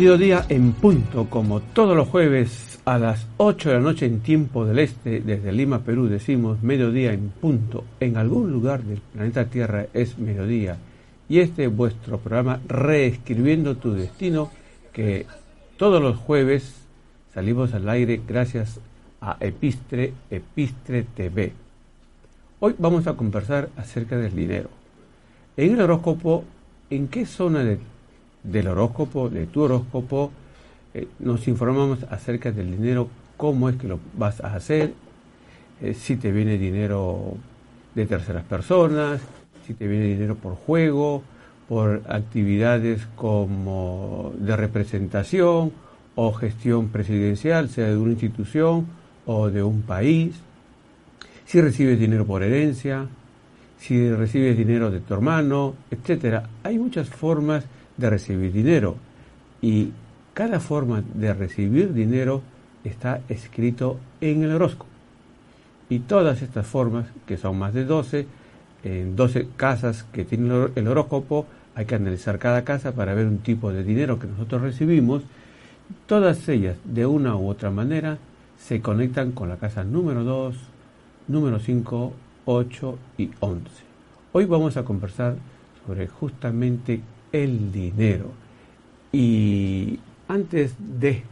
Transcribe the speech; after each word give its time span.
Mediodía 0.00 0.46
en 0.48 0.72
punto, 0.72 1.28
como 1.28 1.60
todos 1.60 1.94
los 1.94 2.08
jueves 2.08 2.80
a 2.86 2.98
las 2.98 3.26
8 3.36 3.68
de 3.68 3.74
la 3.74 3.82
noche 3.82 4.06
en 4.06 4.20
tiempo 4.20 4.64
del 4.64 4.78
este, 4.78 5.20
desde 5.20 5.52
Lima, 5.52 5.80
Perú, 5.80 6.08
decimos 6.08 6.62
mediodía 6.62 7.12
en 7.12 7.28
punto. 7.28 7.84
En 8.00 8.16
algún 8.16 8.50
lugar 8.50 8.82
del 8.82 9.02
planeta 9.02 9.44
Tierra 9.44 9.88
es 9.92 10.16
mediodía. 10.16 10.78
Y 11.28 11.40
este 11.40 11.66
es 11.66 11.76
vuestro 11.76 12.16
programa 12.16 12.62
Reescribiendo 12.66 13.76
tu 13.76 13.92
Destino, 13.92 14.50
que 14.90 15.26
todos 15.76 16.00
los 16.00 16.16
jueves 16.16 16.76
salimos 17.34 17.74
al 17.74 17.86
aire 17.90 18.22
gracias 18.26 18.80
a 19.20 19.36
Epistre, 19.38 20.14
Epistre 20.30 21.04
TV. 21.14 21.52
Hoy 22.60 22.74
vamos 22.78 23.06
a 23.06 23.18
conversar 23.18 23.68
acerca 23.76 24.16
del 24.16 24.34
dinero. 24.34 24.70
En 25.58 25.74
el 25.74 25.82
horóscopo, 25.82 26.44
¿en 26.88 27.08
qué 27.08 27.26
zona 27.26 27.62
de 27.64 27.80
del 28.42 28.68
horóscopo, 28.68 29.28
de 29.28 29.46
tu 29.46 29.62
horóscopo, 29.62 30.30
eh, 30.94 31.08
nos 31.18 31.46
informamos 31.48 32.04
acerca 32.10 32.50
del 32.52 32.70
dinero, 32.70 33.08
cómo 33.36 33.68
es 33.68 33.76
que 33.76 33.88
lo 33.88 34.00
vas 34.16 34.40
a 34.40 34.54
hacer, 34.54 34.92
eh, 35.80 35.94
si 35.94 36.16
te 36.16 36.32
viene 36.32 36.58
dinero 36.58 37.34
de 37.94 38.06
terceras 38.06 38.44
personas, 38.44 39.20
si 39.66 39.74
te 39.74 39.86
viene 39.86 40.06
dinero 40.06 40.34
por 40.34 40.54
juego, 40.54 41.22
por 41.68 42.02
actividades 42.08 43.06
como 43.14 44.32
de 44.36 44.56
representación 44.56 45.72
o 46.16 46.32
gestión 46.32 46.88
presidencial, 46.88 47.68
sea 47.68 47.88
de 47.88 47.96
una 47.96 48.12
institución 48.12 48.86
o 49.26 49.48
de 49.48 49.62
un 49.62 49.82
país, 49.82 50.34
si 51.46 51.60
recibes 51.60 51.98
dinero 51.98 52.26
por 52.26 52.42
herencia, 52.42 53.06
si 53.78 54.10
recibes 54.10 54.56
dinero 54.56 54.90
de 54.90 55.00
tu 55.00 55.14
hermano, 55.14 55.74
etcétera. 55.90 56.48
Hay 56.64 56.78
muchas 56.78 57.08
formas 57.08 57.64
de 58.00 58.10
recibir 58.10 58.52
dinero. 58.52 58.96
Y 59.62 59.90
cada 60.34 60.58
forma 60.58 61.04
de 61.14 61.32
recibir 61.34 61.92
dinero 61.92 62.42
está 62.82 63.20
escrito 63.28 63.98
en 64.20 64.42
el 64.42 64.52
horóscopo. 64.52 64.90
Y 65.88 66.00
todas 66.00 66.42
estas 66.42 66.66
formas, 66.66 67.06
que 67.26 67.36
son 67.36 67.58
más 67.58 67.74
de 67.74 67.84
12, 67.84 68.26
en 68.84 69.16
12 69.16 69.48
casas 69.56 70.04
que 70.04 70.24
tiene 70.24 70.68
el 70.74 70.88
horóscopo, 70.88 71.46
hay 71.74 71.84
que 71.84 71.94
analizar 71.94 72.38
cada 72.38 72.64
casa 72.64 72.92
para 72.92 73.14
ver 73.14 73.26
un 73.26 73.38
tipo 73.38 73.72
de 73.72 73.84
dinero 73.84 74.18
que 74.18 74.26
nosotros 74.26 74.62
recibimos. 74.62 75.22
Todas 76.06 76.48
ellas, 76.48 76.76
de 76.84 77.06
una 77.06 77.36
u 77.36 77.48
otra 77.48 77.70
manera, 77.70 78.18
se 78.58 78.80
conectan 78.80 79.32
con 79.32 79.48
la 79.48 79.56
casa 79.56 79.84
número 79.84 80.24
2, 80.24 80.56
número 81.28 81.58
5, 81.58 82.12
8 82.44 82.98
y 83.18 83.30
11. 83.40 83.64
Hoy 84.32 84.44
vamos 84.44 84.76
a 84.76 84.84
conversar 84.84 85.36
sobre 85.86 86.06
justamente 86.06 87.00
el 87.32 87.72
dinero. 87.72 88.30
Y 89.12 89.98
antes 90.28 90.74
de 90.78 91.22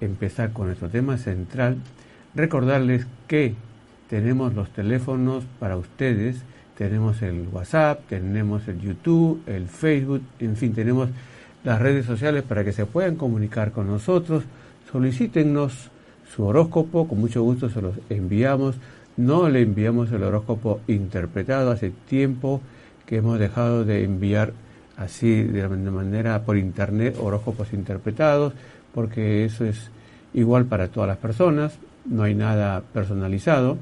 empezar 0.00 0.52
con 0.52 0.66
nuestro 0.66 0.88
tema 0.88 1.16
central, 1.16 1.76
recordarles 2.34 3.06
que 3.26 3.54
tenemos 4.08 4.54
los 4.54 4.70
teléfonos 4.70 5.44
para 5.58 5.76
ustedes, 5.76 6.36
tenemos 6.76 7.22
el 7.22 7.48
WhatsApp, 7.50 8.00
tenemos 8.08 8.68
el 8.68 8.80
YouTube, 8.80 9.42
el 9.46 9.66
Facebook, 9.66 10.22
en 10.40 10.56
fin, 10.56 10.74
tenemos 10.74 11.08
las 11.64 11.80
redes 11.80 12.04
sociales 12.04 12.42
para 12.42 12.64
que 12.64 12.72
se 12.72 12.86
puedan 12.86 13.16
comunicar 13.16 13.72
con 13.72 13.86
nosotros. 13.86 14.44
Solicítenos 14.92 15.90
su 16.34 16.44
horóscopo, 16.44 17.08
con 17.08 17.18
mucho 17.18 17.42
gusto 17.42 17.70
se 17.70 17.80
los 17.80 17.94
enviamos. 18.10 18.76
No 19.16 19.48
le 19.48 19.62
enviamos 19.62 20.12
el 20.12 20.22
horóscopo 20.22 20.80
interpretado 20.86 21.70
hace 21.70 21.90
tiempo 22.08 22.60
que 23.06 23.16
hemos 23.16 23.38
dejado 23.38 23.84
de 23.84 24.04
enviar 24.04 24.52
así 24.96 25.42
de 25.42 25.68
manera 25.68 26.42
por 26.42 26.56
internet, 26.56 27.16
horóscopos 27.20 27.72
interpretados, 27.72 28.52
porque 28.94 29.44
eso 29.44 29.64
es 29.64 29.90
igual 30.34 30.66
para 30.66 30.88
todas 30.88 31.08
las 31.08 31.18
personas, 31.18 31.76
no 32.06 32.22
hay 32.22 32.34
nada 32.34 32.82
personalizado. 32.92 33.78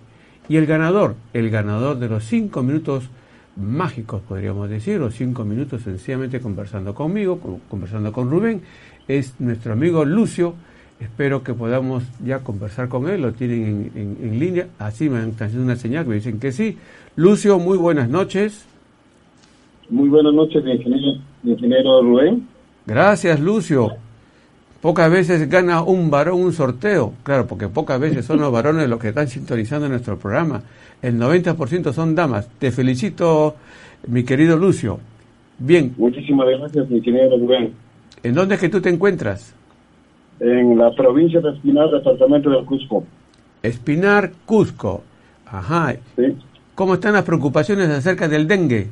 Y 0.47 0.57
el 0.57 0.67
ganador, 0.67 1.15
el 1.33 1.49
ganador 1.49 1.97
de 1.97 2.07
los 2.07 2.23
cinco 2.25 2.61
minutos 2.61 3.09
mágicos, 3.55 4.21
podríamos 4.21 4.69
decir, 4.69 5.01
o 5.01 5.09
cinco 5.09 5.43
minutos 5.45 5.81
sencillamente 5.81 6.39
conversando 6.39 6.93
conmigo, 6.93 7.39
conversando 7.67 8.11
con 8.11 8.29
Rubén, 8.29 8.61
es 9.07 9.33
nuestro 9.39 9.73
amigo 9.73 10.05
Lucio. 10.05 10.53
Espero 10.99 11.43
que 11.43 11.55
podamos 11.55 12.03
ya 12.23 12.43
conversar 12.43 12.87
con 12.87 13.09
él, 13.09 13.23
lo 13.23 13.31
tienen 13.33 13.91
en, 13.95 14.39
línea. 14.39 14.67
Así 14.77 15.09
me 15.09 15.17
han 15.17 15.31
haciendo 15.31 15.63
una 15.63 15.75
señal 15.75 16.03
que 16.03 16.09
me 16.11 16.15
dicen 16.17 16.39
que 16.39 16.51
sí. 16.51 16.77
Lucio, 17.15 17.57
muy 17.57 17.79
buenas 17.79 18.09
noches. 18.09 18.63
Muy 19.89 20.07
buenas 20.07 20.35
noches, 20.35 20.63
ingeniero, 20.63 21.19
ingeniero 21.43 22.03
Rubén. 22.03 22.50
Gracias, 22.85 23.39
Lucio. 23.39 23.91
Pocas 24.81 25.11
veces 25.11 25.47
gana 25.47 25.83
un 25.83 26.09
varón 26.09 26.41
un 26.41 26.53
sorteo, 26.53 27.13
claro, 27.23 27.45
porque 27.45 27.67
pocas 27.67 27.99
veces 27.99 28.25
son 28.25 28.39
los 28.39 28.51
varones 28.51 28.89
los 28.89 28.99
que 28.99 29.09
están 29.09 29.27
sintonizando 29.27 29.87
nuestro 29.87 30.17
programa. 30.17 30.63
El 31.03 31.19
90% 31.19 31.93
son 31.93 32.15
damas. 32.15 32.49
Te 32.57 32.71
felicito, 32.71 33.55
mi 34.07 34.23
querido 34.23 34.57
Lucio. 34.57 34.99
Bien. 35.59 35.93
Muchísimas 35.97 36.47
gracias, 36.47 36.89
mi 36.89 36.99
querido 36.99 37.37
Rubén. 37.37 37.73
¿En 38.23 38.33
dónde 38.33 38.55
es 38.55 38.61
que 38.61 38.69
tú 38.69 38.81
te 38.81 38.89
encuentras? 38.89 39.53
En 40.39 40.75
la 40.75 40.91
provincia 40.95 41.39
de 41.39 41.51
Espinar, 41.51 41.91
departamento 41.91 42.49
del 42.49 42.65
Cusco. 42.65 43.03
Espinar, 43.61 44.31
Cusco. 44.45 45.03
Ajá. 45.45 45.93
Sí. 46.15 46.35
¿Cómo 46.73 46.95
están 46.95 47.13
las 47.13 47.23
preocupaciones 47.23 47.89
acerca 47.89 48.27
del 48.27 48.47
dengue? 48.47 48.87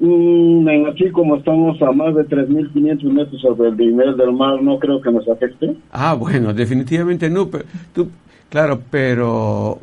Mm, 0.00 0.68
aquí, 0.88 1.10
como 1.10 1.36
estamos 1.36 1.80
a 1.82 1.90
más 1.90 2.14
de 2.14 2.22
3.500 2.24 3.02
metros 3.12 3.40
sobre 3.40 3.70
el 3.70 3.76
nivel 3.76 4.16
del 4.16 4.32
mar, 4.32 4.62
no 4.62 4.78
creo 4.78 5.00
que 5.00 5.10
nos 5.10 5.28
afecte. 5.28 5.74
Ah, 5.90 6.14
bueno, 6.14 6.54
definitivamente 6.54 7.28
no. 7.28 7.48
pero 7.48 7.64
tú- 7.92 8.08
claro, 8.48 8.80
pero 8.90 9.80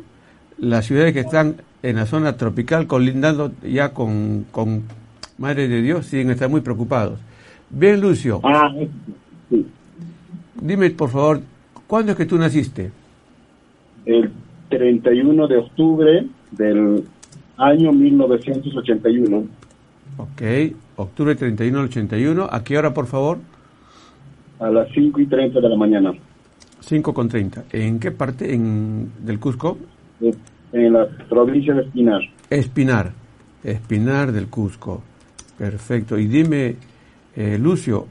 las 0.58 0.86
ciudades 0.86 1.12
que 1.12 1.20
están 1.20 1.56
en 1.82 1.96
la 1.96 2.06
zona 2.06 2.36
tropical 2.38 2.86
colindando 2.86 3.52
ya 3.62 3.92
con, 3.92 4.46
con 4.50 4.84
Madre 5.38 5.68
de 5.68 5.82
Dios 5.82 6.06
siguen 6.06 6.30
están 6.30 6.50
muy 6.50 6.62
preocupados. 6.62 7.18
Bien, 7.68 8.00
Lucio, 8.00 8.40
Ah, 8.42 8.72
sí. 9.50 9.66
dime 10.62 10.88
por 10.90 11.10
favor, 11.10 11.40
¿cuándo 11.86 12.12
es 12.12 12.18
que 12.18 12.24
tú 12.24 12.38
naciste? 12.38 12.90
El 14.06 14.30
31 14.70 15.46
de 15.46 15.56
octubre 15.58 16.26
del 16.52 17.04
año 17.58 17.92
1981. 17.92 19.44
Ok, 20.18 20.42
octubre 20.96 21.34
31 21.34 21.78
del 21.78 21.86
81. 21.88 22.48
¿A 22.50 22.64
qué 22.64 22.78
hora, 22.78 22.92
por 22.94 23.06
favor? 23.06 23.38
a 24.58 24.70
las 24.70 24.88
5 24.94 25.20
y 25.20 25.26
30 25.26 25.60
de 25.60 25.68
la 25.68 25.76
mañana 25.76 26.14
5 26.80 27.12
con 27.12 27.28
30. 27.28 27.64
¿En 27.72 28.00
qué 28.00 28.10
parte 28.10 28.54
en, 28.54 29.12
del 29.22 29.38
Cusco? 29.38 29.76
eh, 30.22 30.32
en 30.72 30.92
la 30.94 31.06
provincia 31.28 31.74
de 31.74 31.82
Espinar. 31.82 32.20
Espinar. 32.48 33.12
Espinar 33.62 34.32
del 34.32 34.46
Cusco. 34.48 35.02
Perfecto. 35.58 36.18
Y 36.18 36.26
dime, 36.26 36.76
eh, 37.34 37.58
Lucio, 37.58 38.06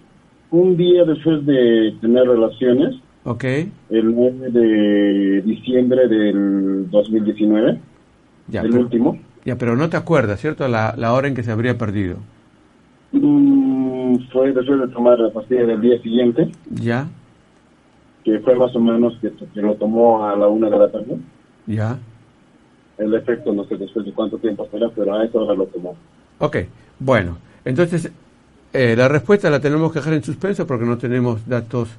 un 0.52 0.76
día 0.76 1.04
después 1.04 1.44
de 1.46 1.94
tener 2.00 2.26
relaciones, 2.28 2.94
Ok, 3.24 3.44
el 3.44 4.14
9 4.14 4.50
de 4.50 5.42
diciembre 5.42 6.08
del 6.08 6.88
2019, 6.90 7.78
ya, 8.48 8.60
el 8.62 8.70
pero, 8.70 8.82
último. 8.82 9.18
ya, 9.44 9.56
pero 9.56 9.76
no 9.76 9.88
te 9.88 9.96
acuerdas, 9.96 10.40
¿cierto? 10.40 10.66
La, 10.68 10.94
la 10.96 11.12
hora 11.12 11.28
en 11.28 11.34
que 11.34 11.42
se 11.42 11.52
habría 11.52 11.76
perdido. 11.78 12.16
Mm, 13.12 14.16
fue 14.32 14.52
después 14.52 14.80
de 14.80 14.88
tomar 14.88 15.18
la 15.18 15.30
pastilla 15.32 15.64
del 15.66 15.80
día 15.80 16.00
siguiente, 16.02 16.50
Ya, 16.70 17.06
que 18.24 18.38
fue 18.40 18.54
más 18.56 18.74
o 18.76 18.80
menos 18.80 19.16
que, 19.20 19.30
que 19.54 19.60
lo 19.62 19.74
tomó 19.74 20.26
a 20.26 20.36
la 20.36 20.48
una 20.48 20.68
de 20.70 20.78
la 20.78 20.90
tarde. 20.90 21.16
ya. 21.66 21.98
El 22.98 23.14
efecto 23.14 23.52
no 23.52 23.64
sé 23.64 23.76
después 23.76 24.04
de 24.04 24.12
cuánto 24.12 24.36
tiempo 24.38 24.68
será, 24.70 24.88
pero 24.94 25.14
a 25.14 25.24
esa 25.24 25.38
hora 25.38 25.54
lo 25.54 25.66
tomó. 25.66 25.96
Ok, 26.38 26.58
bueno, 27.00 27.38
entonces 27.64 28.12
eh, 28.72 28.94
la 28.96 29.08
respuesta 29.08 29.50
la 29.50 29.60
tenemos 29.60 29.92
que 29.92 29.98
dejar 29.98 30.14
en 30.14 30.24
suspenso 30.24 30.66
porque 30.66 30.86
no 30.86 30.98
tenemos 30.98 31.46
datos 31.46 31.90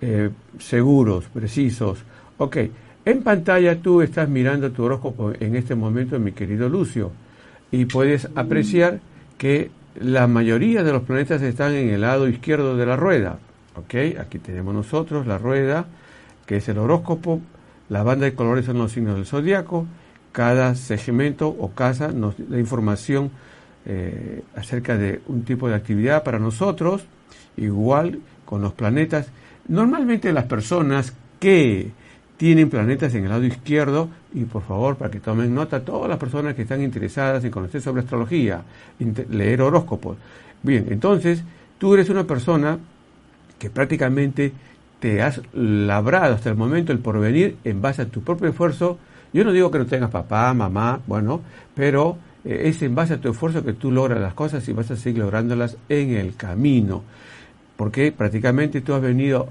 eh, 0.00 0.30
seguros, 0.58 1.24
precisos. 1.26 1.98
Ok, 2.38 2.56
en 3.04 3.22
pantalla 3.22 3.80
tú 3.80 4.02
estás 4.02 4.28
mirando 4.28 4.70
tu 4.70 4.84
horóscopo 4.84 5.32
en 5.38 5.56
este 5.56 5.74
momento, 5.74 6.18
mi 6.18 6.32
querido 6.32 6.68
Lucio, 6.68 7.10
y 7.70 7.86
puedes 7.86 8.28
apreciar 8.34 9.00
que 9.36 9.70
la 10.00 10.26
mayoría 10.26 10.82
de 10.82 10.92
los 10.92 11.02
planetas 11.02 11.42
están 11.42 11.74
en 11.74 11.88
el 11.90 12.02
lado 12.02 12.28
izquierdo 12.28 12.76
de 12.76 12.86
la 12.86 12.96
rueda. 12.96 13.38
Ok, 13.76 13.94
aquí 14.20 14.38
tenemos 14.38 14.74
nosotros 14.74 15.26
la 15.26 15.38
rueda, 15.38 15.86
que 16.46 16.56
es 16.56 16.68
el 16.68 16.78
horóscopo, 16.78 17.40
la 17.88 18.02
banda 18.02 18.26
de 18.26 18.34
colores 18.34 18.66
son 18.66 18.78
los 18.78 18.92
signos 18.92 19.16
del 19.16 19.26
zodiaco, 19.26 19.86
cada 20.32 20.74
segmento 20.74 21.48
o 21.48 21.70
casa 21.70 22.08
nos 22.08 22.34
da 22.38 22.58
información 22.58 23.30
eh, 23.86 24.42
acerca 24.56 24.96
de 24.96 25.20
un 25.28 25.44
tipo 25.44 25.68
de 25.68 25.74
actividad 25.74 26.22
para 26.22 26.38
nosotros, 26.38 27.04
igual 27.56 28.20
con 28.44 28.62
los 28.62 28.72
planetas. 28.72 29.28
Normalmente 29.68 30.32
las 30.32 30.44
personas 30.44 31.12
que 31.38 31.90
tienen 32.36 32.70
planetas 32.70 33.14
en 33.14 33.24
el 33.24 33.30
lado 33.30 33.44
izquierdo, 33.44 34.08
y 34.32 34.44
por 34.44 34.62
favor, 34.62 34.96
para 34.96 35.10
que 35.10 35.20
tomen 35.20 35.54
nota, 35.54 35.84
todas 35.84 36.08
las 36.08 36.18
personas 36.18 36.54
que 36.54 36.62
están 36.62 36.82
interesadas 36.82 37.44
en 37.44 37.50
conocer 37.50 37.80
sobre 37.80 38.02
astrología, 38.02 38.62
leer 39.30 39.60
horóscopos. 39.60 40.16
Bien, 40.62 40.86
entonces, 40.90 41.42
tú 41.78 41.94
eres 41.94 42.08
una 42.08 42.24
persona 42.24 42.78
que 43.58 43.70
prácticamente 43.70 44.52
te 45.00 45.22
has 45.22 45.40
labrado 45.52 46.34
hasta 46.34 46.50
el 46.50 46.56
momento 46.56 46.92
el 46.92 47.00
porvenir 47.00 47.56
en 47.64 47.82
base 47.82 48.02
a 48.02 48.06
tu 48.06 48.22
propio 48.22 48.48
esfuerzo. 48.48 48.98
Yo 49.32 49.44
no 49.44 49.52
digo 49.52 49.70
que 49.70 49.78
no 49.78 49.86
tengas 49.86 50.10
papá, 50.10 50.54
mamá, 50.54 51.00
bueno, 51.06 51.42
pero 51.74 52.16
es 52.48 52.80
en 52.82 52.94
base 52.94 53.14
a 53.14 53.20
tu 53.20 53.30
esfuerzo 53.30 53.62
que 53.62 53.74
tú 53.74 53.92
logras 53.92 54.20
las 54.20 54.32
cosas 54.32 54.66
y 54.68 54.72
vas 54.72 54.90
a 54.90 54.96
seguir 54.96 55.22
lográndolas 55.22 55.76
en 55.88 56.14
el 56.14 56.34
camino. 56.34 57.02
Porque 57.76 58.10
prácticamente 58.10 58.80
tú 58.80 58.94
has 58.94 59.02
venido 59.02 59.48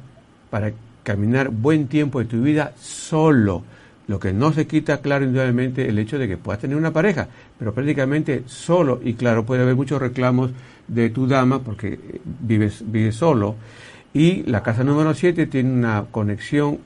para 0.50 0.72
caminar 1.04 1.50
buen 1.50 1.88
tiempo 1.88 2.20
de 2.20 2.26
tu 2.26 2.42
vida 2.42 2.74
solo. 2.80 3.64
Lo 4.08 4.20
que 4.20 4.34
no 4.34 4.52
se 4.52 4.66
quita, 4.66 5.02
claro, 5.02 5.26
indudablemente, 5.26 5.88
el 5.88 6.00
hecho 6.00 6.18
de 6.18 6.28
que 6.28 6.38
puedas 6.38 6.62
tener 6.62 6.76
una 6.76 6.92
pareja, 6.92 7.28
pero 7.60 7.74
prácticamente 7.74 8.44
solo, 8.46 9.00
y 9.04 9.14
claro, 9.14 9.46
puede 9.46 9.62
haber 9.62 9.76
muchos 9.76 10.02
reclamos 10.02 10.52
de 10.88 11.10
tu 11.10 11.28
dama 11.28 11.60
porque 11.60 11.94
eh, 11.94 12.22
vives, 12.24 12.84
vives 12.86 13.16
solo. 13.16 13.56
Y 14.14 14.44
la 14.44 14.64
casa 14.64 14.84
número 14.84 15.14
7 15.14 15.46
tiene 15.48 15.72
una 15.72 16.06
conexión 16.10 16.80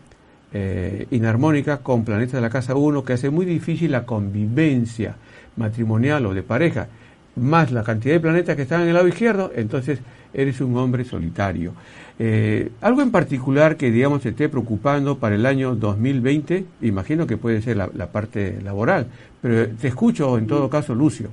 eh, 0.52 1.08
inarmónica 1.12 1.78
con 1.78 2.04
planetas 2.04 2.34
de 2.34 2.42
la 2.42 2.50
casa 2.50 2.76
1 2.76 3.06
que 3.06 3.14
hace 3.14 3.30
muy 3.30 3.46
difícil 3.46 3.92
la 3.92 4.06
convivencia 4.06 5.16
matrimonial 5.56 6.26
o 6.26 6.34
de 6.34 6.44
pareja, 6.44 6.88
más 7.36 7.72
la 7.72 7.84
cantidad 7.84 8.16
de 8.16 8.20
planetas 8.20 8.56
que 8.56 8.64
están 8.64 8.82
en 8.82 8.90
el 8.90 8.94
lado 8.94 9.08
izquierdo, 9.08 9.52
entonces 9.56 10.02
eres 10.34 10.62
un 10.62 10.78
hombre 10.78 11.04
solitario. 11.04 11.74
Eh, 12.20 12.72
algo 12.82 13.02
en 13.02 13.12
particular 13.12 13.78
que, 13.78 13.90
digamos, 13.90 14.22
te 14.22 14.30
esté 14.30 14.50
preocupando 14.50 15.18
para 15.18 15.36
el 15.36 15.46
año 15.46 15.76
2020, 15.76 16.66
imagino 16.82 17.26
que 17.26 17.38
puede 17.38 17.62
ser 17.62 17.78
la, 17.78 17.90
la 17.94 18.12
parte 18.12 18.62
laboral, 18.62 19.08
pero 19.42 19.70
te 19.76 19.88
escucho 19.88 20.38
en 20.38 20.48
todo 20.48 20.70
caso, 20.70 20.94
Lucio. 20.94 21.30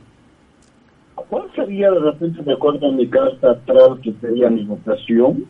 ¿Cuál 1.28 1.50
sería, 1.54 1.90
de 1.90 1.98
repente, 1.98 2.42
me 2.42 2.54
acuerdo 2.54 2.88
en 2.88 2.96
mi 2.96 3.06
carta 3.06 3.50
atrás, 3.50 3.98
que 4.02 4.14
sería 4.20 4.48
mi 4.48 4.64
vocación? 4.64 5.44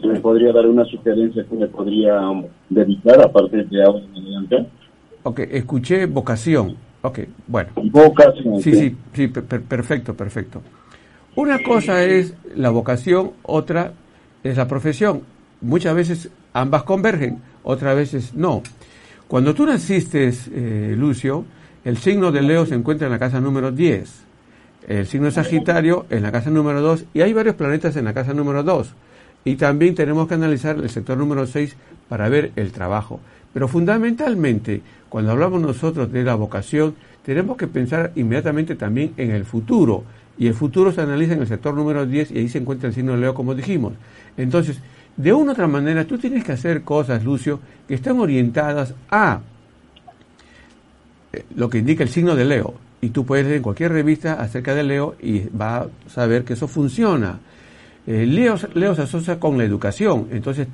Que 0.00 0.08
me 0.08 0.20
podría 0.20 0.52
dar 0.52 0.66
una 0.66 0.84
sugerencia 0.84 1.44
que 1.48 1.54
me 1.54 1.68
podría 1.68 2.20
dedicar 2.68 3.20
a 3.22 3.32
partir 3.32 3.66
de 3.68 3.82
ahora 3.82 4.04
en 4.04 4.22
adelante. 4.22 4.66
Ok, 5.22 5.40
escuché 5.50 6.04
vocación. 6.04 6.76
Ok, 7.04 7.18
bueno. 7.46 7.68
Vocación. 7.76 8.62
Sí, 8.62 8.74
sí, 8.74 8.96
sí, 9.12 9.28
per- 9.28 9.44
per- 9.44 9.60
perfecto, 9.62 10.14
perfecto. 10.14 10.62
Una 11.36 11.62
cosa 11.62 12.02
es 12.02 12.32
la 12.56 12.70
vocación, 12.70 13.32
otra 13.42 13.92
es 14.42 14.56
la 14.56 14.66
profesión. 14.66 15.20
Muchas 15.60 15.94
veces 15.94 16.30
ambas 16.54 16.84
convergen, 16.84 17.40
otras 17.62 17.94
veces 17.94 18.32
no. 18.34 18.62
Cuando 19.28 19.54
tú 19.54 19.66
naciste, 19.66 20.32
eh, 20.52 20.94
Lucio, 20.96 21.44
el 21.84 21.98
signo 21.98 22.32
de 22.32 22.40
Leo 22.40 22.64
se 22.64 22.74
encuentra 22.74 23.06
en 23.06 23.12
la 23.12 23.18
casa 23.18 23.38
número 23.38 23.70
10, 23.70 24.10
el 24.88 25.06
signo 25.06 25.26
de 25.26 25.32
Sagitario 25.32 26.06
en 26.08 26.22
la 26.22 26.32
casa 26.32 26.48
número 26.48 26.80
2 26.80 27.04
y 27.12 27.20
hay 27.20 27.34
varios 27.34 27.54
planetas 27.56 27.96
en 27.96 28.06
la 28.06 28.14
casa 28.14 28.32
número 28.32 28.62
2. 28.62 28.94
Y 29.44 29.56
también 29.56 29.94
tenemos 29.94 30.26
que 30.26 30.34
analizar 30.34 30.76
el 30.78 30.88
sector 30.90 31.18
número 31.18 31.46
6 31.46 31.76
para 32.08 32.28
ver 32.28 32.52
el 32.56 32.72
trabajo. 32.72 33.20
Pero 33.52 33.68
fundamentalmente, 33.68 34.82
cuando 35.08 35.32
hablamos 35.32 35.60
nosotros 35.60 36.10
de 36.10 36.24
la 36.24 36.34
vocación, 36.34 36.94
tenemos 37.24 37.56
que 37.56 37.66
pensar 37.66 38.12
inmediatamente 38.16 38.74
también 38.74 39.12
en 39.16 39.30
el 39.30 39.44
futuro. 39.44 40.04
Y 40.36 40.48
el 40.48 40.54
futuro 40.54 40.92
se 40.92 41.00
analiza 41.00 41.34
en 41.34 41.40
el 41.40 41.46
sector 41.46 41.74
número 41.74 42.04
10 42.04 42.32
y 42.32 42.38
ahí 42.38 42.48
se 42.48 42.58
encuentra 42.58 42.88
el 42.88 42.94
signo 42.94 43.12
de 43.12 43.18
Leo, 43.18 43.34
como 43.34 43.54
dijimos. 43.54 43.92
Entonces, 44.36 44.80
de 45.16 45.32
una 45.32 45.50
u 45.50 45.52
otra 45.52 45.68
manera, 45.68 46.04
tú 46.04 46.18
tienes 46.18 46.42
que 46.42 46.52
hacer 46.52 46.82
cosas, 46.82 47.22
Lucio, 47.22 47.60
que 47.86 47.94
están 47.94 48.18
orientadas 48.18 48.94
a 49.10 49.40
eh, 51.32 51.44
lo 51.54 51.68
que 51.70 51.78
indica 51.78 52.02
el 52.02 52.08
signo 52.08 52.34
de 52.34 52.44
Leo. 52.44 52.74
Y 53.00 53.10
tú 53.10 53.24
puedes 53.24 53.44
leer 53.44 53.58
en 53.58 53.62
cualquier 53.62 53.92
revista 53.92 54.34
acerca 54.34 54.74
de 54.74 54.82
Leo 54.82 55.14
y 55.20 55.48
va 55.50 55.82
a 55.82 55.88
saber 56.08 56.44
que 56.44 56.54
eso 56.54 56.66
funciona. 56.66 57.38
Eh, 58.06 58.26
Leo, 58.26 58.56
Leo 58.74 58.94
se 58.94 59.02
asocia 59.02 59.40
con 59.40 59.56
la 59.56 59.64
educación, 59.64 60.28
entonces 60.30 60.68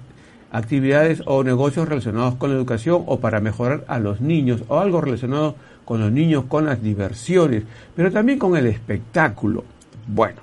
actividades 0.50 1.22
o 1.26 1.44
negocios 1.44 1.88
relacionados 1.88 2.34
con 2.34 2.50
la 2.50 2.56
educación 2.56 3.04
o 3.06 3.20
para 3.20 3.40
mejorar 3.40 3.84
a 3.86 4.00
los 4.00 4.20
niños 4.20 4.64
o 4.68 4.78
algo 4.78 5.00
relacionado 5.00 5.54
con 5.84 6.00
los 6.00 6.10
niños, 6.10 6.44
con 6.48 6.66
las 6.66 6.82
diversiones, 6.82 7.62
pero 7.94 8.10
también 8.10 8.38
con 8.38 8.56
el 8.56 8.66
espectáculo. 8.66 9.64
Bueno, 10.08 10.40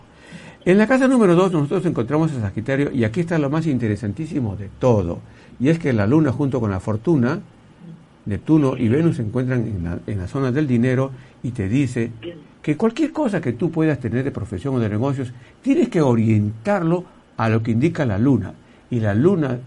en 0.63 0.77
la 0.77 0.87
casa 0.87 1.07
número 1.07 1.35
2 1.35 1.51
nosotros 1.51 1.85
encontramos 1.85 2.31
a 2.31 2.41
Sagitario 2.41 2.91
y 2.91 3.03
aquí 3.03 3.19
está 3.19 3.37
lo 3.37 3.49
más 3.49 3.67
interesantísimo 3.67 4.55
de 4.55 4.69
todo, 4.79 5.19
y 5.59 5.69
es 5.69 5.79
que 5.79 5.91
la 5.91 6.07
luna 6.07 6.31
junto 6.31 6.59
con 6.61 6.71
la 6.71 6.79
fortuna, 6.79 7.39
Neptuno 8.25 8.77
y 8.77 8.89
Venus 8.89 9.17
se 9.17 9.23
encuentran 9.23 9.65
en 9.65 9.83
la, 9.83 9.99
en 10.05 10.17
la 10.19 10.27
zona 10.27 10.51
del 10.51 10.67
dinero 10.67 11.11
y 11.43 11.51
te 11.51 11.69
dice 11.69 12.11
que 12.67 12.75
cualquier 12.75 13.13
cosa 13.13 13.39
que 13.39 13.53
tú 13.53 13.71
puedas 13.71 13.97
tener 13.97 14.25
de 14.25 14.31
profesión 14.31 14.75
o 14.75 14.79
de 14.81 14.89
negocios, 14.89 15.31
tienes 15.61 15.87
que 15.87 16.01
orientarlo 16.01 17.05
a 17.37 17.47
lo 17.47 17.63
que 17.63 17.71
indica 17.71 18.05
la 18.05 18.17
luna. 18.17 18.55
Y 18.89 18.99
la 18.99 19.15
luna 19.15 19.57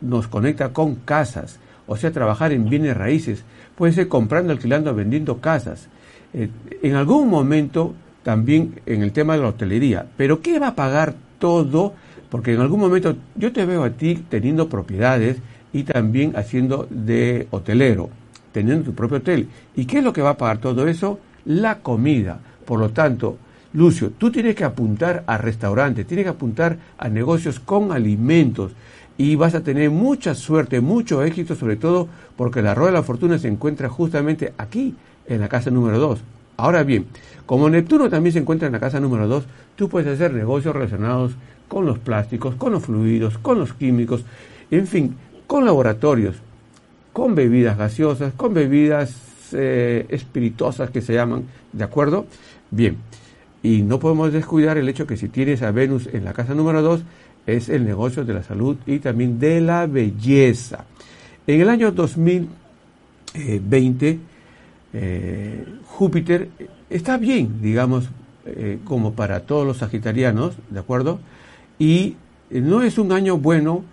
nos 0.00 0.28
conecta 0.28 0.72
con 0.72 0.94
casas, 0.94 1.58
o 1.88 1.96
sea, 1.96 2.12
trabajar 2.12 2.52
en 2.52 2.68
bienes 2.68 2.96
raíces, 2.96 3.42
puede 3.74 3.94
ser 3.94 4.06
comprando, 4.06 4.52
alquilando, 4.52 4.94
vendiendo 4.94 5.40
casas. 5.40 5.88
Eh, 6.32 6.48
en 6.84 6.94
algún 6.94 7.28
momento 7.28 7.96
también 8.22 8.80
en 8.86 9.02
el 9.02 9.10
tema 9.10 9.34
de 9.34 9.42
la 9.42 9.48
hotelería, 9.48 10.06
pero 10.16 10.40
¿qué 10.40 10.60
va 10.60 10.68
a 10.68 10.76
pagar 10.76 11.16
todo? 11.40 11.94
Porque 12.30 12.54
en 12.54 12.60
algún 12.60 12.78
momento 12.78 13.16
yo 13.34 13.52
te 13.52 13.66
veo 13.66 13.82
a 13.82 13.90
ti 13.90 14.24
teniendo 14.28 14.68
propiedades 14.68 15.38
y 15.72 15.82
también 15.82 16.36
haciendo 16.36 16.86
de 16.90 17.48
hotelero, 17.50 18.08
teniendo 18.52 18.84
tu 18.84 18.94
propio 18.94 19.16
hotel. 19.16 19.48
¿Y 19.74 19.86
qué 19.86 19.98
es 19.98 20.04
lo 20.04 20.12
que 20.12 20.22
va 20.22 20.30
a 20.30 20.36
pagar 20.36 20.58
todo 20.58 20.86
eso? 20.86 21.18
La 21.46 21.78
comida. 21.78 22.38
Por 22.64 22.80
lo 22.80 22.90
tanto, 22.90 23.38
Lucio, 23.72 24.10
tú 24.16 24.30
tienes 24.30 24.54
que 24.54 24.64
apuntar 24.64 25.24
a 25.26 25.38
restaurantes, 25.38 26.06
tienes 26.06 26.24
que 26.24 26.30
apuntar 26.30 26.78
a 26.98 27.08
negocios 27.08 27.60
con 27.60 27.92
alimentos 27.92 28.72
y 29.18 29.36
vas 29.36 29.54
a 29.54 29.62
tener 29.62 29.90
mucha 29.90 30.34
suerte, 30.34 30.80
mucho 30.80 31.22
éxito, 31.22 31.54
sobre 31.54 31.76
todo 31.76 32.08
porque 32.36 32.62
la 32.62 32.74
rueda 32.74 32.92
de 32.92 32.98
la 32.98 33.02
fortuna 33.02 33.38
se 33.38 33.48
encuentra 33.48 33.88
justamente 33.88 34.52
aquí, 34.58 34.94
en 35.26 35.40
la 35.40 35.48
casa 35.48 35.70
número 35.70 35.98
2. 35.98 36.20
Ahora 36.56 36.82
bien, 36.82 37.06
como 37.44 37.68
Neptuno 37.68 38.08
también 38.08 38.32
se 38.32 38.38
encuentra 38.38 38.66
en 38.66 38.72
la 38.72 38.80
casa 38.80 39.00
número 39.00 39.28
2, 39.28 39.44
tú 39.76 39.88
puedes 39.88 40.08
hacer 40.08 40.32
negocios 40.32 40.74
relacionados 40.74 41.32
con 41.68 41.86
los 41.86 41.98
plásticos, 41.98 42.54
con 42.54 42.72
los 42.72 42.84
fluidos, 42.84 43.38
con 43.38 43.58
los 43.58 43.72
químicos, 43.72 44.24
en 44.70 44.86
fin, 44.86 45.16
con 45.46 45.64
laboratorios, 45.64 46.36
con 47.12 47.34
bebidas 47.34 47.76
gaseosas, 47.76 48.32
con 48.34 48.54
bebidas 48.54 49.25
eh, 49.52 50.06
espirituosas 50.08 50.90
que 50.90 51.00
se 51.00 51.14
llaman, 51.14 51.44
¿de 51.72 51.84
acuerdo? 51.84 52.26
Bien, 52.70 52.96
y 53.62 53.82
no 53.82 53.98
podemos 53.98 54.32
descuidar 54.32 54.78
el 54.78 54.88
hecho 54.88 55.06
que 55.06 55.16
si 55.16 55.28
tienes 55.28 55.62
a 55.62 55.70
Venus 55.70 56.08
en 56.12 56.24
la 56.24 56.32
casa 56.32 56.54
número 56.54 56.82
2, 56.82 57.02
es 57.46 57.68
el 57.68 57.84
negocio 57.84 58.24
de 58.24 58.34
la 58.34 58.42
salud 58.42 58.76
y 58.86 58.98
también 58.98 59.38
de 59.38 59.60
la 59.60 59.86
belleza. 59.86 60.84
En 61.46 61.60
el 61.60 61.68
año 61.68 61.92
2020, 61.92 64.18
eh, 64.92 65.64
Júpiter 65.86 66.48
está 66.90 67.18
bien, 67.18 67.62
digamos, 67.62 68.08
eh, 68.46 68.78
como 68.84 69.12
para 69.12 69.40
todos 69.40 69.66
los 69.66 69.78
sagitarianos, 69.78 70.54
¿de 70.70 70.80
acuerdo? 70.80 71.20
Y 71.78 72.16
no 72.50 72.82
es 72.82 72.98
un 72.98 73.12
año 73.12 73.38
bueno 73.38 73.84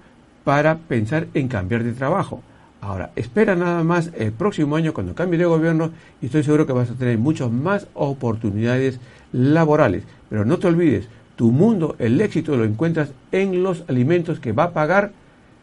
para 0.44 0.78
pensar 0.78 1.28
en 1.34 1.48
cambiar 1.48 1.84
de 1.84 1.94
trabajo. 1.94 2.42
Ahora, 2.84 3.12
espera 3.16 3.56
nada 3.56 3.82
más 3.86 4.12
el 4.18 4.34
próximo 4.34 4.76
año 4.76 4.94
cuando 4.94 5.16
cambie 5.16 5.40
de 5.40 5.46
gobierno 5.46 5.92
y 6.22 6.26
estoy 6.26 6.44
seguro 6.44 6.68
que 6.68 6.74
vas 6.74 6.90
a 6.90 6.96
tener 6.96 7.18
muchas 7.18 7.50
más 7.50 7.88
oportunidades 7.94 9.00
laborales. 9.32 10.04
Pero 10.30 10.44
no 10.44 10.60
te 10.60 10.68
olvides, 10.68 11.08
tu 11.38 11.54
mundo, 11.54 11.96
el 11.98 12.20
éxito 12.20 12.58
lo 12.58 12.66
encuentras 12.66 13.14
en 13.32 13.64
los 13.64 13.86
alimentos 13.88 14.42
que 14.42 14.52
va 14.52 14.64
a 14.64 14.72
pagar 14.72 15.14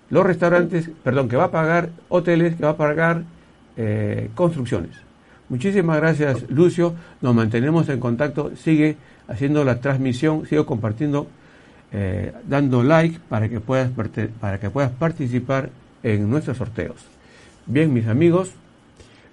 los 0.08 0.24
restaurantes, 0.24 0.90
perdón, 1.04 1.28
que 1.28 1.36
va 1.36 1.44
a 1.44 1.50
pagar 1.50 1.90
hoteles, 2.08 2.56
que 2.56 2.64
va 2.64 2.70
a 2.70 2.76
pagar 2.78 3.24
eh, 3.76 4.30
construcciones. 4.34 4.92
Muchísimas 5.50 5.98
gracias, 5.98 6.48
Lucio. 6.48 6.94
Nos 7.20 7.34
mantenemos 7.34 7.86
en 7.90 8.00
contacto. 8.00 8.52
Sigue 8.56 8.96
haciendo 9.28 9.62
la 9.64 9.82
transmisión, 9.82 10.46
sigo 10.46 10.64
compartiendo, 10.64 11.26
eh, 11.92 12.32
dando 12.48 12.82
like 12.82 13.18
para 13.28 13.50
que, 13.50 13.60
puedas, 13.60 13.90
para 14.40 14.58
que 14.58 14.70
puedas 14.70 14.90
participar 14.92 15.68
en 16.02 16.30
nuestros 16.30 16.56
sorteos. 16.58 17.04
Bien, 17.66 17.92
mis 17.92 18.06
amigos, 18.06 18.52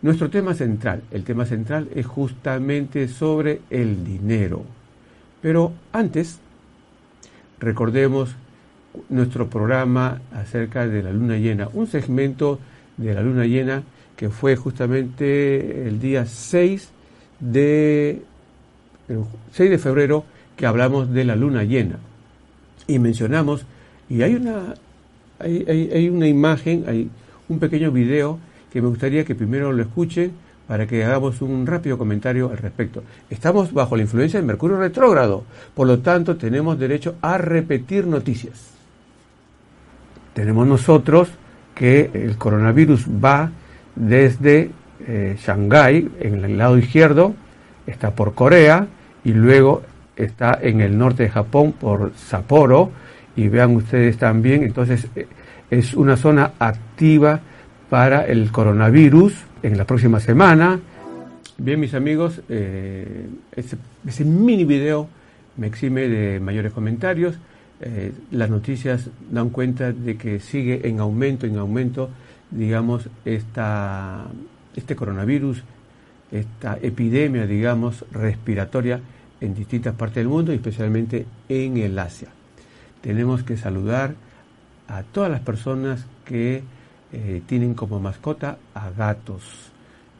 nuestro 0.01 0.29
tema 0.29 0.53
central, 0.53 1.03
el 1.11 1.23
tema 1.23 1.45
central 1.45 1.89
es 1.95 2.05
justamente 2.05 3.07
sobre 3.07 3.61
el 3.69 4.03
dinero. 4.03 4.63
Pero 5.41 5.73
antes, 5.91 6.39
recordemos 7.59 8.35
nuestro 9.09 9.49
programa 9.49 10.21
acerca 10.33 10.87
de 10.87 11.03
la 11.03 11.11
luna 11.11 11.37
llena, 11.37 11.69
un 11.73 11.87
segmento 11.87 12.59
de 12.97 13.13
la 13.13 13.21
luna 13.21 13.45
llena 13.45 13.83
que 14.15 14.29
fue 14.29 14.55
justamente 14.55 15.87
el 15.87 15.99
día 15.99 16.25
6 16.25 16.89
de, 17.39 18.23
6 19.51 19.69
de 19.69 19.77
febrero 19.77 20.25
que 20.55 20.65
hablamos 20.65 21.13
de 21.13 21.23
la 21.23 21.35
luna 21.35 21.63
llena. 21.63 21.99
Y 22.87 22.99
mencionamos, 22.99 23.65
y 24.09 24.23
hay 24.23 24.35
una, 24.35 24.73
hay, 25.39 25.65
hay, 25.67 25.89
hay 25.93 26.09
una 26.09 26.27
imagen, 26.27 26.85
hay 26.87 27.09
un 27.49 27.59
pequeño 27.59 27.91
video 27.91 28.39
que 28.71 28.81
me 28.81 28.87
gustaría 28.89 29.23
que 29.23 29.35
primero 29.35 29.71
lo 29.71 29.81
escuchen 29.81 30.31
para 30.67 30.85
que 30.85 31.03
hagamos 31.03 31.41
un 31.41 31.65
rápido 31.65 31.97
comentario 31.97 32.49
al 32.49 32.57
respecto. 32.57 33.03
Estamos 33.29 33.73
bajo 33.73 33.95
la 33.95 34.03
influencia 34.03 34.39
del 34.39 34.45
Mercurio 34.45 34.77
retrógrado, 34.77 35.43
por 35.73 35.87
lo 35.87 35.99
tanto 35.99 36.35
tenemos 36.35 36.77
derecho 36.77 37.15
a 37.21 37.37
repetir 37.37 38.05
noticias. 38.05 38.71
Tenemos 40.33 40.67
nosotros 40.67 41.29
que 41.73 42.11
el 42.13 42.37
coronavirus 42.37 43.07
va 43.07 43.51
desde 43.95 44.71
eh, 45.07 45.37
Shanghái, 45.39 46.09
en 46.19 46.43
el 46.43 46.57
lado 46.57 46.77
izquierdo, 46.77 47.33
está 47.85 48.11
por 48.11 48.33
Corea 48.33 48.87
y 49.23 49.31
luego 49.31 49.83
está 50.15 50.59
en 50.61 50.81
el 50.81 50.97
norte 50.97 51.23
de 51.23 51.29
Japón 51.29 51.73
por 51.73 52.11
Sapporo 52.15 52.91
y 53.37 53.47
vean 53.47 53.75
ustedes 53.75 54.17
también, 54.17 54.63
entonces 54.63 55.07
eh, 55.15 55.27
es 55.69 55.93
una 55.93 56.17
zona 56.17 56.53
activa 56.59 57.39
para 57.89 58.25
el 58.25 58.51
coronavirus 58.51 59.33
en 59.63 59.77
la 59.77 59.85
próxima 59.85 60.19
semana. 60.19 60.79
Bien, 61.57 61.79
mis 61.79 61.93
amigos, 61.93 62.41
eh, 62.49 63.27
ese, 63.55 64.25
mini 64.25 64.65
video 64.65 65.07
me 65.55 65.67
exime 65.67 66.07
de 66.07 66.39
mayores 66.39 66.73
comentarios. 66.73 67.35
Eh, 67.79 68.11
las 68.31 68.49
noticias 68.49 69.09
dan 69.31 69.49
cuenta 69.49 69.91
de 69.91 70.17
que 70.17 70.39
sigue 70.39 70.87
en 70.87 70.99
aumento, 70.99 71.45
en 71.45 71.57
aumento, 71.57 72.09
digamos, 72.49 73.07
esta, 73.23 74.25
este 74.75 74.95
coronavirus, 74.95 75.63
esta 76.31 76.77
epidemia, 76.81 77.45
digamos, 77.45 78.03
respiratoria 78.11 78.99
en 79.39 79.53
distintas 79.53 79.93
partes 79.93 80.17
del 80.17 80.27
mundo, 80.27 80.51
especialmente 80.51 81.25
en 81.47 81.77
el 81.77 81.97
Asia. 81.99 82.29
Tenemos 83.07 83.41
que 83.43 83.55
saludar 83.55 84.15
a 84.89 85.01
todas 85.01 85.31
las 85.31 85.39
personas 85.39 86.05
que 86.25 86.61
eh, 87.13 87.41
tienen 87.47 87.73
como 87.73 88.01
mascota 88.01 88.57
a 88.73 88.89
gatos. 88.89 89.43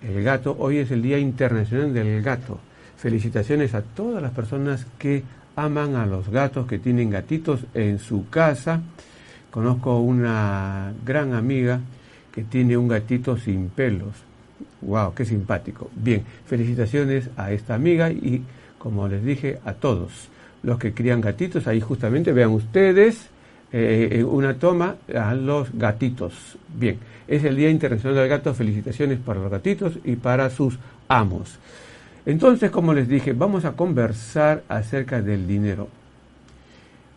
El 0.02 0.24
gato, 0.24 0.56
hoy 0.58 0.78
es 0.78 0.90
el 0.92 1.02
Día 1.02 1.20
Internacional 1.20 1.94
del 1.94 2.22
Gato. 2.22 2.62
Felicitaciones 2.96 3.74
a 3.74 3.82
todas 3.82 4.24
las 4.24 4.32
personas 4.32 4.88
que 4.98 5.22
aman 5.58 5.98
a 5.98 6.06
los 6.06 6.30
gatos, 6.30 6.66
que 6.66 6.80
tienen 6.80 7.10
gatitos 7.10 7.66
en 7.74 8.00
su 8.00 8.30
casa. 8.30 8.80
Conozco 9.52 10.00
una 10.00 10.94
gran 11.06 11.34
amiga 11.34 11.82
que 12.32 12.46
tiene 12.46 12.78
un 12.78 12.88
gatito 12.88 13.36
sin 13.36 13.68
pelos. 13.68 14.14
¡Wow! 14.80 15.14
¡Qué 15.14 15.26
simpático! 15.26 15.92
Bien, 15.94 16.24
felicitaciones 16.46 17.32
a 17.36 17.52
esta 17.52 17.76
amiga 17.76 18.10
y, 18.10 18.46
como 18.80 19.10
les 19.10 19.26
dije, 19.26 19.60
a 19.66 19.74
todos 19.74 20.30
los 20.64 20.78
que 20.80 20.94
crían 20.94 21.22
gatitos. 21.22 21.68
Ahí 21.68 21.82
justamente 21.82 22.32
vean 22.34 22.50
ustedes 22.50 23.28
eh, 23.72 24.24
una 24.28 24.56
toma 24.56 24.96
a 25.16 25.34
los 25.34 25.70
gatitos. 25.74 26.58
Bien, 26.74 26.98
es 27.28 27.44
el 27.44 27.56
Día 27.56 27.70
Internacional 27.70 28.16
del 28.16 28.30
Gato. 28.30 28.54
Felicitaciones 28.54 29.20
para 29.20 29.40
los 29.40 29.52
gatitos 29.52 30.00
y 30.04 30.16
para 30.16 30.50
sus 30.50 30.78
amos. 31.08 31.58
Entonces, 32.26 32.72
como 32.72 32.94
les 32.94 33.08
dije, 33.08 33.34
vamos 33.34 33.66
a 33.66 33.72
conversar 33.74 34.64
acerca 34.68 35.22
del 35.22 35.48
dinero. 35.48 35.88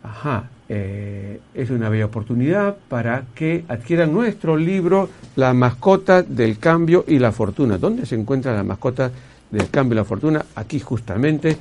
Ajá, 0.02 0.48
eh, 0.68 1.40
es 1.52 1.68
una 1.70 1.88
bella 1.88 2.06
oportunidad 2.06 2.76
para 2.88 3.24
que 3.34 3.64
adquieran 3.68 4.14
nuestro 4.14 4.56
libro 4.56 5.10
La 5.36 5.52
mascota 5.52 6.22
del 6.22 6.58
cambio 6.58 7.04
y 7.06 7.18
la 7.18 7.32
fortuna. 7.32 7.76
¿Dónde 7.76 8.06
se 8.06 8.14
encuentra 8.14 8.54
la 8.54 8.62
mascota 8.62 9.10
del 9.50 9.68
cambio 9.68 9.96
de 9.96 10.00
la 10.02 10.04
fortuna, 10.04 10.44
aquí 10.54 10.80
justamente. 10.80 11.56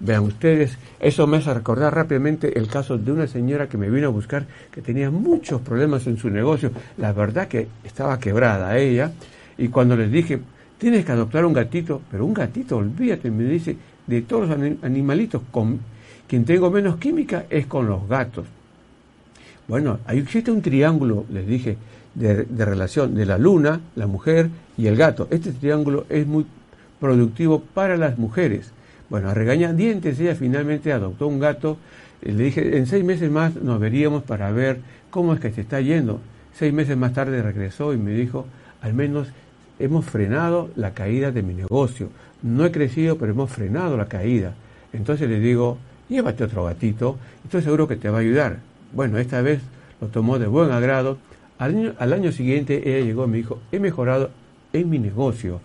Vean 0.00 0.22
ustedes, 0.22 0.78
eso 1.00 1.26
me 1.26 1.38
hace 1.38 1.52
recordar 1.52 1.94
rápidamente 1.94 2.58
el 2.58 2.68
caso 2.68 2.98
de 2.98 3.10
una 3.10 3.26
señora 3.26 3.68
que 3.68 3.76
me 3.76 3.90
vino 3.90 4.06
a 4.06 4.10
buscar 4.10 4.46
que 4.70 4.80
tenía 4.80 5.10
muchos 5.10 5.60
problemas 5.60 6.06
en 6.06 6.16
su 6.16 6.30
negocio. 6.30 6.70
La 6.98 7.12
verdad 7.12 7.48
que 7.48 7.68
estaba 7.84 8.18
quebrada 8.18 8.76
ella. 8.78 9.12
Y 9.56 9.68
cuando 9.68 9.96
les 9.96 10.10
dije, 10.10 10.38
tienes 10.78 11.04
que 11.04 11.12
adoptar 11.12 11.44
un 11.44 11.52
gatito, 11.52 12.00
pero 12.10 12.24
un 12.24 12.32
gatito, 12.32 12.76
olvídate, 12.76 13.30
me 13.30 13.44
dice, 13.44 13.76
de 14.06 14.22
todos 14.22 14.48
los 14.48 14.58
animalitos, 14.82 15.42
con 15.50 15.80
quien 16.28 16.44
tengo 16.44 16.70
menos 16.70 16.96
química 16.96 17.46
es 17.50 17.66
con 17.66 17.88
los 17.88 18.08
gatos. 18.08 18.46
Bueno, 19.66 19.98
ahí 20.06 20.18
existe 20.18 20.50
un 20.50 20.62
triángulo, 20.62 21.26
les 21.30 21.46
dije, 21.46 21.76
de, 22.14 22.64
relación 22.64 23.14
de 23.14 23.26
la 23.26 23.38
luna, 23.38 23.80
la 23.96 24.06
mujer 24.06 24.48
y 24.76 24.86
el 24.86 24.96
gato. 24.96 25.28
Este 25.30 25.52
triángulo 25.52 26.06
es 26.08 26.26
muy 26.26 26.46
productivo 27.00 27.60
para 27.60 27.96
las 27.96 28.18
mujeres. 28.18 28.72
Bueno, 29.10 29.30
a 29.30 29.34
regañadientes 29.34 30.18
ella 30.20 30.34
finalmente 30.34 30.92
adoptó 30.92 31.26
un 31.26 31.38
gato. 31.38 31.78
Le 32.22 32.44
dije, 32.44 32.76
en 32.76 32.86
seis 32.86 33.04
meses 33.04 33.30
más 33.30 33.56
nos 33.56 33.80
veríamos 33.80 34.22
para 34.22 34.50
ver 34.50 34.80
cómo 35.10 35.34
es 35.34 35.40
que 35.40 35.50
se 35.50 35.62
está 35.62 35.80
yendo. 35.80 36.20
Seis 36.52 36.72
meses 36.72 36.96
más 36.96 37.12
tarde 37.12 37.40
regresó 37.42 37.92
y 37.94 37.96
me 37.96 38.12
dijo, 38.12 38.46
al 38.82 38.94
menos 38.94 39.28
hemos 39.78 40.04
frenado 40.04 40.70
la 40.76 40.92
caída 40.92 41.30
de 41.30 41.42
mi 41.42 41.54
negocio. 41.54 42.08
No 42.42 42.64
he 42.64 42.72
crecido, 42.72 43.16
pero 43.16 43.32
hemos 43.32 43.50
frenado 43.50 43.96
la 43.96 44.06
caída. 44.06 44.54
Entonces 44.92 45.28
le 45.28 45.40
digo, 45.40 45.78
llévate 46.08 46.44
otro 46.44 46.64
gatito, 46.64 47.18
estoy 47.44 47.62
seguro 47.62 47.88
que 47.88 47.96
te 47.96 48.10
va 48.10 48.18
a 48.18 48.20
ayudar. 48.20 48.58
Bueno, 48.92 49.18
esta 49.18 49.40
vez 49.42 49.60
lo 50.00 50.08
tomó 50.08 50.38
de 50.38 50.46
buen 50.46 50.70
agrado. 50.70 51.18
Al 51.58 52.12
año, 52.12 52.30
siguiente 52.30 52.88
ella 52.88 53.04
llegó 53.04 53.24
y 53.24 53.28
me 53.28 53.36
dijo, 53.38 53.60
he 53.72 53.80
mejorado 53.80 54.30
en 54.72 54.88
mi 54.88 54.98
negocio 54.98 55.60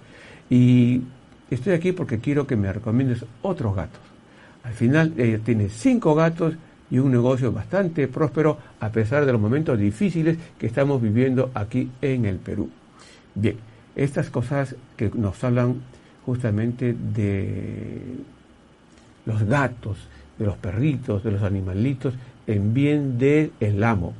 y 0.50 1.01
estoy 1.50 1.73
aquí 1.73 1.91
porque 1.91 2.19
quiero 2.19 2.47
que 2.47 2.55
me 2.55 2.71
recomiendes 2.71 3.25
otros 3.41 3.75
gatos. 3.75 4.01
Al 4.63 4.73
final 4.73 5.13
ella 5.17 5.39
tiene 5.39 5.69
cinco 5.69 6.15
gatos 6.15 6.55
y 6.89 7.00
un 7.00 7.12
negocio 7.12 7.51
bastante 7.51 8.07
próspero 8.07 8.57
a 8.79 8.89
pesar 8.89 9.25
de 9.25 9.31
los 9.31 9.41
momentos 9.41 9.77
difíciles 9.79 10.38
que 10.57 10.67
estamos 10.67 11.01
viviendo 11.01 11.51
aquí 11.53 11.89
en 12.01 12.25
el 12.25 12.38
Perú. 12.38 12.69
Bien, 13.35 13.57
estas 13.95 14.29
cosas 14.29 14.75
que 14.95 15.12
nos 15.13 15.43
hablan 15.43 15.81
justamente 16.25 16.93
de 16.93 18.00
los 19.25 19.43
gatos, 19.43 19.97
de 20.38 20.45
los 20.45 20.57
perritos, 20.57 21.23
de 21.23 21.31
los 21.31 21.43
animalitos 21.43 22.13
en 22.47 22.73
bien 22.73 23.17
del 23.17 23.51
el 23.59 23.83
amo. 23.83 24.13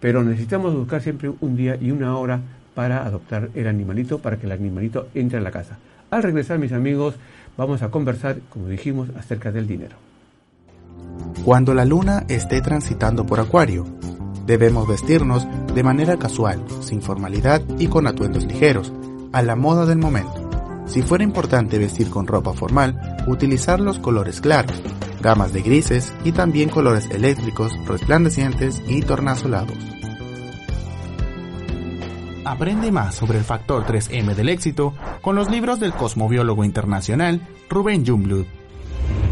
Pero 0.00 0.22
necesitamos 0.22 0.74
buscar 0.74 1.02
siempre 1.02 1.32
un 1.40 1.56
día 1.56 1.76
y 1.80 1.90
una 1.90 2.16
hora 2.16 2.40
para 2.74 3.04
adoptar 3.04 3.50
el 3.54 3.66
animalito, 3.66 4.18
para 4.18 4.36
que 4.36 4.46
el 4.46 4.52
animalito 4.52 5.08
entre 5.14 5.38
a 5.38 5.42
la 5.42 5.50
casa. 5.50 5.78
Al 6.16 6.22
regresar, 6.22 6.58
mis 6.58 6.72
amigos, 6.72 7.14
vamos 7.58 7.82
a 7.82 7.90
conversar, 7.90 8.38
como 8.48 8.68
dijimos, 8.68 9.10
acerca 9.18 9.52
del 9.52 9.66
dinero. 9.66 9.96
Cuando 11.44 11.74
la 11.74 11.84
luna 11.84 12.24
esté 12.26 12.62
transitando 12.62 13.26
por 13.26 13.38
Acuario, 13.38 13.84
debemos 14.46 14.88
vestirnos 14.88 15.46
de 15.74 15.82
manera 15.82 16.16
casual, 16.16 16.64
sin 16.80 17.02
formalidad 17.02 17.60
y 17.78 17.88
con 17.88 18.06
atuendos 18.06 18.46
ligeros, 18.46 18.94
a 19.34 19.42
la 19.42 19.56
moda 19.56 19.84
del 19.84 19.98
momento. 19.98 20.48
Si 20.86 21.02
fuera 21.02 21.22
importante 21.22 21.78
vestir 21.78 22.08
con 22.08 22.26
ropa 22.26 22.54
formal, 22.54 22.98
utilizar 23.26 23.78
los 23.78 23.98
colores 23.98 24.40
claros, 24.40 24.80
gamas 25.20 25.52
de 25.52 25.60
grises 25.60 26.14
y 26.24 26.32
también 26.32 26.70
colores 26.70 27.10
eléctricos, 27.10 27.74
resplandecientes 27.86 28.82
y 28.88 29.02
tornasolados. 29.02 29.95
Aprende 32.46 32.90
más 32.92 33.16
sobre 33.16 33.38
el 33.38 33.44
factor 33.44 33.84
3M 33.84 34.36
del 34.36 34.48
éxito 34.48 34.94
con 35.20 35.34
los 35.34 35.50
libros 35.50 35.80
del 35.80 35.92
cosmobiólogo 35.92 36.64
internacional 36.64 37.44
Rubén 37.68 38.06
Jumblud. 38.06 38.46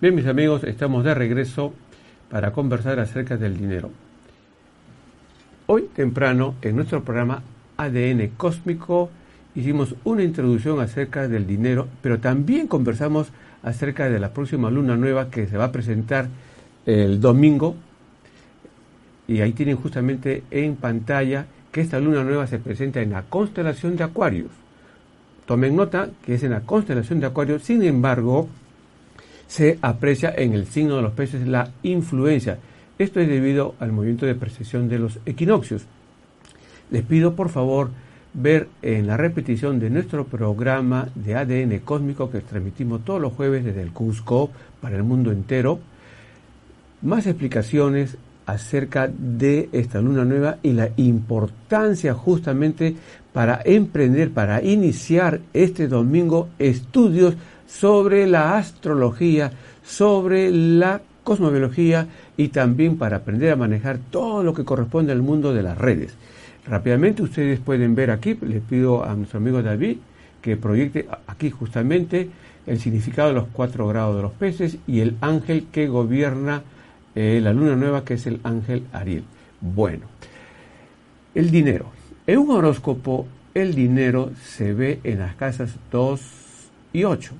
Bien, 0.00 0.14
mis 0.14 0.26
amigos, 0.26 0.64
estamos 0.64 1.04
de 1.04 1.14
regreso 1.14 1.72
para 2.30 2.52
conversar 2.52 3.00
acerca 3.00 3.36
del 3.36 3.56
dinero. 3.56 3.90
Hoy 5.66 5.88
temprano, 5.94 6.56
en 6.60 6.76
nuestro 6.76 7.02
programa 7.04 7.42
ADN 7.78 8.32
Cósmico, 8.36 9.08
hicimos 9.54 9.94
una 10.04 10.22
introducción 10.22 10.80
acerca 10.80 11.26
del 11.26 11.46
dinero, 11.46 11.88
pero 12.02 12.18
también 12.18 12.66
conversamos 12.66 13.28
acerca 13.62 14.10
de 14.10 14.18
la 14.18 14.34
próxima 14.34 14.70
luna 14.70 14.96
nueva 14.96 15.30
que 15.30 15.46
se 15.46 15.56
va 15.56 15.64
a 15.64 15.72
presentar 15.72 16.28
el 16.84 17.18
domingo. 17.18 17.74
Y 19.26 19.40
ahí 19.40 19.52
tienen 19.52 19.76
justamente 19.76 20.42
en 20.50 20.76
pantalla 20.76 21.46
que 21.72 21.80
esta 21.80 21.98
luna 21.98 22.22
nueva 22.22 22.46
se 22.46 22.58
presenta 22.58 23.00
en 23.00 23.10
la 23.10 23.22
constelación 23.22 23.96
de 23.96 24.04
Acuarios. 24.04 24.50
Tomen 25.46 25.76
nota 25.76 26.10
que 26.24 26.34
es 26.34 26.42
en 26.42 26.52
la 26.52 26.60
constelación 26.60 27.20
de 27.20 27.26
Acuarios, 27.26 27.62
sin 27.62 27.82
embargo, 27.82 28.48
se 29.46 29.78
aprecia 29.82 30.32
en 30.36 30.52
el 30.52 30.66
signo 30.66 30.96
de 30.96 31.02
los 31.02 31.12
peces 31.12 31.46
la 31.46 31.70
influencia. 31.82 32.58
Esto 32.98 33.20
es 33.20 33.28
debido 33.28 33.74
al 33.80 33.92
movimiento 33.92 34.24
de 34.26 34.34
precesión 34.34 34.88
de 34.88 34.98
los 34.98 35.18
equinoccios. 35.26 35.84
Les 36.90 37.02
pido 37.02 37.34
por 37.34 37.48
favor 37.48 37.90
ver 38.34 38.68
en 38.82 39.06
la 39.06 39.16
repetición 39.16 39.78
de 39.78 39.90
nuestro 39.90 40.26
programa 40.26 41.08
de 41.14 41.36
ADN 41.36 41.78
cósmico 41.80 42.30
que 42.30 42.40
transmitimos 42.40 43.04
todos 43.04 43.20
los 43.20 43.32
jueves 43.32 43.64
desde 43.64 43.82
el 43.82 43.92
Cusco 43.92 44.50
para 44.80 44.96
el 44.96 45.02
mundo 45.02 45.30
entero, 45.30 45.78
más 47.02 47.26
explicaciones 47.26 48.16
acerca 48.46 49.08
de 49.08 49.68
esta 49.72 50.00
luna 50.00 50.24
nueva 50.24 50.58
y 50.62 50.72
la 50.72 50.90
importancia 50.96 52.14
justamente 52.14 52.94
para 53.32 53.60
emprender, 53.64 54.30
para 54.30 54.62
iniciar 54.62 55.40
este 55.52 55.88
domingo 55.88 56.48
estudios 56.58 57.34
sobre 57.66 58.26
la 58.26 58.56
astrología, 58.56 59.52
sobre 59.82 60.50
la 60.50 61.00
cosmobiología 61.24 62.06
y 62.36 62.48
también 62.48 62.98
para 62.98 63.18
aprender 63.18 63.52
a 63.52 63.56
manejar 63.56 63.98
todo 64.10 64.42
lo 64.42 64.54
que 64.54 64.64
corresponde 64.64 65.12
al 65.12 65.22
mundo 65.22 65.52
de 65.52 65.62
las 65.62 65.78
redes. 65.78 66.14
Rápidamente 66.66 67.22
ustedes 67.22 67.60
pueden 67.60 67.94
ver 67.94 68.10
aquí, 68.10 68.38
les 68.42 68.62
pido 68.62 69.04
a 69.04 69.14
nuestro 69.14 69.38
amigo 69.38 69.62
David 69.62 69.96
que 70.40 70.56
proyecte 70.56 71.06
aquí 71.26 71.50
justamente 71.50 72.28
el 72.66 72.78
significado 72.78 73.28
de 73.28 73.34
los 73.34 73.46
cuatro 73.52 73.88
grados 73.88 74.16
de 74.16 74.22
los 74.22 74.32
peces 74.32 74.78
y 74.86 75.00
el 75.00 75.16
ángel 75.20 75.66
que 75.72 75.88
gobierna 75.88 76.62
eh, 77.14 77.40
la 77.42 77.52
luna 77.52 77.76
nueva, 77.76 78.04
que 78.04 78.14
es 78.14 78.26
el 78.26 78.40
ángel 78.42 78.84
Ariel. 78.92 79.24
Bueno, 79.60 80.06
el 81.34 81.50
dinero. 81.50 81.86
En 82.26 82.38
un 82.38 82.50
horóscopo, 82.50 83.26
el 83.54 83.74
dinero 83.74 84.30
se 84.42 84.72
ve 84.72 85.00
en 85.04 85.20
las 85.20 85.36
casas 85.36 85.76
2 85.92 86.20
y 86.92 87.04
8, 87.04 87.32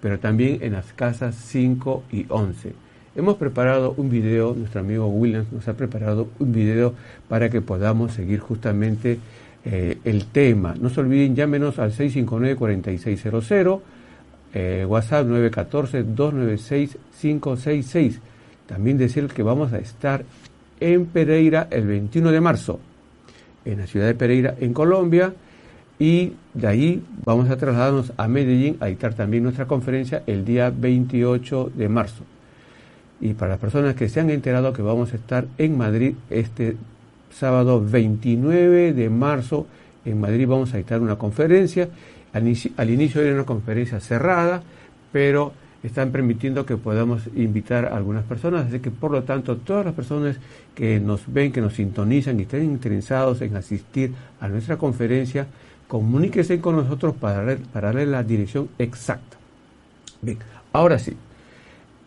pero 0.00 0.18
también 0.18 0.58
en 0.62 0.72
las 0.72 0.92
casas 0.92 1.36
5 1.36 2.04
y 2.10 2.26
11. 2.28 2.72
Hemos 3.14 3.36
preparado 3.36 3.92
un 3.98 4.08
video, 4.08 4.54
nuestro 4.54 4.80
amigo 4.80 5.06
Williams 5.06 5.52
nos 5.52 5.68
ha 5.68 5.74
preparado 5.74 6.28
un 6.38 6.52
video 6.52 6.94
para 7.28 7.50
que 7.50 7.60
podamos 7.60 8.12
seguir 8.12 8.40
justamente 8.40 9.18
eh, 9.64 9.98
el 10.04 10.24
tema. 10.26 10.74
No 10.80 10.88
se 10.88 11.00
olviden, 11.00 11.36
llámenos 11.36 11.78
al 11.78 11.92
659-4600, 11.92 13.80
eh, 14.54 14.86
WhatsApp 14.88 15.26
914-296-566. 15.26 18.18
También 18.66 18.98
decir 18.98 19.26
que 19.28 19.42
vamos 19.42 19.72
a 19.72 19.78
estar 19.78 20.24
en 20.80 21.06
Pereira 21.06 21.68
el 21.70 21.86
21 21.86 22.32
de 22.32 22.40
marzo, 22.40 22.80
en 23.64 23.78
la 23.78 23.86
ciudad 23.86 24.06
de 24.06 24.14
Pereira, 24.14 24.54
en 24.60 24.72
Colombia. 24.72 25.34
Y 25.98 26.32
de 26.54 26.66
ahí 26.66 27.02
vamos 27.24 27.48
a 27.50 27.56
trasladarnos 27.56 28.12
a 28.16 28.26
Medellín 28.26 28.76
a 28.80 28.86
dictar 28.86 29.14
también 29.14 29.44
nuestra 29.44 29.66
conferencia 29.66 30.22
el 30.26 30.44
día 30.44 30.72
28 30.74 31.72
de 31.74 31.88
marzo 31.88 32.24
y 33.22 33.34
para 33.34 33.52
las 33.52 33.60
personas 33.60 33.94
que 33.94 34.08
se 34.08 34.18
han 34.18 34.30
enterado 34.30 34.72
que 34.72 34.82
vamos 34.82 35.12
a 35.12 35.16
estar 35.16 35.46
en 35.56 35.78
Madrid 35.78 36.14
este 36.28 36.76
sábado 37.30 37.80
29 37.80 38.92
de 38.92 39.08
marzo. 39.08 39.68
En 40.04 40.20
Madrid 40.20 40.48
vamos 40.48 40.74
a 40.74 40.78
dictar 40.78 41.00
una 41.00 41.14
conferencia. 41.16 41.88
Al 42.32 42.90
inicio, 42.90 43.22
era 43.22 43.34
una 43.34 43.44
conferencia 43.44 44.00
cerrada, 44.00 44.64
pero 45.12 45.52
están 45.82 46.12
permitiendo 46.12 46.64
que 46.64 46.76
podamos 46.76 47.28
invitar 47.34 47.86
a 47.86 47.96
algunas 47.96 48.24
personas, 48.24 48.66
así 48.66 48.80
que 48.80 48.90
por 48.90 49.10
lo 49.10 49.24
tanto 49.24 49.56
todas 49.56 49.84
las 49.84 49.94
personas 49.94 50.36
que 50.74 51.00
nos 51.00 51.22
ven, 51.26 51.52
que 51.52 51.60
nos 51.60 51.74
sintonizan 51.74 52.38
y 52.38 52.42
estén 52.42 52.64
interesados 52.64 53.40
en 53.42 53.56
asistir 53.56 54.12
a 54.40 54.48
nuestra 54.48 54.76
conferencia, 54.76 55.46
comuníquese 55.88 56.60
con 56.60 56.76
nosotros 56.76 57.14
para, 57.16 57.56
para 57.72 57.88
darle 57.88 58.06
la 58.06 58.22
dirección 58.22 58.68
exacta. 58.78 59.36
Bien, 60.20 60.38
ahora 60.72 60.98
sí, 60.98 61.16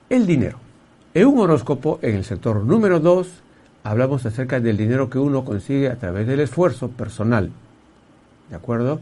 el 0.09 0.25
dinero. 0.25 0.57
En 1.13 1.27
un 1.27 1.39
horóscopo, 1.39 1.99
en 2.01 2.15
el 2.15 2.23
sector 2.23 2.63
número 2.63 2.99
2, 2.99 3.27
hablamos 3.83 4.25
acerca 4.25 4.59
del 4.59 4.77
dinero 4.77 5.09
que 5.09 5.19
uno 5.19 5.45
consigue 5.45 5.89
a 5.89 5.95
través 5.95 6.27
del 6.27 6.39
esfuerzo 6.39 6.89
personal. 6.89 7.51
¿De 8.49 8.55
acuerdo? 8.55 8.99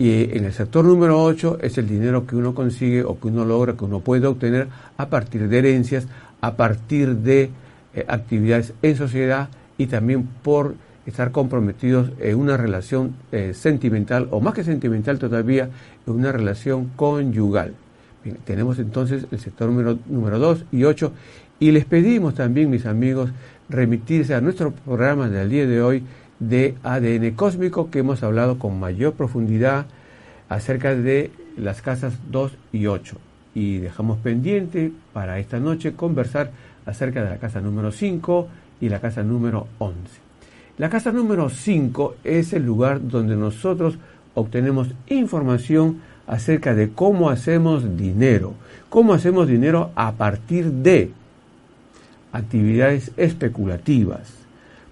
Y 0.00 0.34
en 0.34 0.46
el 0.46 0.54
sector 0.54 0.82
número 0.82 1.22
8 1.22 1.58
es 1.60 1.76
el 1.76 1.86
dinero 1.86 2.26
que 2.26 2.34
uno 2.34 2.54
consigue 2.54 3.04
o 3.04 3.20
que 3.20 3.28
uno 3.28 3.44
logra, 3.44 3.74
que 3.74 3.84
uno 3.84 4.00
puede 4.00 4.26
obtener 4.26 4.68
a 4.96 5.10
partir 5.10 5.46
de 5.46 5.58
herencias, 5.58 6.06
a 6.40 6.56
partir 6.56 7.16
de 7.16 7.50
eh, 7.92 8.06
actividades 8.08 8.72
en 8.80 8.96
sociedad 8.96 9.50
y 9.76 9.88
también 9.88 10.26
por 10.42 10.74
estar 11.04 11.32
comprometidos 11.32 12.12
en 12.18 12.38
una 12.38 12.56
relación 12.56 13.14
eh, 13.30 13.52
sentimental 13.52 14.26
o 14.30 14.40
más 14.40 14.54
que 14.54 14.64
sentimental 14.64 15.18
todavía, 15.18 15.68
en 16.06 16.14
una 16.14 16.32
relación 16.32 16.90
conyugal. 16.96 17.74
tenemos 18.46 18.78
entonces 18.78 19.26
el 19.30 19.38
sector 19.38 19.68
número, 19.68 19.98
número 20.06 20.38
2 20.38 20.64
y 20.72 20.84
8 20.84 21.12
y 21.58 21.72
les 21.72 21.84
pedimos 21.84 22.34
también, 22.36 22.70
mis 22.70 22.86
amigos, 22.86 23.32
remitirse 23.68 24.34
a 24.34 24.40
nuestro 24.40 24.70
programa 24.70 25.28
del 25.28 25.50
día 25.50 25.66
de 25.66 25.82
hoy 25.82 26.04
de 26.40 26.74
ADN 26.82 27.32
cósmico 27.32 27.90
que 27.90 28.00
hemos 28.00 28.22
hablado 28.22 28.58
con 28.58 28.80
mayor 28.80 29.12
profundidad 29.12 29.86
acerca 30.48 30.94
de 30.94 31.30
las 31.56 31.82
casas 31.82 32.14
2 32.30 32.52
y 32.72 32.86
8. 32.86 33.16
Y 33.54 33.78
dejamos 33.78 34.18
pendiente 34.18 34.92
para 35.12 35.38
esta 35.38 35.60
noche 35.60 35.92
conversar 35.92 36.50
acerca 36.86 37.22
de 37.22 37.30
la 37.30 37.38
casa 37.38 37.60
número 37.60 37.92
5 37.92 38.48
y 38.80 38.88
la 38.88 39.00
casa 39.00 39.22
número 39.22 39.68
11. 39.78 39.98
La 40.78 40.88
casa 40.88 41.12
número 41.12 41.50
5 41.50 42.16
es 42.24 42.52
el 42.52 42.64
lugar 42.64 43.06
donde 43.06 43.36
nosotros 43.36 43.98
obtenemos 44.34 44.88
información 45.08 46.00
acerca 46.26 46.74
de 46.74 46.90
cómo 46.90 47.28
hacemos 47.28 47.96
dinero, 47.96 48.54
cómo 48.88 49.12
hacemos 49.12 49.46
dinero 49.46 49.90
a 49.94 50.12
partir 50.12 50.70
de 50.70 51.10
actividades 52.32 53.10
especulativas. 53.16 54.32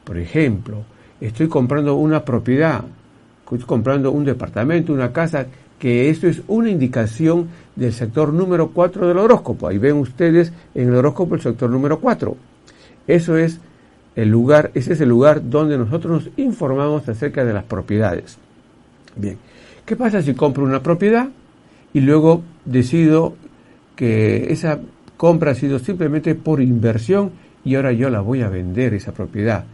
Por 0.05 0.19
ejemplo, 0.19 0.85
estoy 1.21 1.49
comprando 1.49 1.95
una 1.97 2.25
propiedad, 2.25 2.85
estoy 3.45 3.61
comprando 3.61 4.11
un 4.11 4.25
departamento, 4.25 4.93
una 4.93 5.13
casa, 5.13 5.47
que 5.79 6.11
esto 6.11 6.27
es 6.27 6.43
una 6.49 6.71
indicación 6.71 7.49
del 7.77 7.93
sector 7.93 8.33
número 8.33 8.71
4 8.71 9.07
del 9.07 9.19
horóscopo. 9.19 9.69
Ahí 9.69 9.79
ven 9.79 9.97
ustedes 9.97 10.53
en 10.75 10.89
el 10.89 10.95
horóscopo 10.97 11.37
el 11.37 11.41
sector 11.41 11.71
número 11.71 12.01
4. 12.01 12.37
Eso 13.07 13.37
es 13.37 13.61
el 14.17 14.29
lugar, 14.29 14.73
ese 14.75 14.95
es 14.95 15.01
el 15.01 15.09
lugar 15.09 15.49
donde 15.49 15.79
nosotros 15.79 16.25
nos 16.25 16.39
informamos 16.39 17.09
acerca 17.09 17.45
de 17.45 17.53
las 17.53 17.65
propiedades. 17.65 18.37
Bien, 19.15 19.39
¿qué 19.87 19.95
pasa 19.97 20.23
si 20.23 20.35
compro 20.35 20.65
una 20.65 20.83
propiedad 20.83 21.29
y 21.93 22.01
luego 22.01 22.43
decido 22.65 23.35
que 23.95 24.53
esa 24.53 24.81
compra 25.17 25.53
ha 25.53 25.55
sido 25.55 25.79
simplemente 25.79 26.35
por 26.35 26.61
inversión 26.61 27.31
y 27.65 27.77
ahora 27.77 27.93
yo 27.93 28.11
la 28.11 28.21
voy 28.21 28.43
a 28.43 28.49
vender 28.49 28.95
esa 28.95 29.13
propiedad? 29.13 29.65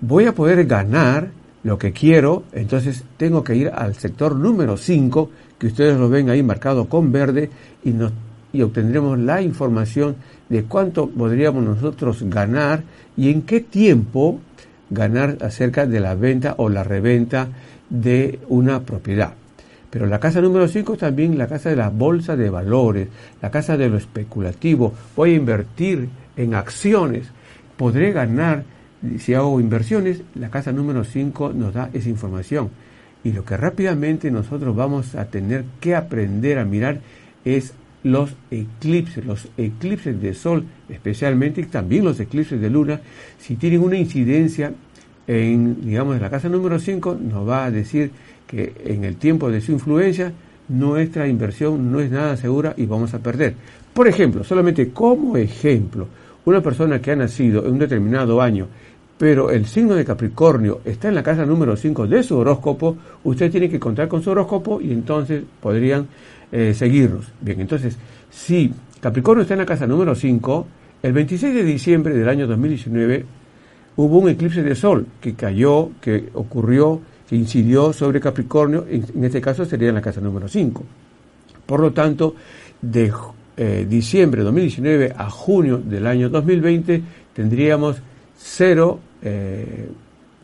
Voy 0.00 0.26
a 0.26 0.34
poder 0.34 0.64
ganar 0.66 1.28
lo 1.62 1.78
que 1.78 1.92
quiero, 1.92 2.44
entonces 2.52 3.04
tengo 3.16 3.42
que 3.42 3.56
ir 3.56 3.68
al 3.68 3.94
sector 3.94 4.36
número 4.36 4.76
5, 4.76 5.30
que 5.58 5.66
ustedes 5.66 5.98
lo 5.98 6.08
ven 6.08 6.30
ahí 6.30 6.42
marcado 6.42 6.88
con 6.88 7.10
verde, 7.10 7.50
y, 7.82 7.90
nos, 7.90 8.12
y 8.52 8.62
obtendremos 8.62 9.18
la 9.18 9.42
información 9.42 10.16
de 10.48 10.62
cuánto 10.64 11.08
podríamos 11.08 11.64
nosotros 11.64 12.22
ganar 12.22 12.84
y 13.16 13.30
en 13.30 13.42
qué 13.42 13.60
tiempo 13.60 14.38
ganar 14.90 15.38
acerca 15.40 15.86
de 15.86 15.98
la 15.98 16.14
venta 16.14 16.54
o 16.58 16.68
la 16.68 16.84
reventa 16.84 17.48
de 17.90 18.38
una 18.48 18.82
propiedad. 18.82 19.34
Pero 19.90 20.06
la 20.06 20.20
casa 20.20 20.40
número 20.40 20.68
5 20.68 20.94
es 20.94 20.98
también 20.98 21.38
la 21.38 21.48
casa 21.48 21.70
de 21.70 21.76
la 21.76 21.88
bolsa 21.88 22.36
de 22.36 22.50
valores, 22.50 23.08
la 23.40 23.50
casa 23.50 23.76
de 23.76 23.88
lo 23.88 23.96
especulativo. 23.96 24.92
Voy 25.16 25.32
a 25.32 25.36
invertir 25.36 26.08
en 26.36 26.54
acciones, 26.54 27.26
podré 27.76 28.12
ganar 28.12 28.64
si 29.18 29.34
hago 29.34 29.60
inversiones, 29.60 30.22
la 30.34 30.50
casa 30.50 30.72
número 30.72 31.04
5 31.04 31.52
nos 31.52 31.74
da 31.74 31.90
esa 31.92 32.08
información. 32.08 32.70
Y 33.24 33.32
lo 33.32 33.44
que 33.44 33.56
rápidamente 33.56 34.30
nosotros 34.30 34.74
vamos 34.76 35.14
a 35.14 35.26
tener 35.26 35.64
que 35.80 35.94
aprender 35.94 36.58
a 36.58 36.64
mirar 36.64 37.00
es 37.44 37.74
los 38.02 38.36
eclipses, 38.50 39.24
los 39.24 39.48
eclipses 39.56 40.20
de 40.20 40.32
sol, 40.32 40.64
especialmente 40.88 41.60
y 41.60 41.64
también 41.64 42.04
los 42.04 42.20
eclipses 42.20 42.60
de 42.60 42.70
luna, 42.70 43.00
si 43.38 43.56
tienen 43.56 43.82
una 43.82 43.96
incidencia 43.96 44.72
en, 45.26 45.84
digamos, 45.84 46.20
la 46.20 46.30
casa 46.30 46.48
número 46.48 46.78
5, 46.78 47.18
nos 47.20 47.48
va 47.48 47.64
a 47.64 47.70
decir 47.70 48.12
que 48.46 48.74
en 48.84 49.02
el 49.04 49.16
tiempo 49.16 49.50
de 49.50 49.60
su 49.60 49.72
influencia 49.72 50.32
nuestra 50.68 51.26
inversión 51.26 51.90
no 51.90 52.00
es 52.00 52.10
nada 52.10 52.36
segura 52.36 52.74
y 52.76 52.86
vamos 52.86 53.12
a 53.14 53.18
perder. 53.18 53.54
Por 53.92 54.06
ejemplo, 54.06 54.44
solamente 54.44 54.90
como 54.90 55.36
ejemplo, 55.36 56.06
una 56.46 56.62
persona 56.62 57.00
que 57.00 57.12
ha 57.12 57.16
nacido 57.16 57.64
en 57.66 57.72
un 57.72 57.78
determinado 57.78 58.40
año 58.40 58.68
pero 59.18 59.50
el 59.50 59.66
signo 59.66 59.94
de 59.94 60.04
Capricornio 60.04 60.80
está 60.84 61.08
en 61.08 61.14
la 61.14 61.22
casa 61.22 61.46
número 61.46 61.76
5 61.76 62.06
de 62.06 62.22
su 62.22 62.36
horóscopo, 62.36 62.96
usted 63.24 63.50
tiene 63.50 63.68
que 63.68 63.80
contar 63.80 64.08
con 64.08 64.22
su 64.22 64.30
horóscopo 64.30 64.80
y 64.80 64.92
entonces 64.92 65.42
podrían 65.60 66.06
eh, 66.52 66.74
seguirnos. 66.74 67.32
Bien, 67.40 67.60
entonces, 67.60 67.96
si 68.30 68.72
Capricornio 69.00 69.42
está 69.42 69.54
en 69.54 69.60
la 69.60 69.66
casa 69.66 69.86
número 69.86 70.14
5, 70.14 70.66
el 71.02 71.12
26 71.12 71.54
de 71.54 71.62
diciembre 71.64 72.14
del 72.14 72.28
año 72.28 72.46
2019 72.46 73.24
hubo 73.96 74.18
un 74.18 74.28
eclipse 74.28 74.62
de 74.62 74.74
sol 74.74 75.06
que 75.20 75.34
cayó, 75.34 75.90
que 76.00 76.28
ocurrió, 76.34 77.00
que 77.26 77.36
incidió 77.36 77.94
sobre 77.94 78.20
Capricornio, 78.20 78.84
en, 78.88 79.24
este 79.24 79.40
caso 79.40 79.64
sería 79.64 79.88
en 79.88 79.94
la 79.94 80.02
casa 80.02 80.20
número 80.20 80.46
5. 80.46 80.84
Por 81.64 81.80
lo 81.80 81.92
tanto, 81.92 82.34
de 82.82 83.10
eh, 83.56 83.86
diciembre 83.88 84.40
de 84.40 84.44
2019 84.44 85.14
a 85.16 85.30
junio 85.30 85.78
del 85.78 86.06
año 86.06 86.28
2020 86.28 87.02
tendríamos 87.32 87.96
cero 88.36 89.00
eh, 89.22 89.88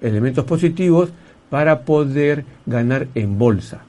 elementos 0.00 0.44
positivos 0.44 1.10
para 1.50 1.80
poder 1.80 2.44
ganar 2.64 3.08
en 3.14 3.38
bolsa. 3.38 3.82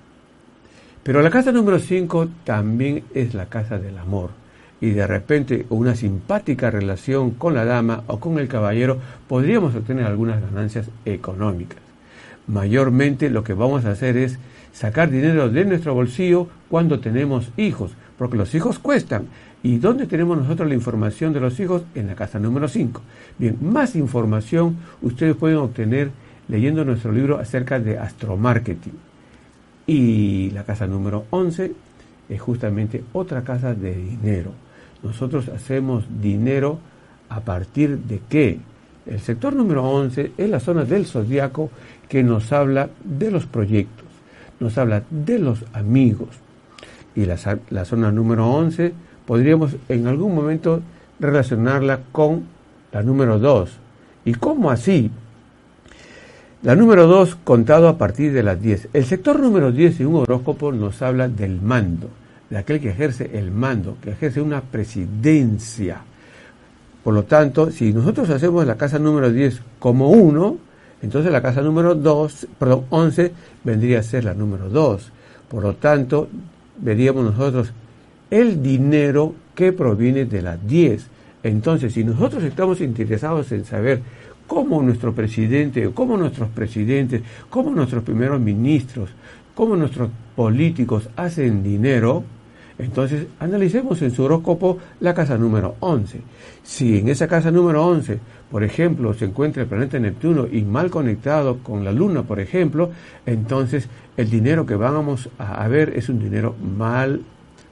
Pero 1.04 1.22
la 1.22 1.30
casa 1.30 1.52
número 1.52 1.80
5 1.80 2.30
también 2.44 3.04
es 3.14 3.34
la 3.34 3.48
casa 3.48 3.78
del 3.78 3.98
amor. 3.98 4.32
Y 4.80 4.92
de 4.92 5.08
repente 5.08 5.66
una 5.70 5.96
simpática 5.96 6.70
relación 6.72 7.32
con 7.32 7.54
la 7.54 7.66
dama 7.66 8.04
o 8.08 8.20
con 8.20 8.38
el 8.40 8.48
caballero 8.48 9.00
podríamos 9.28 9.76
obtener 9.76 10.06
algunas 10.06 10.42
ganancias 10.42 10.90
económicas. 11.06 11.80
Mayormente 12.48 13.30
lo 13.30 13.44
que 13.44 13.54
vamos 13.54 13.86
a 13.86 13.92
hacer 13.92 14.18
es 14.18 14.38
sacar 14.74 15.10
dinero 15.10 15.50
de 15.50 15.64
nuestro 15.64 15.94
bolsillo 15.94 16.48
cuando 16.70 17.00
tenemos 17.00 17.50
hijos, 17.56 17.92
porque 18.24 18.38
los 18.38 18.56
hijos 18.56 18.80
cuestan 18.80 19.28
¿Y 19.66 19.78
dónde 19.78 20.08
tenemos 20.08 20.38
nosotros 20.38 20.68
la 20.68 20.76
información 20.76 21.32
de 21.32 21.40
los 21.40 21.58
hijos? 21.62 21.84
En 21.96 22.08
la 22.08 22.16
casa 22.16 22.38
número 22.38 22.68
5. 22.68 23.02
Bien, 23.40 23.58
más 23.62 23.96
información 23.96 24.76
ustedes 25.02 25.38
pueden 25.38 25.58
obtener 25.58 26.12
leyendo 26.50 26.84
nuestro 26.84 27.14
libro 27.14 27.40
acerca 27.40 27.80
de 27.80 27.98
astromarketing. 27.98 28.94
Y 29.88 30.52
la 30.52 30.66
casa 30.66 30.86
número 30.86 31.26
11 31.30 31.72
es 32.28 32.42
justamente 32.42 33.06
otra 33.14 33.46
casa 33.46 33.74
de 33.74 33.96
dinero. 33.96 34.52
Nosotros 35.02 35.48
hacemos 35.48 36.04
dinero 36.22 36.80
a 37.30 37.40
partir 37.40 37.98
de 38.00 38.20
qué? 38.28 38.60
El 39.06 39.22
sector 39.22 39.56
número 39.56 39.90
11 39.90 40.34
es 40.38 40.50
la 40.50 40.60
zona 40.60 40.84
del 40.84 41.06
zodiaco 41.06 41.70
que 42.10 42.22
nos 42.22 42.52
habla 42.52 42.90
de 43.02 43.32
los 43.32 43.46
proyectos, 43.46 44.08
nos 44.60 44.78
habla 44.78 45.04
de 45.10 45.40
los 45.40 45.64
amigos. 45.74 46.43
Y 47.16 47.26
la, 47.26 47.38
la 47.70 47.86
zona 47.86 48.12
número 48.12 48.48
11 48.50 48.94
podríamos 49.26 49.76
en 49.90 50.08
algún 50.08 50.36
momento 50.36 50.82
relacionarla 51.20 52.00
con 52.12 52.44
la 52.92 53.04
número 53.04 53.40
2. 53.40 53.72
¿Y 54.26 54.34
cómo 54.34 54.72
así? 54.72 55.12
La 56.64 56.76
número 56.76 57.08
2 57.08 57.36
contado 57.44 57.90
a 57.90 57.98
partir 57.98 58.32
de 58.32 58.42
las 58.42 58.62
10. 58.62 58.90
El 58.94 59.06
sector 59.06 59.40
número 59.40 59.72
10 59.72 59.98
de 59.98 60.06
un 60.06 60.16
horóscopo 60.16 60.72
nos 60.72 61.02
habla 61.02 61.28
del 61.28 61.62
mando, 61.62 62.08
de 62.50 62.58
aquel 62.58 62.80
que 62.80 62.92
ejerce 62.92 63.32
el 63.34 63.52
mando, 63.52 63.98
que 64.02 64.12
ejerce 64.12 64.40
una 64.42 64.62
presidencia. 64.62 66.02
Por 67.04 67.14
lo 67.14 67.24
tanto, 67.24 67.70
si 67.70 67.92
nosotros 67.92 68.30
hacemos 68.30 68.66
la 68.66 68.78
casa 68.78 68.98
número 68.98 69.30
10 69.30 69.62
como 69.78 70.12
1, 70.12 70.58
entonces 71.02 71.34
la 71.34 71.42
casa 71.42 71.62
número 71.62 71.96
2, 71.96 72.48
perdón, 72.58 72.86
11 72.90 73.34
vendría 73.66 74.00
a 74.00 74.04
ser 74.04 74.24
la 74.24 74.34
número 74.34 74.70
2. 74.70 75.12
Por 75.50 75.64
lo 75.64 75.74
tanto, 75.76 76.30
veríamos 76.78 77.24
nosotros 77.24 77.72
el 78.30 78.62
dinero 78.64 79.36
que 79.56 79.74
proviene 79.74 80.26
de 80.26 80.42
las 80.42 80.66
10. 80.68 81.08
Entonces, 81.44 81.94
si 81.94 82.04
nosotros 82.04 82.44
estamos 82.44 82.82
interesados 82.82 83.52
en 83.52 83.66
saber 83.66 84.02
cómo 84.48 84.82
nuestro 84.82 85.14
presidente, 85.14 85.90
cómo 85.94 86.18
nuestros 86.18 86.50
presidentes, 86.50 87.22
cómo 87.50 87.72
nuestros 87.72 88.04
primeros 88.04 88.40
ministros, 88.40 89.10
cómo 89.56 89.76
nuestros 89.76 90.10
políticos 90.36 91.10
hacen 91.16 91.64
dinero, 91.64 92.24
Entonces, 92.84 93.28
analicemos 93.40 94.02
en 94.02 94.12
su 94.12 94.24
horóscopo 94.24 94.78
la 95.00 95.14
casa 95.14 95.38
número 95.38 95.76
11. 95.80 96.20
Si 96.64 97.00
en 97.00 97.08
esa 97.08 97.28
casa 97.28 97.50
número 97.50 97.86
11, 97.86 98.20
por 98.52 98.64
ejemplo, 98.64 99.14
se 99.14 99.26
encuentra 99.26 99.64
el 99.64 99.70
planeta 99.70 99.98
Neptuno 100.00 100.48
y 100.52 100.64
mal 100.64 100.92
conectado 100.92 101.60
con 101.60 101.86
la 101.86 101.94
Luna, 101.94 102.24
por 102.24 102.40
ejemplo, 102.40 102.92
entonces 103.26 103.88
el 104.18 104.30
dinero 104.30 104.66
que 104.66 104.76
vamos 104.76 105.30
a 105.38 105.66
ver 105.68 105.94
es 105.96 106.10
un 106.10 106.20
dinero 106.20 106.56
mal, 106.62 107.22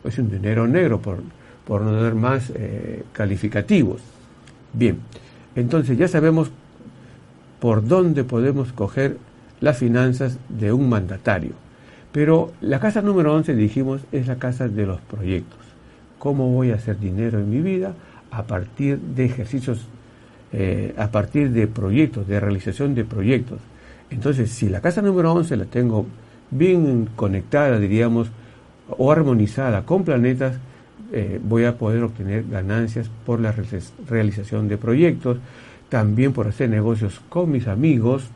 es 0.06 0.17
un 0.17 0.30
dinero 0.30 0.65
negro, 0.65 1.02
por, 1.02 1.17
por 1.67 1.82
no 1.82 2.02
dar 2.02 2.15
más 2.15 2.52
eh, 2.56 3.04
calificativos. 3.12 4.02
Bien, 4.74 5.00
entonces 5.56 5.97
ya 5.97 6.08
sabemos 6.08 6.52
por 7.60 7.86
dónde 7.86 8.24
podemos 8.24 8.71
coger 8.71 9.17
las 9.60 9.78
finanzas 9.78 10.38
de 10.47 10.71
un 10.71 10.89
mandatario. 10.89 11.52
Pero 12.12 12.52
la 12.60 12.80
casa 12.80 13.02
número 13.02 13.34
11, 13.34 13.56
dijimos, 13.56 14.02
es 14.12 14.28
la 14.28 14.36
casa 14.36 14.67
de 14.67 14.86
los 14.86 15.00
proyectos. 15.02 15.60
¿Cómo 16.19 16.52
voy 16.52 16.71
a 16.71 16.76
hacer 16.76 17.00
dinero 17.00 17.39
en 17.39 17.50
mi 17.50 17.62
vida? 17.62 17.93
A 18.32 18.43
partir 18.43 19.00
de 19.00 19.26
ejercicios, 19.26 19.88
eh, 20.52 20.93
a 20.97 21.10
partir 21.10 21.52
de 21.52 21.67
proyectos, 21.67 22.28
de 22.28 22.39
realización 22.39 22.95
de 22.95 23.06
proyectos. 23.06 23.60
Entonces, 24.10 24.52
si 24.52 24.67
la 24.69 24.82
casa 24.82 25.02
número 25.02 25.32
11 25.34 25.56
la 25.56 25.65
tengo 25.65 26.06
bien 26.52 27.08
conectada, 27.15 27.80
diríamos, 27.80 28.30
o 28.89 29.12
armonizada 29.12 29.86
con 29.86 30.04
planetas, 30.04 30.58
eh, 31.13 31.39
voy 31.41 31.63
a 31.63 31.78
poder 31.78 32.04
obtener 32.04 32.45
ganancias 32.50 33.10
por 33.26 33.39
la 33.39 33.54
realización 34.08 34.67
de 34.67 34.78
proyectos, 34.78 35.38
también 35.88 36.34
por 36.34 36.47
hacer 36.47 36.69
negocios 36.69 37.21
con 37.30 37.52
mis 37.52 37.67
amigos, 37.67 38.30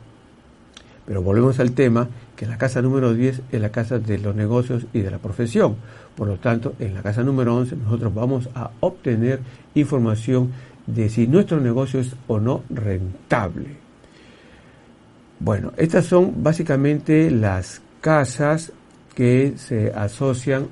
pero 1.06 1.22
volvemos 1.22 1.60
al 1.60 1.72
tema 1.72 2.08
que 2.34 2.46
la 2.46 2.58
casa 2.58 2.82
número 2.82 3.14
10 3.14 3.42
es 3.52 3.60
la 3.60 3.70
casa 3.70 3.98
de 3.98 4.18
los 4.18 4.34
negocios 4.34 4.86
y 4.92 5.00
de 5.00 5.10
la 5.10 5.18
profesión. 5.18 5.76
Por 6.16 6.26
lo 6.26 6.36
tanto, 6.36 6.74
en 6.80 6.94
la 6.94 7.02
casa 7.02 7.22
número 7.22 7.56
11 7.56 7.76
nosotros 7.76 8.12
vamos 8.12 8.48
a 8.54 8.70
obtener 8.80 9.40
información 9.74 10.52
de 10.86 11.08
si 11.08 11.28
nuestro 11.28 11.60
negocio 11.60 12.00
es 12.00 12.14
o 12.26 12.40
no 12.40 12.64
rentable. 12.68 13.76
Bueno, 15.38 15.72
estas 15.76 16.06
son 16.06 16.42
básicamente 16.42 17.30
las 17.30 17.80
casas 18.00 18.72
que 19.14 19.54
se 19.56 19.92
asocian 19.92 20.66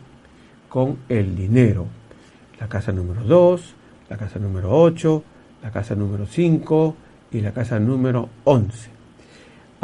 con 0.68 0.98
el 1.08 1.36
dinero. 1.36 1.86
La 2.58 2.68
casa 2.68 2.90
número 2.90 3.22
2, 3.22 3.74
la 4.10 4.16
casa 4.16 4.38
número 4.40 4.70
8, 4.70 5.24
la 5.62 5.70
casa 5.70 5.94
número 5.94 6.26
5 6.26 6.96
y 7.30 7.40
la 7.40 7.52
casa 7.52 7.78
número 7.78 8.28
11 8.44 8.93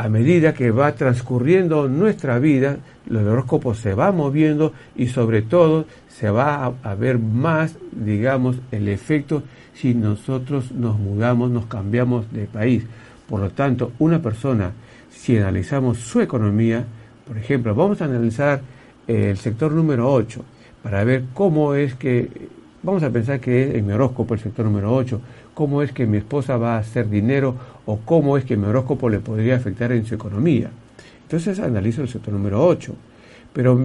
a 0.00 0.08
medida 0.08 0.54
que 0.54 0.70
va 0.70 0.92
transcurriendo 0.92 1.86
nuestra 1.86 2.38
vida, 2.38 2.78
el 3.06 3.18
horóscopo 3.18 3.74
se 3.74 3.92
va 3.92 4.12
moviendo 4.12 4.72
y 4.96 5.08
sobre 5.08 5.42
todo 5.42 5.84
se 6.08 6.30
va 6.30 6.72
a, 6.82 6.94
ver 6.94 7.18
más, 7.18 7.76
digamos, 7.92 8.56
el 8.72 8.88
efecto 8.88 9.42
si 9.74 9.92
nosotros 9.92 10.72
nos 10.72 10.98
mudamos, 10.98 11.50
nos 11.50 11.66
cambiamos 11.66 12.32
de 12.32 12.46
país. 12.46 12.84
Por 13.28 13.40
lo 13.40 13.50
tanto, 13.50 13.92
una 13.98 14.22
persona, 14.22 14.72
si 15.10 15.36
analizamos 15.36 15.98
su 15.98 16.22
economía, 16.22 16.82
por 17.26 17.36
ejemplo, 17.36 17.74
vamos 17.74 18.00
a 18.00 18.06
analizar 18.06 18.62
el 19.06 19.36
sector 19.36 19.70
número 19.70 20.10
8 20.10 20.42
para 20.82 21.04
ver 21.04 21.24
cómo 21.34 21.74
es 21.74 21.94
que, 21.94 22.26
vamos 22.82 23.02
a 23.02 23.10
pensar 23.10 23.38
que 23.38 23.76
en 23.76 23.86
mi 23.86 23.92
horóscopo 23.92 24.32
el 24.32 24.40
sector 24.40 24.64
número 24.64 24.94
8, 24.94 25.20
cómo 25.60 25.82
es 25.82 25.92
que 25.92 26.06
mi 26.06 26.16
esposa 26.16 26.56
va 26.56 26.76
a 26.76 26.78
hacer 26.78 27.10
dinero 27.10 27.54
o 27.84 27.98
cómo 27.98 28.38
es 28.38 28.46
que 28.46 28.56
mi 28.56 28.64
horóscopo 28.64 29.10
le 29.10 29.18
podría 29.18 29.56
afectar 29.56 29.92
en 29.92 30.06
su 30.06 30.14
economía. 30.14 30.70
Entonces 31.24 31.60
analizo 31.60 32.00
el 32.00 32.08
sector 32.08 32.32
número 32.32 32.66
8. 32.66 32.94
Pero 33.52 33.78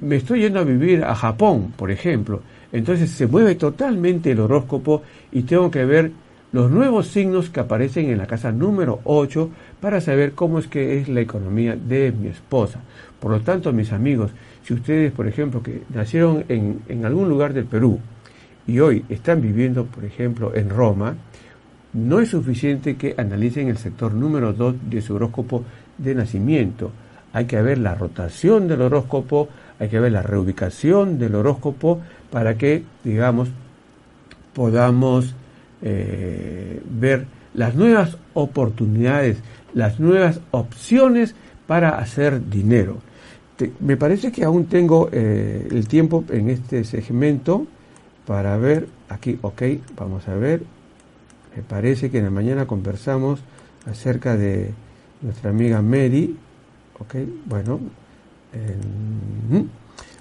me 0.00 0.16
estoy 0.16 0.40
yendo 0.40 0.58
a 0.58 0.64
vivir 0.64 1.04
a 1.04 1.14
Japón, 1.14 1.74
por 1.76 1.92
ejemplo. 1.92 2.40
Entonces 2.72 3.08
se 3.08 3.28
mueve 3.28 3.54
totalmente 3.54 4.32
el 4.32 4.40
horóscopo 4.40 5.04
y 5.30 5.42
tengo 5.42 5.70
que 5.70 5.84
ver 5.84 6.10
los 6.50 6.72
nuevos 6.72 7.06
signos 7.06 7.50
que 7.50 7.60
aparecen 7.60 8.10
en 8.10 8.18
la 8.18 8.26
casa 8.26 8.50
número 8.50 8.98
8 9.04 9.48
para 9.80 10.00
saber 10.00 10.32
cómo 10.32 10.58
es 10.58 10.66
que 10.66 10.98
es 10.98 11.08
la 11.08 11.20
economía 11.20 11.76
de 11.76 12.10
mi 12.10 12.30
esposa. 12.30 12.80
Por 13.20 13.30
lo 13.30 13.40
tanto, 13.42 13.72
mis 13.72 13.92
amigos, 13.92 14.32
si 14.64 14.74
ustedes, 14.74 15.12
por 15.12 15.28
ejemplo, 15.28 15.62
que 15.62 15.82
nacieron 15.94 16.44
en, 16.48 16.80
en 16.88 17.06
algún 17.06 17.28
lugar 17.28 17.54
del 17.54 17.66
Perú, 17.66 18.00
y 18.66 18.80
hoy 18.80 19.04
están 19.08 19.40
viviendo, 19.40 19.86
por 19.86 20.04
ejemplo, 20.04 20.54
en 20.54 20.70
Roma, 20.70 21.16
no 21.92 22.20
es 22.20 22.30
suficiente 22.30 22.96
que 22.96 23.14
analicen 23.18 23.68
el 23.68 23.76
sector 23.76 24.14
número 24.14 24.52
2 24.52 24.76
de 24.88 25.02
su 25.02 25.14
horóscopo 25.14 25.64
de 25.98 26.14
nacimiento. 26.14 26.90
Hay 27.32 27.46
que 27.46 27.60
ver 27.60 27.78
la 27.78 27.94
rotación 27.94 28.68
del 28.68 28.82
horóscopo, 28.82 29.48
hay 29.78 29.88
que 29.88 30.00
ver 30.00 30.12
la 30.12 30.22
reubicación 30.22 31.18
del 31.18 31.34
horóscopo 31.34 32.00
para 32.30 32.56
que, 32.56 32.84
digamos, 33.04 33.48
podamos 34.54 35.34
eh, 35.82 36.80
ver 36.90 37.26
las 37.54 37.74
nuevas 37.74 38.16
oportunidades, 38.34 39.38
las 39.74 40.00
nuevas 40.00 40.40
opciones 40.50 41.34
para 41.66 41.98
hacer 41.98 42.48
dinero. 42.48 42.98
me 43.80 43.96
parece 43.96 44.32
que 44.32 44.44
aún 44.44 44.66
tengo 44.66 45.08
eh, 45.12 45.68
el 45.70 45.86
tiempo 45.88 46.24
en 46.30 46.50
este 46.50 46.84
segmento 46.84 47.66
para 48.26 48.56
ver, 48.56 48.88
aquí, 49.08 49.38
ok, 49.42 49.62
vamos 49.96 50.28
a 50.28 50.34
ver, 50.34 50.62
me 51.56 51.62
parece 51.62 52.10
que 52.10 52.18
en 52.18 52.24
la 52.24 52.30
mañana 52.30 52.66
conversamos 52.66 53.40
acerca 53.86 54.36
de 54.36 54.72
nuestra 55.20 55.50
amiga 55.50 55.82
Mary, 55.82 56.36
ok, 56.98 57.14
bueno, 57.46 57.80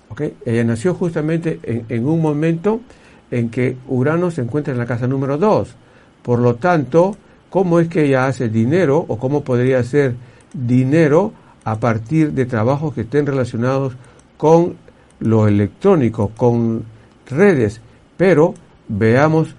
ok, 0.09 0.21
ella 0.45 0.63
nació 0.63 0.93
justamente 0.93 1.59
en, 1.63 1.85
en, 1.89 2.07
un 2.07 2.21
momento 2.21 2.81
en 3.29 3.49
que 3.49 3.77
Urano 3.87 4.31
se 4.31 4.41
encuentra 4.41 4.73
en 4.73 4.79
la 4.79 4.85
casa 4.85 5.07
número 5.07 5.37
2, 5.37 5.75
por 6.23 6.39
lo 6.39 6.55
tanto, 6.55 7.15
¿cómo 7.49 7.79
es 7.79 7.87
que 7.87 8.05
ella 8.05 8.27
hace 8.27 8.49
dinero 8.49 9.05
o 9.07 9.17
cómo 9.17 9.43
podría 9.43 9.79
hacer 9.79 10.15
dinero 10.53 11.33
a 11.63 11.79
partir 11.79 12.33
de 12.33 12.45
trabajos 12.45 12.93
que 12.93 13.01
estén 13.01 13.25
relacionados 13.25 13.93
con 14.37 14.75
lo 15.19 15.47
electrónico, 15.47 16.31
con 16.35 16.83
redes? 17.27 17.79
Pero 18.21 18.53
veamos 18.88 19.55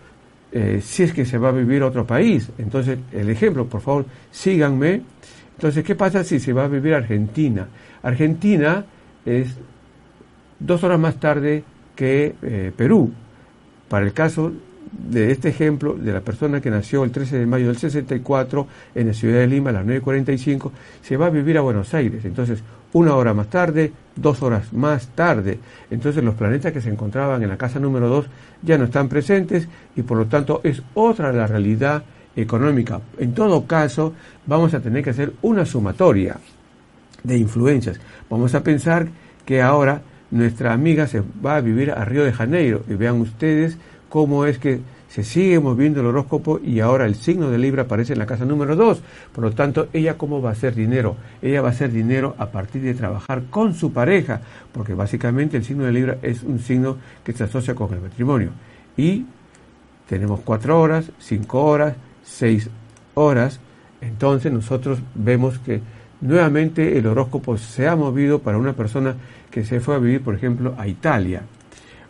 eh, 0.53 0.81
si 0.81 1.03
es 1.03 1.12
que 1.12 1.25
se 1.25 1.37
va 1.37 1.48
a 1.48 1.51
vivir 1.51 1.83
a 1.83 1.87
otro 1.87 2.07
país. 2.07 2.48
Entonces, 2.59 2.96
el 3.11 3.29
ejemplo, 3.29 3.66
por 3.66 3.81
favor, 3.81 4.07
síganme. 4.31 5.03
Entonces, 5.57 5.83
¿qué 5.83 5.96
pasa 5.96 6.22
si 6.22 6.38
se 6.38 6.53
va 6.53 6.66
a 6.66 6.68
vivir 6.68 6.94
a 6.94 6.98
Argentina? 6.98 7.66
Argentina 8.05 8.85
es 9.27 9.48
dos 10.61 10.85
horas 10.85 11.01
más 11.01 11.18
tarde 11.18 11.64
que 11.96 12.37
eh, 12.40 12.70
Perú. 12.77 13.11
Para 13.88 14.07
el 14.07 14.12
caso 14.12 14.53
de 14.92 15.33
este 15.33 15.48
ejemplo 15.48 15.94
de 15.94 16.12
la 16.12 16.20
persona 16.20 16.61
que 16.61 16.70
nació 16.70 17.03
el 17.03 17.11
13 17.11 17.40
de 17.40 17.46
mayo 17.46 17.66
del 17.66 17.79
64 17.79 18.68
en 18.94 19.09
la 19.09 19.12
ciudad 19.12 19.40
de 19.40 19.48
Lima 19.48 19.70
a 19.70 19.72
las 19.72 19.87
9.45, 19.87 20.70
se 21.03 21.16
va 21.16 21.27
a 21.27 21.31
vivir 21.31 21.59
a 21.59 21.62
Buenos 21.62 21.92
Aires. 21.94 22.25
Entonces, 22.25 22.62
una 22.92 23.14
hora 23.14 23.35
más 23.35 23.48
tarde, 23.48 23.92
dos 24.16 24.42
horas 24.42 24.72
más 24.72 25.09
tarde. 25.09 25.59
Entonces 25.90 26.22
los 26.22 26.35
planetas 26.35 26.72
que 26.72 26.81
se 26.81 26.90
encontraban 26.90 27.42
en 27.42 27.48
la 27.48 27.57
casa 27.57 27.78
número 27.78 28.09
2 28.09 28.26
ya 28.62 28.78
no 28.78 28.85
están 28.85 29.09
presentes 29.09 29.68
y 29.96 30.02
por 30.02 30.18
lo 30.18 30.26
tanto 30.26 30.61
es 30.62 30.83
otra 30.94 31.33
la 31.33 31.46
realidad 31.46 32.02
económica. 32.37 33.00
En 33.18 33.35
todo 33.35 33.66
caso, 33.66 34.14
vamos 34.46 34.74
a 34.74 34.81
tener 34.81 35.02
que 35.02 35.11
hacer 35.11 35.33
una 35.42 35.64
sumatoria 35.64 36.37
de 37.22 37.37
influencias. 37.37 38.00
Vamos 38.28 38.55
a 38.55 38.62
pensar 38.62 39.09
que 39.44 39.62
ahora 39.62 40.02
nuestra 40.31 40.72
amiga 40.72 41.07
se 41.07 41.22
va 41.44 41.57
a 41.57 41.61
vivir 41.61 41.90
a 41.90 42.05
Río 42.05 42.24
de 42.24 42.33
Janeiro 42.33 42.85
y 42.88 42.94
vean 42.94 43.20
ustedes 43.20 43.76
cómo 44.09 44.46
es 44.46 44.59
que 44.59 44.81
se 45.12 45.25
sigue 45.25 45.61
moviendo 45.61 46.01
el 46.01 46.07
horóscopo 46.07 46.59
y 46.59 46.81
ahora 46.81 47.05
el 47.05 47.16
signo 47.16 47.51
de 47.51 47.59
Libra 47.59 47.83
aparece 47.83 48.14
en 48.14 48.18
la 48.18 48.25
casa 48.25 48.46
número 48.46 48.77
2. 48.77 49.03
Por 49.35 49.44
lo 49.44 49.51
tanto, 49.51 49.88
ella 49.92 50.16
cómo 50.16 50.40
va 50.40 50.48
a 50.48 50.53
hacer 50.53 50.75
dinero? 50.75 51.16
Ella 51.42 51.61
va 51.61 51.68
a 51.68 51.72
hacer 51.72 51.92
dinero 51.92 52.35
a 52.38 52.46
partir 52.46 52.81
de 52.81 52.94
trabajar 52.94 53.42
con 53.51 53.75
su 53.75 53.92
pareja, 53.92 54.40
porque 54.72 54.94
básicamente 54.94 55.59
el 55.59 55.64
signo 55.64 55.85
de 55.85 55.92
Libra 55.92 56.16
es 56.22 56.42
un 56.42 56.61
signo 56.61 56.96
que 57.22 57.35
se 57.35 57.44
asocia 57.44 57.75
con 57.75 57.92
el 57.92 58.01
matrimonio. 58.01 58.53
Y 58.96 59.27
tenemos 60.09 60.40
cuatro 60.40 60.81
horas, 60.81 61.11
cinco 61.18 61.62
horas, 61.62 61.94
seis 62.22 62.70
horas. 63.12 63.61
Entonces 64.01 64.51
nosotros 64.51 64.98
vemos 65.14 65.59
que 65.59 65.83
nuevamente 66.22 66.96
el 66.96 67.07
horóscopo 67.07 67.59
se 67.59 67.87
ha 67.87 67.96
movido 67.96 68.38
para 68.38 68.57
una 68.57 68.72
persona 68.72 69.14
que 69.51 69.62
se 69.62 69.79
fue 69.79 69.94
a 69.94 69.98
vivir, 69.98 70.22
por 70.22 70.35
ejemplo, 70.35 70.75
a 70.79 70.88
Italia 70.88 71.42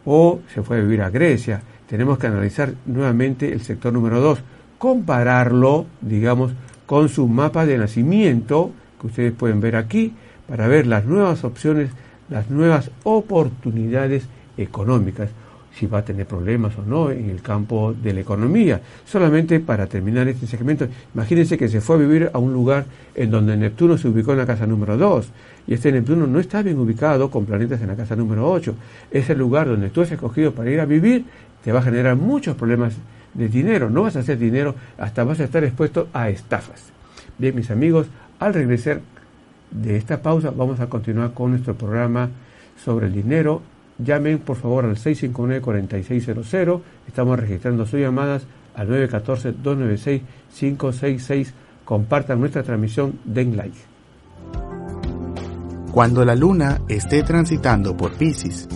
o 0.05 0.41
se 0.53 0.63
fue 0.63 0.79
a 0.79 0.81
vivir 0.81 1.03
a 1.03 1.11
Grecia 1.11 1.63
tenemos 1.93 2.17
que 2.17 2.27
analizar 2.27 2.73
nuevamente 2.87 3.53
el 3.53 3.61
sector 3.61 3.93
número 3.93 4.19
2, 4.23 4.39
compararlo, 4.79 5.85
digamos, 6.01 6.53
con 6.87 7.11
su 7.11 7.29
mapa 7.29 7.67
de 7.67 7.77
nacimiento, 7.77 8.71
que 8.99 9.09
ustedes 9.09 9.33
pueden 9.35 9.61
ver 9.61 9.77
aquí, 9.77 10.15
para 10.49 10.69
ver 10.69 10.87
las 10.87 11.05
nuevas 11.05 11.45
opciones, 11.45 11.91
las 12.31 12.49
nuevas 12.49 12.91
oportunidades 13.03 14.25
económicas. 14.57 15.29
Si 15.75 15.87
va 15.87 15.99
a 15.99 16.05
tener 16.05 16.27
problemas 16.27 16.77
o 16.79 16.83
no 16.83 17.11
en 17.11 17.31
el 17.31 17.41
campo 17.41 17.95
de 17.95 18.13
la 18.13 18.21
economía. 18.21 18.81
Solamente 19.05 19.61
para 19.61 19.87
terminar 19.87 20.29
este 20.29 20.47
segmento, 20.47 20.87
imagínense 21.15 21.57
que 21.57 21.69
se 21.69 21.81
fue 21.81 21.97
a 21.97 21.99
vivir 21.99 22.31
a 22.33 22.39
un 22.39 22.53
lugar 22.53 22.85
en 23.15 23.31
donde 23.31 23.57
Neptuno 23.57 23.97
se 23.97 24.09
ubicó 24.09 24.33
en 24.33 24.39
la 24.39 24.47
casa 24.47 24.67
número 24.67 24.97
2 24.97 25.29
y 25.67 25.75
este 25.75 25.93
Neptuno 25.93 26.27
no 26.27 26.41
está 26.41 26.63
bien 26.63 26.79
ubicado 26.79 27.31
con 27.31 27.47
planetas 27.47 27.81
en 27.81 27.89
la 27.89 27.97
casa 27.97 28.17
número 28.17 28.51
8. 28.51 28.75
Es 29.11 29.31
el 29.31 29.39
lugar 29.39 29.69
donde 29.69 29.91
tú 29.91 30.03
has 30.03 30.13
escogido 30.13 30.53
para 30.53 30.71
ir 30.71 30.81
a 30.81 30.85
vivir, 30.85 31.25
te 31.65 31.73
va 31.73 31.81
a 31.81 31.83
generar 31.83 32.17
muchos 32.17 32.57
problemas 32.57 32.95
de 33.35 33.49
dinero, 33.49 33.89
no 33.89 34.03
vas 34.03 34.17
a 34.17 34.21
hacer 34.21 34.39
dinero, 34.39 34.75
hasta 34.99 35.25
vas 35.25 35.41
a 35.41 35.45
estar 35.45 35.65
expuesto 35.65 36.09
a 36.13 36.29
estafas. 36.29 36.93
Bien, 37.39 37.55
mis 37.55 37.71
amigos, 37.71 38.09
al 38.39 38.53
regresar 38.53 39.01
de 39.71 39.97
esta 39.97 40.21
pausa 40.21 40.51
vamos 40.51 40.81
a 40.81 40.89
continuar 40.89 41.33
con 41.33 41.51
nuestro 41.51 41.75
programa 41.75 42.29
sobre 42.85 43.07
el 43.07 43.13
dinero 43.15 43.63
Llamen 44.05 44.39
por 44.39 44.57
favor 44.57 44.85
al 44.85 44.97
659-4600. 44.97 46.81
Estamos 47.07 47.39
registrando 47.39 47.87
sus 47.87 48.01
llamadas 48.01 48.43
al 48.75 48.89
914-296-566. 48.89 51.53
Compartan 51.85 52.41
nuestra 52.41 52.63
transmisión, 52.63 53.19
den 53.25 53.57
like. 53.57 53.79
Cuando 55.93 56.25
la 56.25 56.35
luna 56.35 56.81
esté 56.89 57.23
transitando 57.23 57.97
por 57.97 58.13
Pisces, 58.13 58.69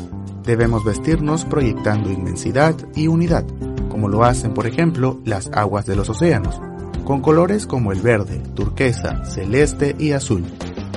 debemos 0.45 0.85
vestirnos 0.85 1.45
proyectando 1.47 2.13
inmensidad 2.13 2.77
y 2.95 3.09
unidad, 3.09 3.47
como 3.89 4.09
lo 4.09 4.25
hacen 4.25 4.53
por 4.53 4.67
ejemplo 4.67 5.19
las 5.25 5.49
aguas 5.53 5.87
de 5.87 5.97
los 5.97 6.11
océanos, 6.11 6.61
con 7.05 7.23
colores 7.23 7.67
como 7.67 7.93
el 7.93 8.03
verde, 8.03 8.43
turquesa, 8.55 9.25
celeste 9.25 9.97
y 9.99 10.13
azul. 10.13 10.45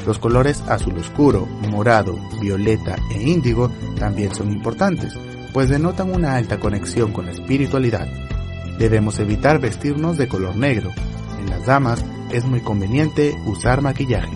Los 0.10 0.18
colores 0.18 0.64
azul 0.68 0.98
oscuro, 0.98 1.46
morado, 1.70 2.18
violeta 2.42 2.96
e 3.12 3.22
índigo 3.30 3.70
también 4.00 4.34
son 4.34 4.52
importantes, 4.52 5.14
pues 5.54 5.70
denotan 5.70 6.12
una 6.12 6.36
alta 6.36 6.60
conexión 6.60 7.12
con 7.12 7.28
la 7.28 7.32
espiritualidad. 7.32 8.08
Debemos 8.80 9.20
evitar 9.20 9.60
vestirnos 9.60 10.18
de 10.18 10.28
color 10.28 10.56
negro. 10.56 10.90
En 11.40 11.52
las 11.52 11.64
damas 11.68 12.04
es 12.32 12.44
muy 12.44 12.60
conveniente 12.62 13.40
usar 13.46 13.84
maquillaje. 13.84 14.36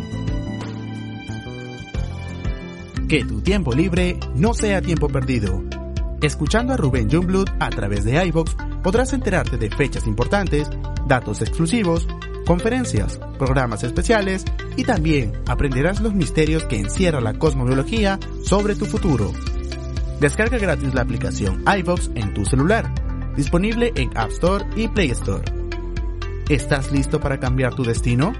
Que 3.09 3.25
tu 3.25 3.41
tiempo 3.41 3.73
libre 3.73 4.19
no 4.35 4.53
sea 4.53 4.79
tiempo 4.79 5.09
perdido. 5.09 5.63
Escuchando 6.21 6.73
a 6.73 6.77
Rubén 6.77 7.09
Jungblut 7.09 7.49
a 7.59 7.71
través 7.71 8.03
de 8.03 8.23
iVox 8.27 8.55
podrás 8.83 9.11
enterarte 9.13 9.57
de 9.57 9.71
fechas 9.71 10.05
importantes, 10.05 10.69
datos 11.07 11.41
exclusivos, 11.41 12.07
conferencias, 12.43 13.19
programas 13.37 13.83
especiales 13.83 14.45
y 14.77 14.83
también 14.83 15.33
aprenderás 15.47 16.01
los 16.01 16.13
misterios 16.13 16.65
que 16.65 16.79
encierra 16.79 17.21
la 17.21 17.33
cosmobiología 17.33 18.19
sobre 18.43 18.75
tu 18.75 18.85
futuro. 18.85 19.31
Descarga 20.19 20.57
gratis 20.57 20.93
la 20.93 21.01
aplicación 21.01 21.63
iVox 21.79 22.11
en 22.15 22.33
tu 22.33 22.45
celular, 22.45 22.93
disponible 23.35 23.91
en 23.95 24.09
App 24.17 24.29
Store 24.31 24.65
y 24.75 24.87
Play 24.87 25.09
Store. 25.11 25.43
¿Estás 26.49 26.91
listo 26.91 27.19
para 27.19 27.39
cambiar 27.39 27.73
tu 27.75 27.83
destino? 27.83 28.33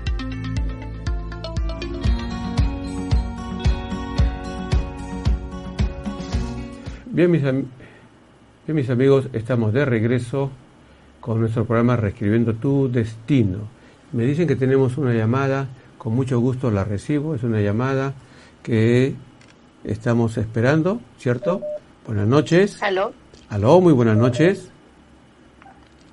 Bien 7.14 7.30
mis, 7.30 7.44
bien, 7.44 7.68
mis 8.68 8.90
amigos, 8.90 9.30
estamos 9.34 9.72
de 9.72 9.86
regreso 9.86 10.50
con 11.20 11.40
nuestro 11.40 11.64
programa 11.64 11.96
Reescribiendo 11.96 12.56
tu 12.56 12.92
Destino. 12.92 13.83
Me 14.14 14.26
dicen 14.26 14.48
que 14.48 14.56
tenemos 14.56 14.98
una 14.98 15.12
llamada, 15.12 15.68
con 15.98 16.14
mucho 16.14 16.40
gusto 16.40 16.70
la 16.70 16.84
recibo, 16.84 17.34
es 17.34 17.42
una 17.42 17.62
llamada 17.62 18.14
que 18.62 19.16
estamos 19.84 20.38
esperando, 20.38 21.02
¿cierto? 21.18 21.62
Buenas 22.06 22.28
noches. 22.28 22.82
Aló. 22.84 23.12
Aló, 23.50 23.82
muy 23.82 23.92
buenas 23.92 24.16
noches. 24.16 24.70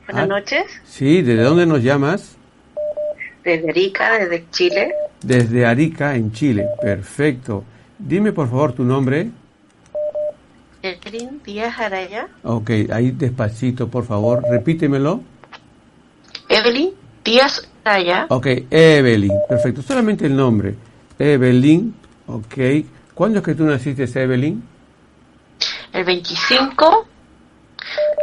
Buenas 0.06 0.24
ah, 0.24 0.26
noches. 0.26 0.64
Sí, 0.84 1.20
¿desde 1.20 1.42
dónde 1.42 1.66
nos 1.66 1.82
llamas? 1.82 2.36
Desde 3.44 3.68
Arica, 3.68 4.18
desde 4.18 4.46
Chile. 4.50 4.94
Desde 5.20 5.66
Arica, 5.66 6.16
en 6.16 6.32
Chile, 6.32 6.66
perfecto. 6.80 7.64
Dime 7.98 8.32
por 8.32 8.48
favor 8.48 8.72
tu 8.72 8.82
nombre. 8.82 9.30
Evelyn 10.82 11.42
Díaz 11.44 11.78
Araya. 11.78 12.28
Ok, 12.44 12.70
ahí 12.90 13.10
despacito, 13.10 13.88
por 13.88 14.06
favor, 14.06 14.42
repítemelo. 14.50 15.20
Evelyn 16.48 16.92
Díaz 17.22 17.69
Araya. 17.85 18.27
Ok, 18.29 18.47
Evelyn, 18.71 19.33
perfecto. 19.49 19.83
Solamente 19.83 20.27
el 20.27 20.37
nombre. 20.37 20.75
Evelyn, 21.19 21.95
ok. 22.27 22.55
¿Cuándo 23.14 23.38
es 23.38 23.45
que 23.45 23.55
tú 23.55 23.64
naciste, 23.64 24.05
Evelyn? 24.05 24.62
El 25.93 26.05
25 26.05 27.07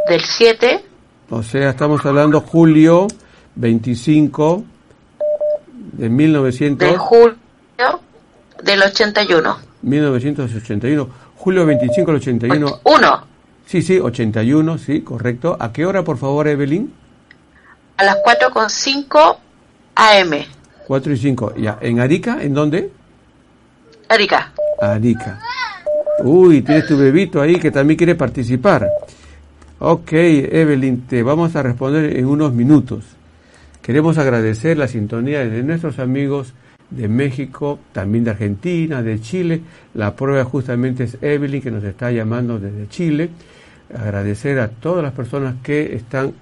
del 0.09 0.21
7. 0.21 0.85
O 1.29 1.43
sea, 1.43 1.69
estamos 1.69 2.05
hablando 2.05 2.41
julio 2.41 3.07
25 3.55 4.63
de 5.93 6.09
1900. 6.09 6.89
De 6.89 6.97
julio 6.97 7.37
del 8.63 8.81
81. 8.81 9.57
1981. 9.81 11.09
Julio 11.35 11.65
25 11.65 12.11
del 12.11 12.21
81. 12.21 12.79
Uno. 12.83 13.27
Sí, 13.65 13.81
sí, 13.81 13.99
81, 13.99 14.77
sí, 14.77 15.01
correcto. 15.01 15.57
¿A 15.59 15.73
qué 15.73 15.85
hora, 15.85 16.03
por 16.03 16.17
favor, 16.17 16.47
Evelyn? 16.47 16.93
A 17.97 18.03
las 18.05 18.17
4.5 18.23 19.37
AM. 19.97 20.45
4 20.85 21.13
y 21.13 21.17
5, 21.17 21.55
ya. 21.55 21.79
¿En 21.81 21.99
Arica? 21.99 22.41
¿En 22.41 22.53
dónde? 22.53 22.91
Arica. 24.07 24.53
Arica. 24.79 25.39
Uy, 26.23 26.61
tienes 26.61 26.85
tu 26.85 26.95
bebito 26.95 27.41
ahí 27.41 27.59
que 27.59 27.71
también 27.71 27.97
quiere 27.97 28.13
participar. 28.13 28.87
Ok, 29.79 30.13
Evelyn, 30.13 31.07
te 31.07 31.23
vamos 31.23 31.55
a 31.55 31.63
responder 31.63 32.15
en 32.15 32.27
unos 32.27 32.53
minutos. 32.53 33.05
Queremos 33.81 34.17
agradecer 34.19 34.77
la 34.77 34.87
sintonía 34.87 35.39
de 35.39 35.63
nuestros 35.63 35.97
amigos 35.97 36.53
de 36.89 37.07
México, 37.07 37.79
también 37.91 38.23
de 38.23 38.31
Argentina, 38.31 39.01
de 39.01 39.19
Chile. 39.19 39.61
La 39.95 40.15
prueba 40.15 40.43
justamente 40.43 41.05
es 41.05 41.17
Evelyn 41.21 41.61
que 41.61 41.71
nos 41.71 41.83
está 41.83 42.11
llamando 42.11 42.59
desde 42.59 42.87
Chile. 42.87 43.29
Agradecer 43.95 44.59
a 44.59 44.67
todas 44.67 45.03
las 45.03 45.13
personas 45.13 45.55
que 45.63 45.95
están 45.95 46.33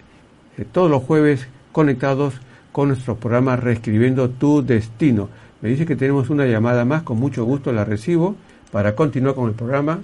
eh, 0.57 0.65
todos 0.71 0.89
los 0.89 1.03
jueves 1.03 1.47
conectados 1.71 2.33
con 2.75 2.89
nuestro 2.89 3.15
programa 3.15 3.55
Reescribiendo 3.55 4.31
tu 4.31 4.61
Destino. 4.61 5.29
Me 5.61 5.69
dice 5.69 5.85
que 5.85 5.95
tenemos 5.95 6.29
una 6.29 6.45
llamada 6.45 6.83
más, 6.83 7.03
con 7.03 7.17
mucho 7.17 7.45
gusto 7.45 7.71
la 7.71 7.85
recibo 7.85 8.35
para 8.69 8.97
continuar 8.97 9.33
con 9.33 9.47
el 9.47 9.55
programa. 9.55 10.01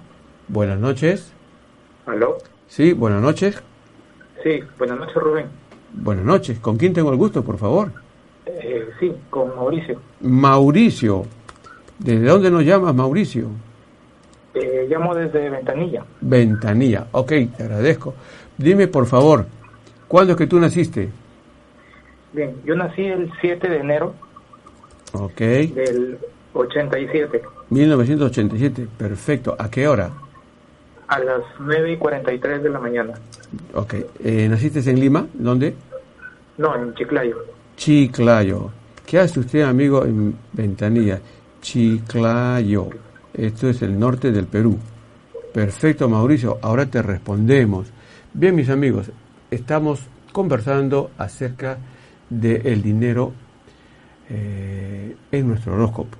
Buenas 0.47 0.79
noches. 0.79 1.33
¿Aló? 2.05 2.37
Sí, 2.69 2.93
buenas 2.93 3.21
noches. 3.21 3.61
Sí, 4.41 4.61
buenas 4.79 4.99
noches 4.99 5.15
Rubén. 5.15 5.47
Buenas 5.91 6.23
noches. 6.23 6.59
¿Con 6.59 6.77
quién 6.77 6.93
tengo 6.93 7.11
el 7.11 7.17
gusto, 7.17 7.43
por 7.43 7.57
favor? 7.57 7.91
Eh, 8.45 8.87
sí, 9.01 9.11
con 9.29 9.53
Mauricio. 9.53 9.99
Mauricio. 10.21 11.25
¿Desde 11.99 12.25
dónde 12.25 12.49
nos 12.51 12.63
llamas, 12.63 12.95
Mauricio? 12.95 13.47
Eh, 14.53 14.87
llamo 14.89 15.13
desde 15.13 15.49
Ventanilla. 15.49 16.05
Ventanilla, 16.21 17.07
ok, 17.11 17.33
te 17.57 17.63
agradezco. 17.63 18.13
Dime, 18.57 18.87
por 18.87 19.07
favor, 19.07 19.45
¿cuándo 20.07 20.31
es 20.31 20.37
que 20.37 20.47
tú 20.47 20.57
naciste? 20.57 21.09
Bien, 22.33 22.55
yo 22.65 22.75
nací 22.75 23.03
el 23.03 23.31
7 23.41 23.69
de 23.69 23.77
enero. 23.77 24.13
Ok. 25.13 25.39
Del 25.39 26.17
87. 26.53 27.41
1987, 27.69 28.87
perfecto. 28.97 29.55
¿A 29.57 29.69
qué 29.69 29.87
hora? 29.87 30.11
A 31.07 31.19
las 31.19 31.41
9 31.59 31.93
y 31.93 31.97
43 31.97 32.63
de 32.63 32.69
la 32.69 32.79
mañana. 32.79 33.13
Ok. 33.73 33.95
Eh, 34.23 34.47
¿Naciste 34.49 34.79
en 34.89 34.99
Lima? 34.99 35.27
¿Dónde? 35.33 35.75
No, 36.57 36.75
en 36.75 36.93
Chiclayo. 36.95 37.37
Chiclayo. 37.75 38.71
¿Qué 39.05 39.19
hace 39.19 39.39
usted, 39.41 39.61
amigo, 39.63 40.05
en 40.05 40.35
Ventanilla? 40.53 41.19
Chiclayo. 41.61 42.89
Esto 43.33 43.69
es 43.69 43.81
el 43.81 43.99
norte 43.99 44.31
del 44.31 44.45
Perú. 44.45 44.77
Perfecto, 45.53 46.07
Mauricio. 46.07 46.59
Ahora 46.61 46.85
te 46.85 47.01
respondemos. 47.01 47.91
Bien, 48.33 48.55
mis 48.55 48.69
amigos, 48.69 49.11
estamos 49.49 49.99
conversando 50.31 51.11
acerca 51.17 51.77
del 52.31 52.81
dinero 52.81 53.33
eh, 54.29 55.15
en 55.31 55.47
nuestro 55.47 55.75
horóscopo. 55.75 56.17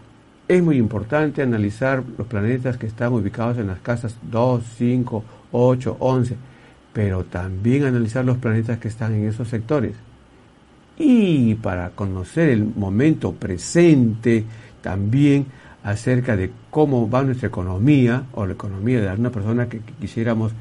Es 0.48 0.62
muy 0.62 0.78
importante 0.78 1.42
analizar 1.42 2.04
los 2.18 2.28
planetas 2.28 2.78
que 2.78 2.86
están 2.86 3.14
ubicados 3.14 3.58
en 3.58 3.68
las 3.68 3.80
casas 3.80 4.18
2, 4.22 4.64
5, 4.78 5.24
8, 5.54 5.98
11, 6.00 6.36
pero 6.94 7.24
también 7.24 7.86
analizar 7.86 8.24
los 8.24 8.38
planetas 8.38 8.78
que 8.78 8.90
están 8.90 9.16
en 9.16 9.28
esos 9.28 9.48
sectores 9.48 9.96
y 10.98 11.56
para 11.56 11.90
conocer 11.92 12.50
el 12.50 12.64
momento 12.64 13.34
presente 13.34 14.46
también 14.82 15.48
acerca 15.84 16.36
de 16.36 16.52
cómo 16.70 17.10
va 17.10 17.24
nuestra 17.24 17.48
economía 17.48 18.26
o 18.34 18.46
la 18.46 18.54
economía 18.54 19.02
de 19.02 19.10
alguna 19.10 19.32
persona 19.32 19.68
que, 19.68 19.80
quisiéramos 20.00 20.52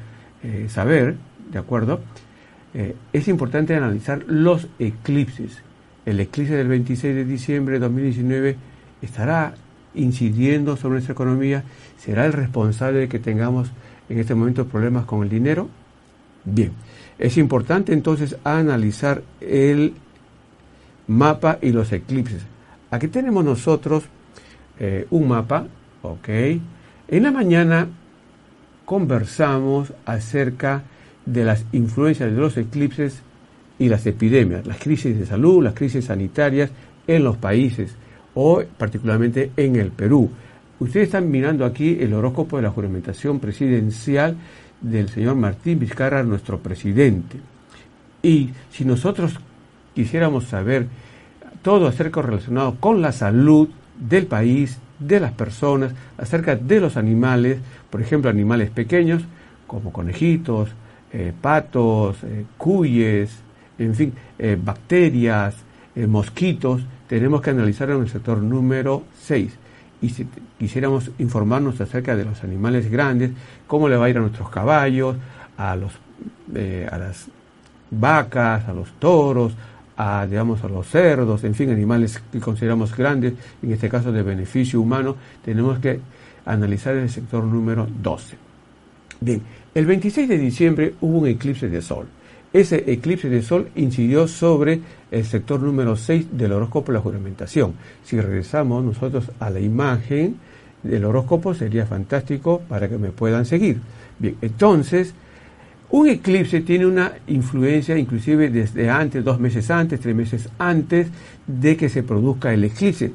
eh, 0.43 0.65
saber, 0.67 1.15
¿de 1.51 1.59
acuerdo? 1.59 2.01
Eh, 2.73 2.95
es 3.11 3.27
importante 3.27 3.75
analizar 3.75 4.23
los 4.27 4.67
eclipses. 4.79 5.61
El 6.05 6.19
eclipse 6.19 6.55
del 6.55 6.67
26 6.67 7.15
de 7.15 7.25
diciembre 7.25 7.73
de 7.75 7.79
2019 7.79 8.55
estará 9.01 9.53
incidiendo 9.93 10.77
sobre 10.77 10.93
nuestra 10.93 11.13
economía, 11.13 11.63
será 11.97 12.25
el 12.25 12.33
responsable 12.33 12.99
de 12.99 13.09
que 13.09 13.19
tengamos 13.19 13.71
en 14.09 14.19
este 14.19 14.35
momento 14.35 14.65
problemas 14.67 15.05
con 15.05 15.23
el 15.23 15.29
dinero. 15.29 15.69
Bien, 16.45 16.71
es 17.19 17.37
importante 17.37 17.93
entonces 17.93 18.37
analizar 18.43 19.21
el 19.41 19.93
mapa 21.07 21.59
y 21.61 21.71
los 21.71 21.91
eclipses. 21.91 22.41
Aquí 22.89 23.07
tenemos 23.07 23.43
nosotros 23.43 24.05
eh, 24.79 25.07
un 25.11 25.27
mapa, 25.27 25.67
ok. 26.01 26.29
En 27.07 27.23
la 27.23 27.31
mañana 27.31 27.87
conversamos 28.85 29.93
acerca 30.05 30.83
de 31.25 31.43
las 31.43 31.65
influencias 31.71 32.31
de 32.31 32.37
los 32.37 32.57
eclipses 32.57 33.21
y 33.79 33.89
las 33.89 34.05
epidemias, 34.05 34.65
las 34.65 34.77
crisis 34.77 35.17
de 35.17 35.25
salud, 35.25 35.63
las 35.63 35.73
crisis 35.73 36.05
sanitarias 36.05 36.71
en 37.07 37.23
los 37.23 37.37
países 37.37 37.95
o 38.33 38.63
particularmente 38.77 39.51
en 39.57 39.75
el 39.75 39.91
Perú. 39.91 40.29
Ustedes 40.79 41.07
están 41.07 41.29
mirando 41.29 41.65
aquí 41.65 41.97
el 41.99 42.13
horóscopo 42.13 42.57
de 42.57 42.63
la 42.63 42.71
juramentación 42.71 43.39
presidencial 43.39 44.35
del 44.81 45.09
señor 45.09 45.35
Martín 45.35 45.79
Vizcarra, 45.79 46.23
nuestro 46.23 46.59
presidente. 46.59 47.37
Y 48.23 48.49
si 48.71 48.85
nosotros 48.85 49.39
quisiéramos 49.93 50.45
saber 50.45 50.87
todo 51.61 51.87
acerca 51.87 52.21
relacionado 52.21 52.75
con 52.79 53.01
la 53.01 53.11
salud 53.11 53.69
del 53.99 54.25
país, 54.25 54.79
de 54.99 55.19
las 55.19 55.31
personas, 55.31 55.93
acerca 56.17 56.55
de 56.55 56.79
los 56.79 56.97
animales, 56.97 57.59
por 57.89 58.01
ejemplo, 58.01 58.29
animales 58.29 58.69
pequeños 58.69 59.23
como 59.67 59.91
conejitos, 59.91 60.69
eh, 61.13 61.33
patos, 61.39 62.23
eh, 62.23 62.45
cuyes, 62.57 63.31
en 63.77 63.95
fin, 63.95 64.13
eh, 64.39 64.57
bacterias, 64.61 65.55
mosquitos, 66.07 66.81
tenemos 67.07 67.41
que 67.41 67.49
analizar 67.49 67.89
en 67.89 67.99
el 67.99 68.09
sector 68.09 68.37
número 68.37 69.03
6. 69.23 69.51
Y 70.01 70.09
si 70.09 70.25
quisiéramos 70.57 71.11
informarnos 71.19 71.81
acerca 71.81 72.15
de 72.15 72.23
los 72.23 72.41
animales 72.45 72.89
grandes, 72.89 73.31
cómo 73.67 73.89
le 73.89 73.97
va 73.97 74.05
a 74.05 74.09
ir 74.09 74.17
a 74.17 74.21
nuestros 74.21 74.49
caballos, 74.49 75.17
a, 75.57 75.75
los, 75.75 75.91
a 76.55 76.97
las 76.97 77.27
vacas, 77.91 78.69
a 78.69 78.73
los 78.73 78.93
toros, 78.93 79.53
a, 79.97 80.25
digamos, 80.25 80.63
a 80.63 80.69
los 80.69 80.87
cerdos, 80.87 81.43
en 81.43 81.53
fin, 81.53 81.69
animales 81.69 82.21
que 82.31 82.39
consideramos 82.39 82.95
grandes, 82.95 83.33
en 83.61 83.73
este 83.73 83.89
caso 83.89 84.13
de 84.13 84.23
beneficio 84.23 84.79
humano, 84.79 85.17
tenemos 85.43 85.77
que 85.79 85.99
analizar 86.45 86.95
el 86.95 87.09
sector 87.09 87.43
número 87.43 87.85
12. 88.01 88.37
Bien, 89.19 89.41
el 89.73 89.85
26 89.85 90.27
de 90.27 90.37
diciembre 90.37 90.93
hubo 91.01 91.19
un 91.19 91.27
eclipse 91.27 91.69
de 91.69 91.81
sol. 91.81 92.07
Ese 92.53 92.91
eclipse 92.91 93.29
de 93.29 93.41
sol 93.41 93.69
incidió 93.75 94.27
sobre 94.27 94.81
el 95.09 95.23
sector 95.23 95.61
número 95.61 95.95
6 95.95 96.27
del 96.33 96.51
horóscopo 96.51 96.91
de 96.91 96.97
la 96.97 97.03
juramentación. 97.03 97.73
Si 98.03 98.19
regresamos 98.19 98.83
nosotros 98.83 99.31
a 99.39 99.49
la 99.49 99.61
imagen 99.61 100.35
del 100.83 101.05
horóscopo 101.05 101.53
sería 101.53 101.85
fantástico 101.85 102.61
para 102.67 102.89
que 102.89 102.97
me 102.97 103.11
puedan 103.11 103.45
seguir. 103.45 103.79
Bien, 104.19 104.35
entonces, 104.41 105.13
un 105.91 106.07
eclipse 106.07 106.61
tiene 106.61 106.85
una 106.85 107.13
influencia 107.27 107.97
inclusive 107.97 108.49
desde 108.49 108.89
antes, 108.89 109.23
dos 109.23 109.39
meses 109.39 109.69
antes, 109.71 109.99
tres 109.99 110.15
meses 110.15 110.49
antes 110.57 111.07
de 111.47 111.77
que 111.77 111.89
se 111.89 112.03
produzca 112.03 112.53
el 112.53 112.63
eclipse, 112.65 113.11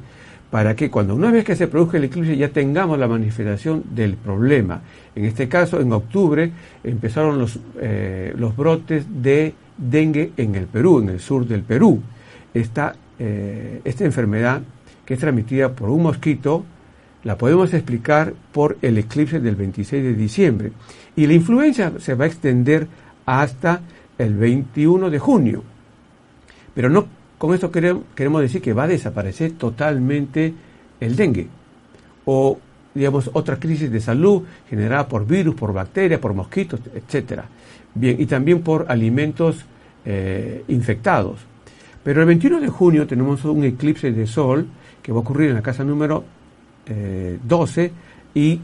para 0.57 0.75
que 0.75 0.91
cuando 0.91 1.15
una 1.15 1.31
vez 1.31 1.45
que 1.45 1.55
se 1.55 1.69
produzca 1.69 1.99
el 1.99 2.05
eclipse 2.05 2.35
ya 2.35 2.49
tengamos 2.49 2.99
la 2.99 3.07
manifestación 3.07 3.85
del 3.91 4.15
problema. 4.15 4.81
En 5.15 5.27
este 5.27 5.49
caso, 5.51 5.83
en 5.83 5.93
octubre 5.93 6.51
empezaron 6.83 7.39
los, 7.39 7.61
eh, 7.79 8.33
los 8.39 8.57
brotes 8.57 9.05
de 9.21 9.53
dengue 9.77 10.33
en 10.35 10.55
el 10.55 10.65
Perú, 10.65 11.01
en 11.01 11.11
el 11.11 11.21
sur 11.21 11.47
del 11.47 11.61
Perú. 11.61 12.01
Esta, 12.55 12.97
eh, 13.19 13.83
esta 13.85 14.07
enfermedad 14.07 14.63
que 15.05 15.13
es 15.13 15.21
transmitida 15.21 15.73
por 15.73 15.91
un 15.91 16.05
mosquito, 16.05 16.65
la 17.25 17.37
podemos 17.37 17.75
explicar 17.75 18.33
por 18.51 18.79
el 18.81 18.97
eclipse 18.97 19.41
del 19.41 19.57
26 19.57 20.03
de 20.03 20.15
diciembre. 20.15 20.73
Y 21.17 21.27
la 21.27 21.35
influencia 21.35 21.93
se 21.99 22.15
va 22.15 22.25
a 22.25 22.29
extender 22.29 22.87
hasta 23.27 23.83
el 24.17 24.33
21 24.33 25.11
de 25.11 25.19
junio. 25.19 25.63
Pero 26.75 26.89
no 26.89 27.09
con 27.39 27.55
esto 27.55 27.71
queremos 27.71 28.41
decir 28.41 28.63
que 28.63 28.73
va 28.73 28.85
a 28.85 28.89
desaparecer 28.89 29.53
totalmente 29.53 30.55
el 31.01 31.17
dengue 31.17 31.49
o 32.25 32.59
digamos 32.95 33.31
otra 33.35 33.57
crisis 33.57 33.91
de 33.91 34.01
salud 34.01 34.43
generada 34.69 35.07
por 35.07 35.27
virus, 35.27 35.55
por 35.55 35.73
bacterias, 35.73 36.19
por 36.19 36.33
mosquitos, 36.33 36.81
etcétera. 36.95 37.45
Bien, 37.95 38.17
y 38.19 38.27
también 38.27 38.63
por 38.63 38.87
alimentos 38.89 39.65
eh, 40.05 40.65
infectados. 40.69 41.41
Pero 42.03 42.21
el 42.21 42.27
21 42.27 42.61
de 42.61 42.69
junio 42.69 43.07
tenemos 43.07 43.45
un 43.45 43.65
eclipse 43.65 44.13
de 44.13 44.27
sol 44.27 44.67
que 45.03 45.13
va 45.13 45.19
a 45.19 45.21
ocurrir 45.21 45.51
en 45.51 45.57
la 45.57 45.63
casa 45.63 45.85
número 45.85 46.25
12 46.87 47.85
eh, 47.85 47.93
y 48.35 48.61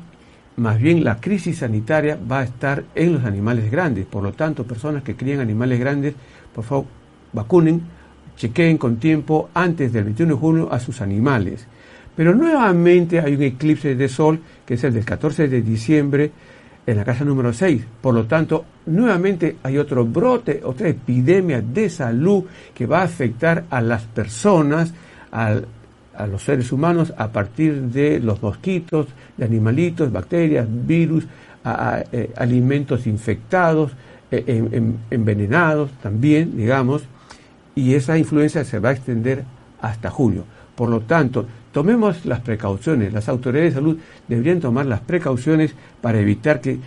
más 0.56 0.78
bien 0.78 1.02
la 1.02 1.20
crisis 1.20 1.58
sanitaria 1.58 2.18
va 2.30 2.40
a 2.40 2.44
estar 2.44 2.84
en 2.94 3.14
los 3.14 3.24
animales 3.24 3.70
grandes. 3.70 4.06
Por 4.06 4.22
lo 4.22 4.32
tanto, 4.32 4.64
personas 4.64 5.02
que 5.02 5.16
crían 5.16 5.40
animales 5.40 5.78
grandes, 5.80 6.14
por 6.54 6.64
favor, 6.64 6.86
vacunen, 7.32 7.82
chequeen 8.36 8.78
con 8.78 8.96
tiempo 8.96 9.50
antes 9.54 9.92
del 9.92 10.04
21 10.04 10.34
de 10.34 10.40
junio 10.40 10.68
a 10.72 10.80
sus 10.80 11.00
animales. 11.00 11.66
Pero 12.14 12.34
nuevamente 12.34 13.20
hay 13.20 13.34
un 13.34 13.42
eclipse 13.42 13.94
de 13.94 14.08
sol, 14.08 14.40
que 14.66 14.74
es 14.74 14.84
el 14.84 14.94
del 14.94 15.04
14 15.04 15.48
de 15.48 15.62
diciembre, 15.62 16.30
en 16.84 16.96
la 16.96 17.04
casa 17.04 17.24
número 17.24 17.52
6. 17.52 17.82
Por 18.00 18.14
lo 18.14 18.24
tanto, 18.24 18.64
nuevamente 18.86 19.56
hay 19.62 19.78
otro 19.78 20.04
brote, 20.04 20.60
otra 20.64 20.88
epidemia 20.88 21.62
de 21.62 21.88
salud 21.88 22.44
que 22.74 22.86
va 22.86 23.00
a 23.00 23.04
afectar 23.04 23.64
a 23.70 23.80
las 23.80 24.02
personas, 24.02 24.92
al 25.30 25.66
a 26.14 26.26
los 26.26 26.42
seres 26.42 26.72
humanos 26.72 27.12
a 27.16 27.28
partir 27.28 27.82
de 27.82 28.20
los 28.20 28.42
mosquitos, 28.42 29.06
de 29.36 29.44
animalitos, 29.44 30.12
bacterias, 30.12 30.66
virus, 30.68 31.24
eh, 32.12 32.32
alimentos 32.36 33.06
infectados, 33.06 33.92
eh, 34.30 34.82
envenenados 35.10 35.90
también, 36.02 36.56
digamos, 36.56 37.02
y 37.74 37.94
esa 37.94 38.18
influencia 38.18 38.64
se 38.64 38.78
va 38.78 38.90
a 38.90 38.92
extender 38.92 39.44
hasta 39.80 40.10
julio. 40.10 40.44
Por 40.74 40.88
lo 40.88 41.00
tanto, 41.00 41.46
tomemos 41.70 42.24
las 42.24 42.40
precauciones. 42.40 43.12
Las 43.12 43.28
autoridades 43.28 43.74
de 43.74 43.80
salud 43.80 43.98
deberían 44.28 44.60
tomar 44.60 44.86
las 44.86 45.00
precauciones 45.00 45.74
para 46.00 46.20
evitar 46.20 46.60
que 46.60 46.78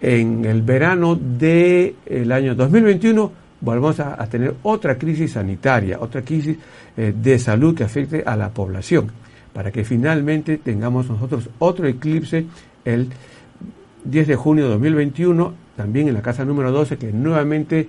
en 0.00 0.44
el 0.44 0.62
verano 0.62 1.16
del 1.16 2.32
año 2.32 2.54
2021 2.54 3.32
volvamos 3.60 3.98
a, 4.00 4.16
tener 4.26 4.54
otra 4.62 4.96
crisis 4.96 5.32
sanitaria, 5.32 5.98
otra 6.00 6.22
crisis 6.22 6.56
eh, 6.96 7.14
de 7.16 7.38
salud 7.38 7.74
que 7.74 7.84
afecte 7.84 8.22
a 8.24 8.36
la 8.36 8.50
población, 8.50 9.10
para 9.52 9.72
que 9.72 9.84
finalmente 9.84 10.58
tengamos 10.58 11.08
nosotros 11.08 11.48
otro 11.58 11.86
eclipse 11.86 12.46
el 12.84 13.08
10 14.04 14.28
de 14.28 14.36
junio 14.36 14.64
de 14.64 14.70
2021, 14.70 15.54
también 15.76 16.08
en 16.08 16.14
la 16.14 16.22
casa 16.22 16.44
número 16.44 16.70
12, 16.70 16.98
que 16.98 17.12
nuevamente 17.12 17.88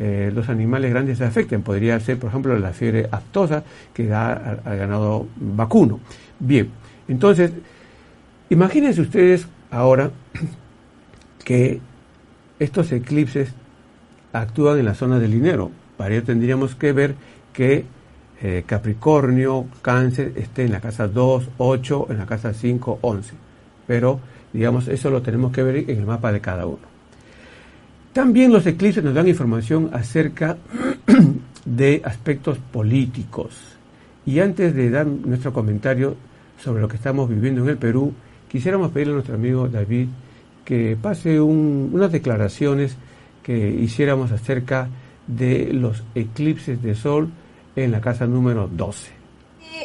eh, 0.00 0.30
los 0.32 0.48
animales 0.48 0.90
grandes 0.92 1.18
se 1.18 1.24
afecten. 1.24 1.62
Podría 1.62 1.98
ser, 1.98 2.18
por 2.18 2.30
ejemplo, 2.30 2.56
la 2.56 2.72
fiebre 2.72 3.08
aftosa 3.10 3.64
que 3.92 4.06
da 4.06 4.60
al 4.64 4.78
ganado 4.78 5.26
vacuno. 5.36 5.98
Bien, 6.38 6.70
entonces, 7.08 7.50
imagínense 8.48 9.00
ustedes 9.00 9.48
ahora 9.72 10.12
que 11.44 11.80
estos 12.60 12.92
eclipses 12.92 13.52
actúan 14.32 14.78
en 14.78 14.84
la 14.84 14.94
zona 14.94 15.18
del 15.18 15.32
dinero. 15.32 15.72
Para 15.96 16.14
ello 16.14 16.22
tendríamos 16.22 16.76
que 16.76 16.92
ver 16.92 17.16
que 17.52 17.84
eh, 18.40 18.62
Capricornio, 18.66 19.66
Cáncer 19.82 20.32
esté 20.36 20.64
en 20.64 20.70
la 20.70 20.80
casa 20.80 21.08
2, 21.08 21.50
8, 21.58 22.06
en 22.10 22.18
la 22.18 22.26
casa 22.26 22.54
5, 22.54 23.00
11. 23.02 23.34
Pero, 23.88 24.20
digamos, 24.52 24.86
eso 24.86 25.10
lo 25.10 25.22
tenemos 25.22 25.50
que 25.50 25.64
ver 25.64 25.90
en 25.90 25.98
el 25.98 26.06
mapa 26.06 26.30
de 26.30 26.40
cada 26.40 26.66
uno. 26.66 26.97
También 28.12 28.52
los 28.52 28.66
eclipses 28.66 29.04
nos 29.04 29.14
dan 29.14 29.28
información 29.28 29.90
acerca 29.92 30.56
de 31.64 32.02
aspectos 32.04 32.58
políticos. 32.58 33.54
Y 34.26 34.40
antes 34.40 34.74
de 34.74 34.90
dar 34.90 35.06
nuestro 35.06 35.52
comentario 35.52 36.16
sobre 36.62 36.80
lo 36.80 36.88
que 36.88 36.96
estamos 36.96 37.28
viviendo 37.28 37.62
en 37.62 37.70
el 37.70 37.78
Perú, 37.78 38.12
quisiéramos 38.48 38.90
pedirle 38.90 39.12
a 39.12 39.14
nuestro 39.14 39.34
amigo 39.34 39.68
David 39.68 40.08
que 40.64 40.98
pase 41.00 41.40
unas 41.40 42.12
declaraciones 42.12 42.96
que 43.42 43.56
hiciéramos 43.56 44.32
acerca 44.32 44.88
de 45.26 45.72
los 45.72 46.02
eclipses 46.14 46.82
de 46.82 46.94
sol 46.94 47.30
en 47.74 47.92
la 47.92 48.00
casa 48.00 48.26
número 48.26 48.68
12. 48.68 49.12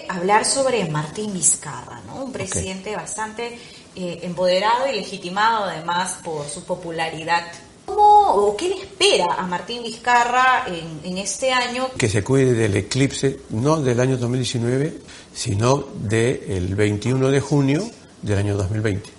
Hablar 0.09 0.43
sobre 0.43 0.89
Martín 0.89 1.33
Vizcarra, 1.33 2.01
¿no? 2.05 2.25
un 2.25 2.33
presidente 2.33 2.95
bastante 2.95 3.57
eh, 3.95 4.19
empoderado 4.23 4.91
y 4.91 4.95
legitimado 4.95 5.65
además 5.65 6.19
por 6.23 6.45
su 6.47 6.65
popularidad. 6.65 7.43
¿Cómo 7.85 8.33
o 8.33 8.57
qué 8.57 8.69
le 8.69 8.75
espera 8.75 9.35
a 9.37 9.45
Martín 9.45 9.83
Vizcarra 9.83 10.65
en, 10.67 11.17
este 11.17 11.51
año? 11.51 11.89
Que 11.97 12.09
se 12.09 12.23
cuide 12.23 12.53
del 12.53 12.75
eclipse, 12.75 13.39
no 13.49 13.81
del 13.81 13.99
año 13.99 14.17
2019, 14.17 14.99
sino 15.33 15.85
del 15.95 16.75
21 16.75 17.29
de 17.29 17.39
junio 17.39 17.83
del 18.21 18.37
año 18.37 18.55
2020. 18.55 19.09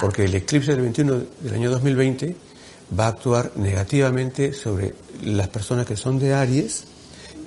Porque 0.00 0.24
el 0.24 0.34
eclipse 0.34 0.72
del 0.72 0.82
21 0.82 1.22
del 1.40 1.54
año 1.54 1.70
2020 1.70 2.36
va 2.98 3.06
a 3.06 3.08
actuar 3.08 3.52
negativamente 3.56 4.52
sobre 4.52 4.94
las 5.22 5.48
personas 5.48 5.86
que 5.86 5.96
son 5.96 6.18
de 6.18 6.34
Aries, 6.34 6.84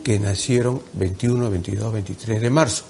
que 0.03 0.19
nacieron 0.19 0.81
21, 0.93 1.49
22, 1.49 1.93
23 1.93 2.41
de 2.41 2.49
marzo. 2.49 2.85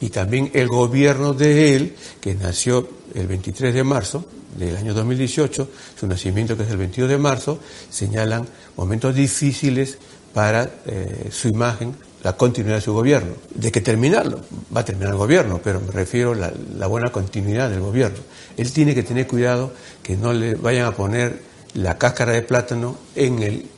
Y 0.00 0.10
también 0.10 0.50
el 0.54 0.68
gobierno 0.68 1.32
de 1.32 1.76
él, 1.76 1.96
que 2.20 2.34
nació 2.34 2.88
el 3.14 3.26
23 3.26 3.74
de 3.74 3.84
marzo, 3.84 4.24
del 4.56 4.76
año 4.76 4.94
2018, 4.94 5.68
su 5.98 6.06
nacimiento 6.06 6.56
que 6.56 6.64
es 6.64 6.70
el 6.70 6.76
22 6.76 7.10
de 7.10 7.18
marzo, 7.18 7.58
señalan 7.90 8.46
momentos 8.76 9.14
difíciles 9.14 9.98
para 10.34 10.68
eh, 10.86 11.28
su 11.30 11.48
imagen, 11.48 11.96
la 12.22 12.34
continuidad 12.34 12.76
de 12.76 12.82
su 12.82 12.92
gobierno. 12.92 13.34
De 13.54 13.72
que 13.72 13.80
terminarlo, 13.80 14.40
va 14.74 14.80
a 14.80 14.84
terminar 14.84 15.12
el 15.12 15.18
gobierno, 15.18 15.60
pero 15.62 15.80
me 15.80 15.92
refiero 15.92 16.32
a 16.32 16.36
la, 16.36 16.52
la 16.76 16.86
buena 16.86 17.10
continuidad 17.10 17.70
del 17.70 17.80
gobierno. 17.80 18.18
Él 18.56 18.72
tiene 18.72 18.94
que 18.94 19.02
tener 19.02 19.26
cuidado 19.26 19.72
que 20.02 20.16
no 20.16 20.32
le 20.32 20.54
vayan 20.54 20.86
a 20.86 20.92
poner 20.92 21.42
la 21.74 21.98
cáscara 21.98 22.32
de 22.32 22.42
plátano 22.42 22.96
en 23.14 23.42
el, 23.42 23.68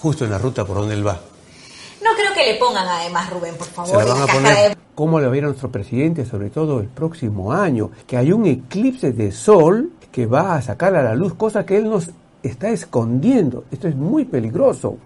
justo 0.00 0.24
en 0.24 0.30
la 0.30 0.38
ruta 0.38 0.64
por 0.64 0.76
donde 0.76 0.94
él 0.94 1.06
va. 1.06 1.20
No 2.02 2.10
creo 2.14 2.34
que 2.34 2.52
le 2.52 2.58
pongan 2.58 2.86
además, 2.86 3.30
Rubén, 3.30 3.56
por 3.56 3.68
favor. 3.68 4.02
Se 4.02 4.08
la 4.08 4.14
van 4.14 4.22
a 4.22 4.26
poner 4.26 4.83
cómo 4.94 5.20
ir 5.20 5.44
a 5.44 5.48
nuestro 5.48 5.70
presidente, 5.70 6.24
sobre 6.24 6.50
todo 6.50 6.80
el 6.80 6.88
próximo 6.88 7.52
año, 7.52 7.90
que 8.06 8.16
hay 8.16 8.32
un 8.32 8.46
eclipse 8.46 9.12
de 9.12 9.32
sol 9.32 9.92
que 10.12 10.26
va 10.26 10.54
a 10.54 10.62
sacar 10.62 10.94
a 10.94 11.02
la 11.02 11.14
luz 11.14 11.34
cosa 11.34 11.66
que 11.66 11.76
él 11.76 11.84
nos 11.84 12.10
está 12.42 12.70
escondiendo. 12.70 13.64
Esto 13.70 13.88
es 13.88 13.96
muy 13.96 14.24
peligroso. 14.24 14.98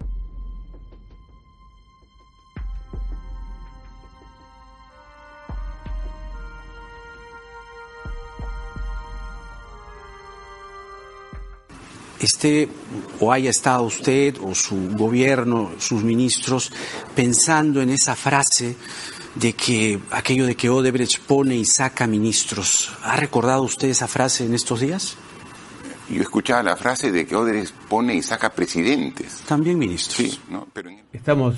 esté 12.20 12.68
o 13.20 13.32
haya 13.32 13.50
estado 13.50 13.82
usted 13.84 14.36
o 14.42 14.54
su 14.54 14.90
gobierno, 14.96 15.72
sus 15.78 16.02
ministros, 16.02 16.70
pensando 17.14 17.80
en 17.80 17.90
esa 17.90 18.14
frase 18.14 18.76
de 19.40 19.52
que 19.52 20.00
aquello 20.10 20.46
de 20.46 20.56
que 20.56 20.68
Odebrecht 20.68 21.20
pone 21.20 21.56
y 21.56 21.64
saca 21.64 22.06
ministros. 22.06 22.92
¿Ha 23.02 23.16
recordado 23.16 23.62
usted 23.62 23.88
esa 23.88 24.08
frase 24.08 24.44
en 24.44 24.54
estos 24.54 24.80
días? 24.80 25.16
Yo 26.10 26.22
escuchaba 26.22 26.62
la 26.62 26.76
frase 26.76 27.12
de 27.12 27.26
que 27.26 27.36
Odebrecht 27.36 27.74
pone 27.88 28.14
y 28.14 28.22
saca 28.22 28.50
presidentes. 28.50 29.42
También 29.46 29.78
ministros. 29.78 30.16
Sí, 30.16 30.40
¿no? 30.50 30.66
Pero 30.72 30.90
Estamos 31.12 31.56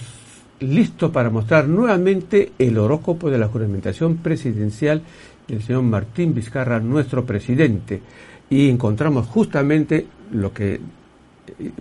listos 0.60 1.10
para 1.10 1.30
mostrar 1.30 1.68
nuevamente 1.68 2.52
el 2.58 2.76
horóscopo 2.76 3.30
de 3.30 3.38
la 3.38 3.48
juramentación 3.48 4.18
presidencial 4.18 5.02
del 5.48 5.62
señor 5.62 5.82
Martín 5.82 6.34
Vizcarra, 6.34 6.80
nuestro 6.80 7.24
presidente. 7.24 8.02
Y 8.50 8.68
encontramos 8.68 9.26
justamente 9.26 10.06
lo 10.32 10.52
que 10.52 10.80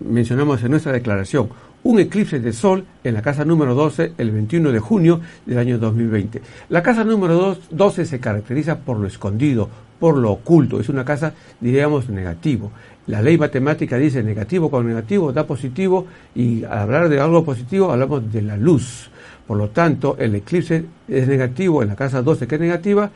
mencionamos 0.05 0.63
en 0.63 0.71
nuestra 0.71 0.91
declaración, 0.91 1.49
un 1.89 1.99
eclipse 1.99 2.39
de 2.39 2.53
sol 2.53 2.85
en 3.03 3.15
la 3.15 3.23
casa 3.23 3.43
número 3.43 3.73
12 3.73 4.13
el 4.19 4.29
21 4.29 4.71
de 4.71 4.79
junio 4.79 5.21
del 5.47 5.57
año 5.57 5.79
2020. 5.79 6.39
La 6.69 6.83
casa 6.83 7.03
número 7.03 7.57
12 7.71 8.05
se 8.05 8.19
caracteriza 8.19 8.77
por 8.77 8.97
lo 8.97 9.07
escondido, 9.07 9.67
por 9.99 10.15
lo 10.15 10.33
oculto, 10.33 10.79
es 10.79 10.87
una 10.89 11.03
casa, 11.03 11.33
diríamos, 11.59 12.07
negativo. 12.07 12.71
La 13.07 13.23
ley 13.23 13.39
matemática 13.39 13.97
dice 13.97 14.21
negativo 14.21 14.69
con 14.69 14.87
negativo 14.87 15.33
da 15.33 15.47
positivo 15.47 16.05
y 16.35 16.63
al 16.63 16.77
hablar 16.77 17.09
de 17.09 17.19
algo 17.19 17.43
positivo 17.43 17.91
hablamos 17.91 18.31
de 18.31 18.43
la 18.43 18.55
luz. 18.55 19.09
Por 19.49 19.57
lo 19.57 19.69
tanto, 19.69 20.15
el 20.19 20.35
eclipse 20.35 20.85
es 21.07 21.27
negativo, 21.27 21.81
en 21.81 21.89
la 21.89 21.95
casa 21.95 22.21
12 22.21 22.45
que 22.45 22.53
es 22.53 22.61
negativa, 22.61 23.09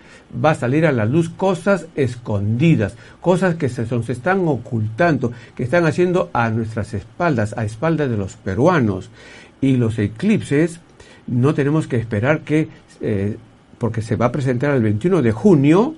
va 0.43 0.49
a 0.49 0.55
salir 0.55 0.87
a 0.87 0.91
la 0.91 1.05
luz 1.05 1.29
cosas 1.29 1.85
escondidas, 1.93 2.95
cosas 3.21 3.53
que 3.53 3.69
se, 3.69 3.83
están 3.83 4.47
ocultando, 4.47 5.31
que 5.55 5.61
están 5.61 5.85
haciendo 5.85 6.31
a 6.33 6.49
nuestras 6.49 6.95
espaldas, 6.95 7.55
a 7.55 7.65
espaldas 7.65 8.09
de 8.09 8.17
los 8.17 8.35
peruanos. 8.35 9.11
Y 9.61 9.77
los 9.77 9.99
eclipses 9.99 10.79
no 11.27 11.53
tenemos 11.53 11.85
que 11.85 11.97
esperar 11.97 12.41
que, 12.41 12.67
eh, 12.99 13.37
porque 13.77 14.01
se 14.01 14.15
va 14.15 14.25
a 14.25 14.31
presentar 14.31 14.73
el 14.75 14.81
21 14.81 15.21
de 15.21 15.31
junio, 15.33 15.93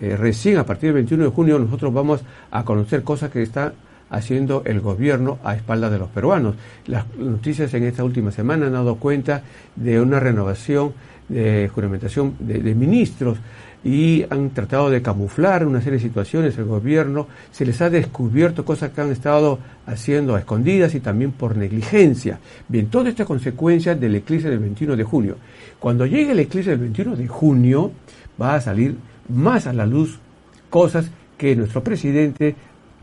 eh, 0.00 0.16
recién 0.16 0.58
a 0.58 0.66
partir 0.66 0.88
del 0.88 0.94
21 0.94 1.22
de 1.26 1.30
junio 1.30 1.60
nosotros 1.60 1.94
vamos 1.94 2.22
a 2.50 2.64
conocer 2.64 3.04
cosas 3.04 3.30
que 3.30 3.40
están 3.40 3.74
haciendo 4.10 4.62
el 4.64 4.80
gobierno 4.80 5.38
a 5.44 5.54
espaldas 5.54 5.90
de 5.90 5.98
los 5.98 6.08
peruanos. 6.08 6.54
Las 6.86 7.06
noticias 7.16 7.72
en 7.74 7.84
esta 7.84 8.04
última 8.04 8.30
semana 8.30 8.66
han 8.66 8.72
dado 8.72 8.96
cuenta 8.96 9.42
de 9.74 10.00
una 10.00 10.20
renovación 10.20 10.94
de 11.28 11.68
juramentación 11.74 12.36
de, 12.38 12.74
ministros 12.74 13.38
y 13.82 14.24
han 14.30 14.50
tratado 14.50 14.90
de 14.90 15.02
camuflar 15.02 15.66
una 15.66 15.80
serie 15.80 15.98
de 15.98 16.04
situaciones. 16.04 16.56
El 16.58 16.64
gobierno 16.64 17.26
se 17.50 17.66
les 17.66 17.80
ha 17.80 17.90
descubierto 17.90 18.64
cosas 18.64 18.90
que 18.90 19.00
han 19.00 19.10
estado 19.10 19.58
haciendo 19.86 20.34
a 20.34 20.40
escondidas 20.40 20.94
y 20.94 21.00
también 21.00 21.32
por 21.32 21.56
negligencia. 21.56 22.38
Bien, 22.68 22.86
todo 22.86 23.08
esto 23.08 23.22
es 23.22 23.28
consecuencia 23.28 23.94
del 23.94 24.16
eclipse 24.16 24.48
del 24.48 24.60
21 24.60 24.96
de 24.96 25.04
junio. 25.04 25.36
Cuando 25.78 26.06
llegue 26.06 26.32
el 26.32 26.40
eclipse 26.40 26.70
del 26.70 26.80
21 26.80 27.16
de 27.16 27.28
junio, 27.28 27.92
va 28.40 28.54
a 28.54 28.60
salir 28.60 28.96
más 29.28 29.66
a 29.66 29.72
la 29.72 29.86
luz 29.86 30.18
cosas 30.70 31.10
que 31.36 31.54
nuestro 31.54 31.82
presidente 31.82 32.54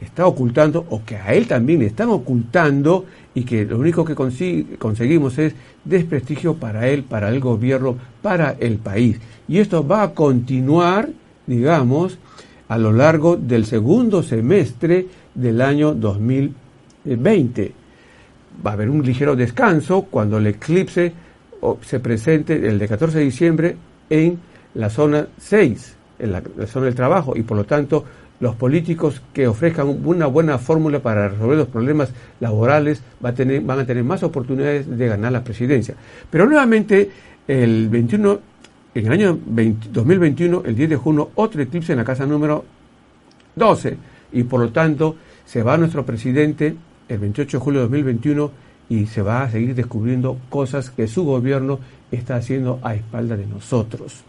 está 0.04 0.28
ocultando 0.28 0.86
o 0.90 1.04
que 1.04 1.18
a 1.18 1.34
él 1.34 1.48
también 1.48 1.80
le 1.80 1.88
están 1.88 2.10
ocultando 2.10 3.06
y 3.34 3.44
que 3.44 3.66
lo 3.66 3.80
único 3.80 4.06
que 4.06 4.16
conseguimos 4.16 5.38
es 5.40 5.56
desprestigio 5.84 6.56
para 6.56 6.88
él, 6.88 7.04
para 7.04 7.30
el 7.30 7.40
gobierno, 7.40 7.98
para 8.22 8.56
el 8.60 8.78
país. 8.78 9.20
Y 9.48 9.60
esto 9.60 9.86
va 9.86 10.04
a 10.04 10.14
continuar, 10.14 11.10
digamos, 11.48 12.18
a 12.68 12.78
lo 12.78 12.92
largo 12.92 13.36
del 13.36 13.66
segundo 13.66 14.24
semestre 14.24 15.08
del 15.34 15.62
año 15.62 15.94
2020. 15.94 17.72
Va 18.66 18.72
a 18.72 18.74
haber 18.74 18.90
un 18.90 19.04
ligero 19.04 19.36
descanso 19.36 20.04
cuando 20.04 20.38
el 20.38 20.48
eclipse 20.48 21.14
se 21.82 22.00
presente 22.00 22.68
el 22.68 22.78
de 22.78 22.88
14 22.88 23.18
de 23.18 23.24
diciembre 23.24 23.76
en 24.10 24.40
la 24.76 24.90
zona 24.90 25.28
6, 25.38 25.96
en 26.20 26.32
la 26.32 26.42
zona 26.68 26.86
del 26.86 26.96
trabajo, 26.96 27.34
y 27.36 27.42
por 27.44 27.58
lo 27.58 27.66
tanto 27.66 28.06
los 28.40 28.56
políticos 28.56 29.22
que 29.34 29.48
ofrezcan 29.48 30.02
una 30.06 30.28
buena 30.28 30.58
fórmula 30.58 31.00
para 31.00 31.30
resolver 31.30 31.58
los 31.58 31.68
problemas 31.68 32.12
laborales 32.40 33.02
van 33.20 33.34
a 33.34 33.36
tener, 33.36 33.62
van 33.62 33.80
a 33.80 33.86
tener 33.86 34.04
más 34.04 34.24
oportunidades 34.24 34.98
de 34.98 35.08
ganar 35.08 35.32
la 35.32 35.44
presidencia. 35.44 35.96
Pero 36.30 36.46
nuevamente, 36.46 37.10
el 37.48 37.90
21, 37.90 38.40
en 38.96 39.06
el 39.06 39.12
año 39.12 39.40
2021, 39.46 40.64
el 40.66 40.76
10 40.76 40.90
de 40.90 40.96
junio, 40.98 41.32
otro 41.36 41.62
eclipse 41.62 41.94
en 41.94 42.00
la 42.00 42.06
casa 42.06 42.26
número 42.26 42.66
12. 43.56 43.98
Y 44.34 44.44
por 44.44 44.60
lo 44.60 44.72
tanto, 44.72 45.16
se 45.46 45.64
va 45.64 45.78
nuestro 45.78 46.06
presidente 46.06 46.76
el 47.08 47.20
28 47.20 47.58
de 47.58 47.64
julio 47.64 47.80
de 47.82 47.86
2021 47.86 48.52
y 48.90 49.06
se 49.06 49.22
va 49.22 49.44
a 49.44 49.50
seguir 49.50 49.76
descubriendo 49.76 50.38
cosas 50.50 50.90
que 50.90 51.08
su 51.08 51.24
gobierno 51.24 51.80
está 52.12 52.36
haciendo 52.36 52.80
a 52.84 52.96
espalda 52.96 53.38
de 53.38 53.46
nosotros. 53.46 54.24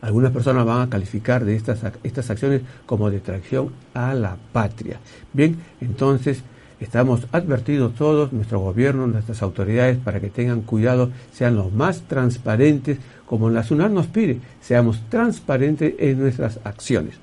Algunas 0.00 0.32
personas 0.32 0.64
van 0.64 0.82
a 0.82 0.90
calificar 0.90 1.44
de 1.44 1.56
estas, 1.56 1.80
estas 2.04 2.30
acciones 2.30 2.62
como 2.86 3.10
detracción 3.10 3.70
a 3.94 4.14
la 4.14 4.36
patria. 4.52 5.00
Bien, 5.32 5.56
entonces 5.80 6.42
estamos 6.80 7.26
advertidos 7.32 7.94
todos, 7.94 8.32
nuestro 8.32 8.60
gobierno, 8.60 9.06
nuestras 9.06 9.42
autoridades, 9.42 9.98
para 9.98 10.20
que 10.20 10.30
tengan 10.30 10.62
cuidado, 10.62 11.10
sean 11.32 11.56
los 11.56 11.72
más 11.72 12.02
transparentes, 12.02 12.98
como 13.26 13.50
la 13.50 13.64
SUNAR 13.64 13.90
nos 13.90 14.06
pide, 14.06 14.40
seamos 14.60 15.02
transparentes 15.08 15.94
en 15.98 16.20
nuestras 16.20 16.60
acciones. 16.64 17.14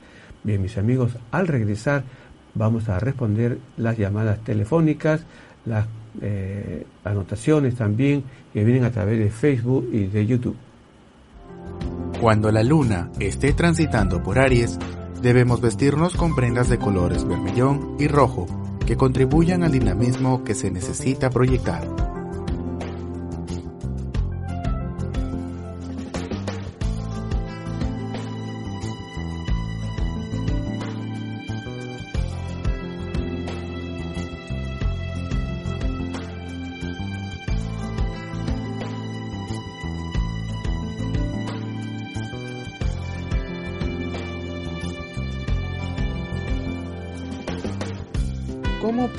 Bien, 0.44 0.62
mis 0.62 0.78
amigos, 0.78 1.14
al 1.32 1.48
regresar 1.48 2.04
vamos 2.54 2.90
a 2.90 3.00
responder 3.00 3.58
las 3.78 3.98
llamadas 3.98 4.40
telefónicas, 4.40 5.22
las 5.66 5.88
eh, 6.22 6.86
anotaciones 7.04 7.76
también 7.76 8.24
que 8.54 8.64
vienen 8.64 8.84
a 8.84 8.92
través 8.92 9.20
de 9.20 9.30
Facebook 9.30 9.90
y 9.92 10.06
de 10.06 10.26
YouTube. 10.26 10.56
Cuando 12.22 12.50
la 12.52 12.64
luna 12.64 13.10
esté 13.20 13.54
transitando 13.54 14.24
por 14.24 14.40
Aries, 14.40 14.80
debemos 15.22 15.60
vestirnos 15.60 16.16
con 16.16 16.34
prendas 16.34 16.70
de 16.70 16.78
colores 16.78 17.28
vermellón 17.28 17.96
y 18.00 18.08
rojo 18.08 18.48
que 18.86 18.96
contribuyan 18.96 19.64
al 19.64 19.74
dinamismo 19.74 20.44
que 20.44 20.56
se 20.56 20.72
necesita 20.72 21.30
proyectar. 21.30 21.84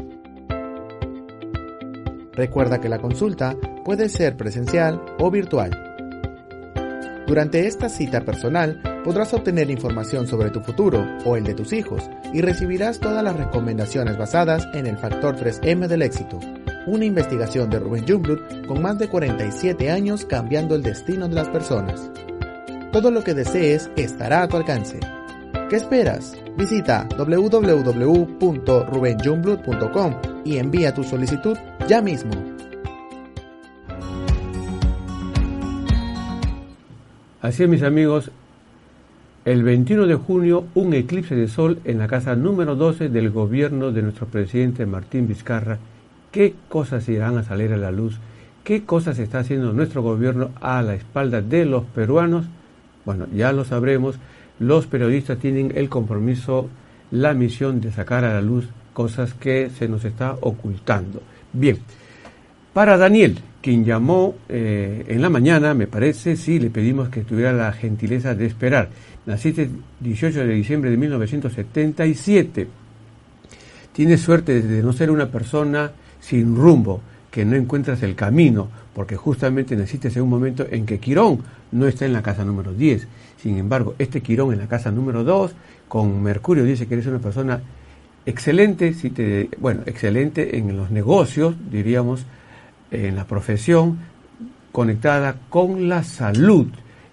Recuerda 2.32 2.80
que 2.80 2.88
la 2.88 2.98
consulta 2.98 3.56
puede 3.86 4.08
ser 4.08 4.36
presencial 4.36 5.00
o 5.20 5.30
virtual. 5.30 5.70
Durante 7.24 7.68
esta 7.68 7.88
cita 7.88 8.22
personal 8.22 8.82
podrás 9.04 9.32
obtener 9.32 9.70
información 9.70 10.26
sobre 10.26 10.50
tu 10.50 10.60
futuro 10.60 11.06
o 11.24 11.36
el 11.36 11.44
de 11.44 11.54
tus 11.54 11.72
hijos 11.72 12.02
y 12.34 12.40
recibirás 12.40 12.98
todas 12.98 13.22
las 13.22 13.36
recomendaciones 13.36 14.18
basadas 14.18 14.66
en 14.74 14.88
el 14.88 14.98
factor 14.98 15.36
3M 15.36 15.86
del 15.86 16.02
éxito, 16.02 16.40
una 16.88 17.04
investigación 17.04 17.70
de 17.70 17.78
Rubén 17.78 18.08
Jungblut 18.08 18.66
con 18.66 18.82
más 18.82 18.98
de 18.98 19.08
47 19.08 19.88
años 19.88 20.24
cambiando 20.24 20.74
el 20.74 20.82
destino 20.82 21.28
de 21.28 21.36
las 21.36 21.48
personas. 21.48 22.10
Todo 22.90 23.12
lo 23.12 23.22
que 23.22 23.34
desees 23.34 23.88
estará 23.94 24.42
a 24.42 24.48
tu 24.48 24.56
alcance. 24.56 24.98
¿Qué 25.70 25.76
esperas? 25.76 26.34
Visita 26.56 27.06
www.rubenjungblut.com 27.16 30.14
y 30.44 30.56
envía 30.56 30.92
tu 30.92 31.04
solicitud 31.04 31.56
ya 31.86 32.02
mismo. 32.02 32.55
Así 37.46 37.62
es, 37.62 37.68
mis 37.68 37.84
amigos, 37.84 38.32
el 39.44 39.62
21 39.62 40.08
de 40.08 40.16
junio 40.16 40.64
un 40.74 40.94
eclipse 40.94 41.36
de 41.36 41.46
sol 41.46 41.78
en 41.84 41.98
la 41.98 42.08
casa 42.08 42.34
número 42.34 42.74
12 42.74 43.08
del 43.08 43.30
gobierno 43.30 43.92
de 43.92 44.02
nuestro 44.02 44.26
presidente 44.26 44.84
Martín 44.84 45.28
Vizcarra. 45.28 45.78
¿Qué 46.32 46.56
cosas 46.68 47.08
irán 47.08 47.38
a 47.38 47.44
salir 47.44 47.72
a 47.72 47.76
la 47.76 47.92
luz? 47.92 48.18
¿Qué 48.64 48.82
cosas 48.82 49.20
está 49.20 49.38
haciendo 49.38 49.72
nuestro 49.72 50.02
gobierno 50.02 50.50
a 50.60 50.82
la 50.82 50.96
espalda 50.96 51.40
de 51.40 51.66
los 51.66 51.84
peruanos? 51.84 52.46
Bueno, 53.04 53.28
ya 53.32 53.52
lo 53.52 53.64
sabremos. 53.64 54.16
Los 54.58 54.88
periodistas 54.88 55.38
tienen 55.38 55.72
el 55.76 55.88
compromiso, 55.88 56.68
la 57.12 57.32
misión 57.32 57.80
de 57.80 57.92
sacar 57.92 58.24
a 58.24 58.34
la 58.34 58.42
luz 58.42 58.66
cosas 58.92 59.34
que 59.34 59.70
se 59.70 59.86
nos 59.86 60.04
está 60.04 60.36
ocultando. 60.40 61.22
Bien, 61.52 61.78
para 62.72 62.96
Daniel, 62.96 63.38
quien 63.66 63.84
llamó 63.84 64.36
eh, 64.48 65.06
en 65.08 65.20
la 65.20 65.28
mañana, 65.28 65.74
me 65.74 65.88
parece, 65.88 66.36
sí, 66.36 66.60
le 66.60 66.70
pedimos 66.70 67.08
que 67.08 67.22
tuviera 67.22 67.52
la 67.52 67.72
gentileza 67.72 68.32
de 68.32 68.46
esperar. 68.46 68.90
Naciste 69.26 69.62
el 69.62 69.70
18 69.98 70.46
de 70.46 70.54
diciembre 70.54 70.88
de 70.88 70.96
1977. 70.96 72.68
Tienes 73.92 74.20
suerte 74.20 74.62
de 74.62 74.82
no 74.84 74.92
ser 74.92 75.10
una 75.10 75.32
persona 75.32 75.90
sin 76.20 76.54
rumbo, 76.54 77.00
que 77.28 77.44
no 77.44 77.56
encuentras 77.56 78.04
el 78.04 78.14
camino, 78.14 78.68
porque 78.94 79.16
justamente 79.16 79.74
naciste 79.74 80.12
en 80.14 80.22
un 80.22 80.30
momento 80.30 80.64
en 80.70 80.86
que 80.86 81.00
Quirón 81.00 81.40
no 81.72 81.88
está 81.88 82.06
en 82.06 82.12
la 82.12 82.22
casa 82.22 82.44
número 82.44 82.72
10. 82.72 83.08
Sin 83.42 83.58
embargo, 83.58 83.96
este 83.98 84.20
Quirón 84.20 84.52
en 84.52 84.60
la 84.60 84.68
casa 84.68 84.92
número 84.92 85.24
2, 85.24 85.50
con 85.88 86.22
Mercurio, 86.22 86.62
dice 86.62 86.86
que 86.86 86.94
eres 86.94 87.08
una 87.08 87.18
persona 87.18 87.60
excelente, 88.26 88.94
si 88.94 89.10
te, 89.10 89.50
bueno, 89.58 89.80
excelente 89.86 90.56
en 90.56 90.76
los 90.76 90.92
negocios, 90.92 91.56
diríamos, 91.68 92.26
en 92.90 93.16
la 93.16 93.26
profesión, 93.26 93.98
conectada 94.72 95.36
con 95.48 95.88
la 95.88 96.02
salud. 96.02 96.68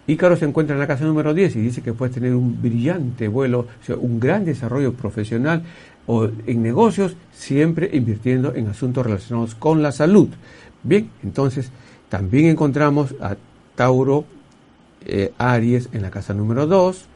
Ícaro 0.06 0.36
se 0.36 0.46
encuentra 0.46 0.76
en 0.76 0.82
la 0.82 0.88
casa 0.88 1.06
número 1.06 1.34
10 1.34 1.56
y 1.56 1.62
dice 1.62 1.82
que 1.82 1.94
puedes 1.94 2.14
tener 2.14 2.36
un 2.36 2.62
brillante 2.62 3.28
vuelo, 3.28 3.68
un 4.00 4.20
gran 4.20 4.44
desarrollo 4.44 4.94
profesional 4.94 5.64
o 6.06 6.28
en 6.46 6.62
negocios, 6.62 7.16
siempre 7.32 7.90
invirtiendo 7.94 8.54
en 8.54 8.68
asuntos 8.68 9.06
relacionados 9.06 9.56
con 9.56 9.82
la 9.82 9.94
salud. 9.94 10.28
Bien, 10.84 11.10
entonces 11.24 11.72
también 12.10 12.48
encontramos 12.48 13.16
a 13.22 13.38
Tauro, 13.76 14.26
eh, 15.06 15.34
Aries 15.38 15.90
en 15.94 16.02
la 16.02 16.12
casa 16.12 16.34
número 16.34 16.68
2, 16.68 17.08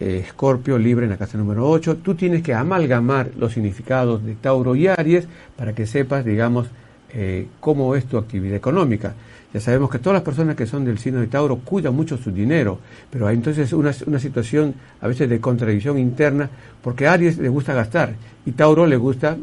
eh, 0.00 0.24
Escorpio, 0.26 0.78
Libre 0.78 1.04
en 1.04 1.10
la 1.10 1.18
casa 1.18 1.36
número 1.36 1.68
8. 1.68 1.98
Tú 1.98 2.14
tienes 2.14 2.42
que 2.42 2.54
amalgamar 2.54 3.30
los 3.36 3.52
significados 3.52 4.24
de 4.24 4.34
Tauro 4.34 4.74
y 4.74 4.86
Aries 4.88 5.28
para 5.56 5.74
que 5.74 5.86
sepas, 5.86 6.24
digamos, 6.24 6.68
eh, 7.14 7.46
cómo 7.60 7.94
es 7.94 8.06
tu 8.06 8.16
actividad 8.16 8.56
económica. 8.56 9.14
Ya 9.52 9.60
sabemos 9.60 9.90
que 9.90 9.98
todas 9.98 10.14
las 10.14 10.22
personas 10.22 10.56
que 10.56 10.66
son 10.66 10.84
del 10.84 10.98
signo 10.98 11.20
de 11.20 11.26
Tauro 11.26 11.58
cuidan 11.58 11.94
mucho 11.94 12.16
su 12.16 12.32
dinero, 12.32 12.78
pero 13.10 13.26
hay 13.26 13.36
entonces 13.36 13.72
una, 13.74 13.92
una 14.06 14.18
situación 14.18 14.74
a 15.00 15.08
veces 15.08 15.28
de 15.28 15.40
contradicción 15.40 15.98
interna, 15.98 16.48
porque 16.82 17.06
Aries 17.06 17.36
le 17.36 17.50
gusta 17.50 17.74
gastar 17.74 18.14
y 18.46 18.52
Tauro 18.52 18.86
le 18.86 18.96
gusta 18.96 19.36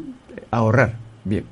ahorrar. 0.50 0.94
Bien, 1.24 1.44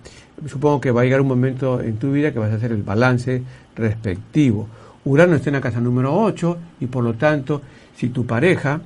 supongo 0.47 0.81
que 0.81 0.91
va 0.91 1.03
a 1.03 1.05
llegar 1.05 1.21
un 1.21 1.29
momento 1.29 1.81
en 1.81 1.99
tu 1.99 2.11
vida 2.11 2.33
que 2.33 2.39
vas 2.39 2.51
a 2.51 2.57
hacer 2.57 2.73
el 2.73 2.83
balance 2.83 3.43
respectivo. 3.77 4.69
Urano 5.05 5.37
está 5.37 5.51
en 5.51 5.55
la 5.55 5.61
casa 5.61 5.81
número 5.81 6.15
8 6.15 6.59
y 6.81 6.87
por 6.87 7.05
lo 7.05 7.15
tanto, 7.15 7.63
si 7.97 8.09
tu 8.09 8.27
pareja 8.27 8.81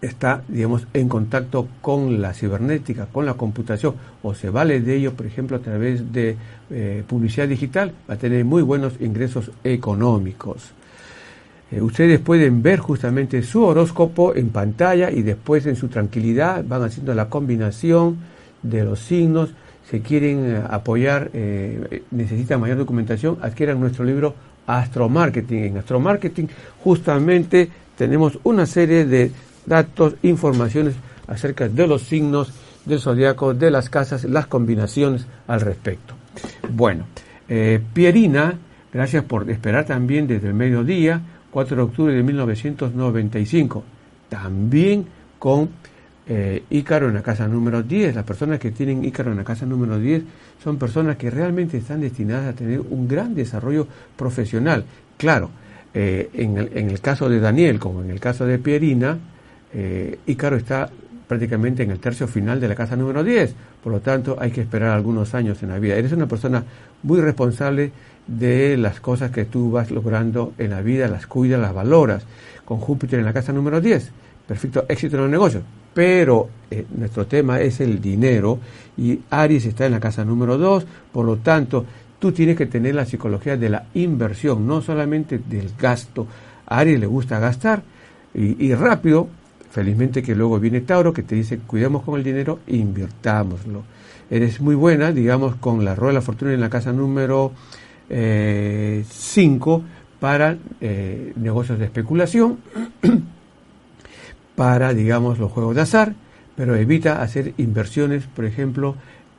está, 0.00 0.42
digamos, 0.48 0.86
en 0.94 1.08
contacto 1.08 1.66
con 1.80 2.20
la 2.20 2.32
cibernética, 2.32 3.06
con 3.06 3.26
la 3.26 3.34
computación, 3.34 3.94
o 4.22 4.34
se 4.34 4.50
vale 4.50 4.80
de 4.80 4.96
ello, 4.96 5.14
por 5.14 5.26
ejemplo, 5.26 5.56
a 5.56 5.60
través 5.60 6.12
de 6.12 6.36
eh, 6.70 7.02
publicidad 7.06 7.48
digital, 7.48 7.92
va 8.08 8.14
a 8.14 8.18
tener 8.18 8.44
muy 8.44 8.62
buenos 8.62 8.94
ingresos 9.00 9.50
económicos. 9.64 10.70
Eh, 11.70 11.80
ustedes 11.82 12.20
pueden 12.20 12.62
ver 12.62 12.78
justamente 12.78 13.42
su 13.42 13.62
horóscopo 13.62 14.34
en 14.34 14.50
pantalla 14.50 15.10
y 15.10 15.22
después 15.22 15.66
en 15.66 15.76
su 15.76 15.88
tranquilidad 15.88 16.64
van 16.66 16.84
haciendo 16.84 17.14
la 17.14 17.28
combinación 17.28 18.18
de 18.62 18.84
los 18.84 19.00
signos. 19.00 19.50
Si 19.90 20.00
quieren 20.00 20.44
eh, 20.44 20.62
apoyar, 20.68 21.30
necesitan 22.10 22.60
mayor 22.60 22.78
documentación, 22.78 23.38
adquieran 23.42 23.80
nuestro 23.80 24.04
libro 24.04 24.34
Astromarketing. 24.66 25.64
En 25.64 25.78
Astromarketing 25.78 26.48
justamente 26.84 27.68
tenemos 27.96 28.38
una 28.44 28.64
serie 28.64 29.04
de 29.04 29.32
datos, 29.68 30.14
informaciones 30.22 30.94
acerca 31.26 31.68
de 31.68 31.86
los 31.86 32.02
signos 32.02 32.52
del 32.84 33.00
zodiaco, 33.00 33.54
de 33.54 33.70
las 33.70 33.90
casas, 33.90 34.24
las 34.24 34.46
combinaciones 34.46 35.26
al 35.46 35.60
respecto. 35.60 36.14
Bueno, 36.70 37.06
eh, 37.48 37.80
Pierina, 37.92 38.58
gracias 38.92 39.24
por 39.24 39.48
esperar 39.50 39.84
también 39.84 40.26
desde 40.26 40.48
el 40.48 40.54
mediodía, 40.54 41.20
4 41.50 41.76
de 41.76 41.82
octubre 41.82 42.14
de 42.14 42.22
1995, 42.22 43.84
también 44.28 45.06
con 45.38 45.70
eh, 46.26 46.62
Ícaro 46.70 47.08
en 47.08 47.14
la 47.14 47.22
casa 47.22 47.48
número 47.48 47.82
10. 47.82 48.14
Las 48.14 48.24
personas 48.24 48.58
que 48.58 48.70
tienen 48.70 49.04
Ícaro 49.04 49.30
en 49.30 49.38
la 49.38 49.44
casa 49.44 49.64
número 49.64 49.98
10 49.98 50.22
son 50.62 50.76
personas 50.76 51.16
que 51.16 51.30
realmente 51.30 51.78
están 51.78 52.00
destinadas 52.00 52.48
a 52.48 52.52
tener 52.56 52.80
un 52.80 53.08
gran 53.08 53.34
desarrollo 53.34 53.86
profesional. 54.16 54.84
Claro, 55.16 55.50
eh, 55.94 56.28
en, 56.34 56.58
el, 56.58 56.70
en, 56.76 56.90
el, 56.90 57.00
caso 57.00 57.28
de 57.28 57.40
Daniel, 57.40 57.78
como 57.78 58.02
en 58.02 58.10
el 58.10 58.20
caso 58.20 58.44
de 58.44 58.58
Pierina, 58.58 59.18
eh, 59.72 60.18
Ícaro 60.26 60.56
está 60.56 60.90
prácticamente 61.28 61.82
en 61.82 61.90
el 61.90 62.00
tercio 62.00 62.26
final 62.26 62.58
de 62.58 62.68
la 62.68 62.74
casa 62.74 62.96
número 62.96 63.22
10, 63.22 63.54
por 63.84 63.92
lo 63.92 64.00
tanto 64.00 64.36
hay 64.40 64.50
que 64.50 64.62
esperar 64.62 64.90
algunos 64.90 65.34
años 65.34 65.62
en 65.62 65.68
la 65.68 65.78
vida. 65.78 65.94
Eres 65.94 66.12
una 66.12 66.26
persona 66.26 66.64
muy 67.02 67.20
responsable 67.20 67.92
de 68.26 68.76
las 68.76 69.00
cosas 69.00 69.30
que 69.30 69.44
tú 69.44 69.70
vas 69.70 69.90
logrando 69.90 70.54
en 70.58 70.70
la 70.70 70.80
vida, 70.80 71.06
las 71.06 71.26
cuidas, 71.26 71.60
las 71.60 71.74
valoras, 71.74 72.24
con 72.64 72.78
Júpiter 72.78 73.18
en 73.18 73.26
la 73.26 73.32
casa 73.32 73.52
número 73.52 73.80
10. 73.80 74.10
Perfecto 74.46 74.86
éxito 74.88 75.16
en 75.16 75.22
los 75.22 75.30
negocios. 75.30 75.62
Pero 75.92 76.48
eh, 76.70 76.86
nuestro 76.96 77.26
tema 77.26 77.60
es 77.60 77.80
el 77.80 78.00
dinero 78.00 78.58
y 78.96 79.20
Aries 79.30 79.66
está 79.66 79.86
en 79.86 79.92
la 79.92 80.00
casa 80.00 80.24
número 80.24 80.56
2, 80.56 80.86
por 81.12 81.26
lo 81.26 81.36
tanto 81.36 81.84
tú 82.18 82.32
tienes 82.32 82.56
que 82.56 82.66
tener 82.66 82.94
la 82.94 83.04
psicología 83.04 83.56
de 83.56 83.68
la 83.68 83.86
inversión, 83.94 84.66
no 84.66 84.80
solamente 84.80 85.38
del 85.38 85.72
gasto. 85.78 86.26
A 86.66 86.78
Aries 86.78 87.00
le 87.00 87.06
gusta 87.06 87.38
gastar 87.38 87.82
y, 88.34 88.66
y 88.66 88.74
rápido, 88.74 89.28
Felizmente 89.78 90.24
que 90.24 90.34
luego 90.34 90.58
viene 90.58 90.80
Tauro 90.80 91.12
que 91.12 91.22
te 91.22 91.36
dice, 91.36 91.58
cuidemos 91.58 92.02
con 92.02 92.18
el 92.18 92.24
dinero 92.24 92.58
invirtámoslo. 92.66 93.84
Eres 94.28 94.60
muy 94.60 94.74
buena, 94.74 95.12
digamos, 95.12 95.54
con 95.54 95.84
la 95.84 95.94
rueda 95.94 96.08
de 96.08 96.14
la 96.14 96.20
fortuna 96.20 96.52
en 96.52 96.60
la 96.60 96.68
casa 96.68 96.92
número 96.92 97.52
5 98.08 98.10
eh, 98.10 99.04
para 100.18 100.56
eh, 100.80 101.32
negocios 101.36 101.78
de 101.78 101.84
especulación, 101.84 102.58
para, 104.56 104.94
digamos, 104.94 105.38
los 105.38 105.52
juegos 105.52 105.76
de 105.76 105.82
azar, 105.82 106.12
pero 106.56 106.74
evita 106.74 107.22
hacer 107.22 107.54
inversiones, 107.56 108.24
por 108.26 108.46
ejemplo, 108.46 108.96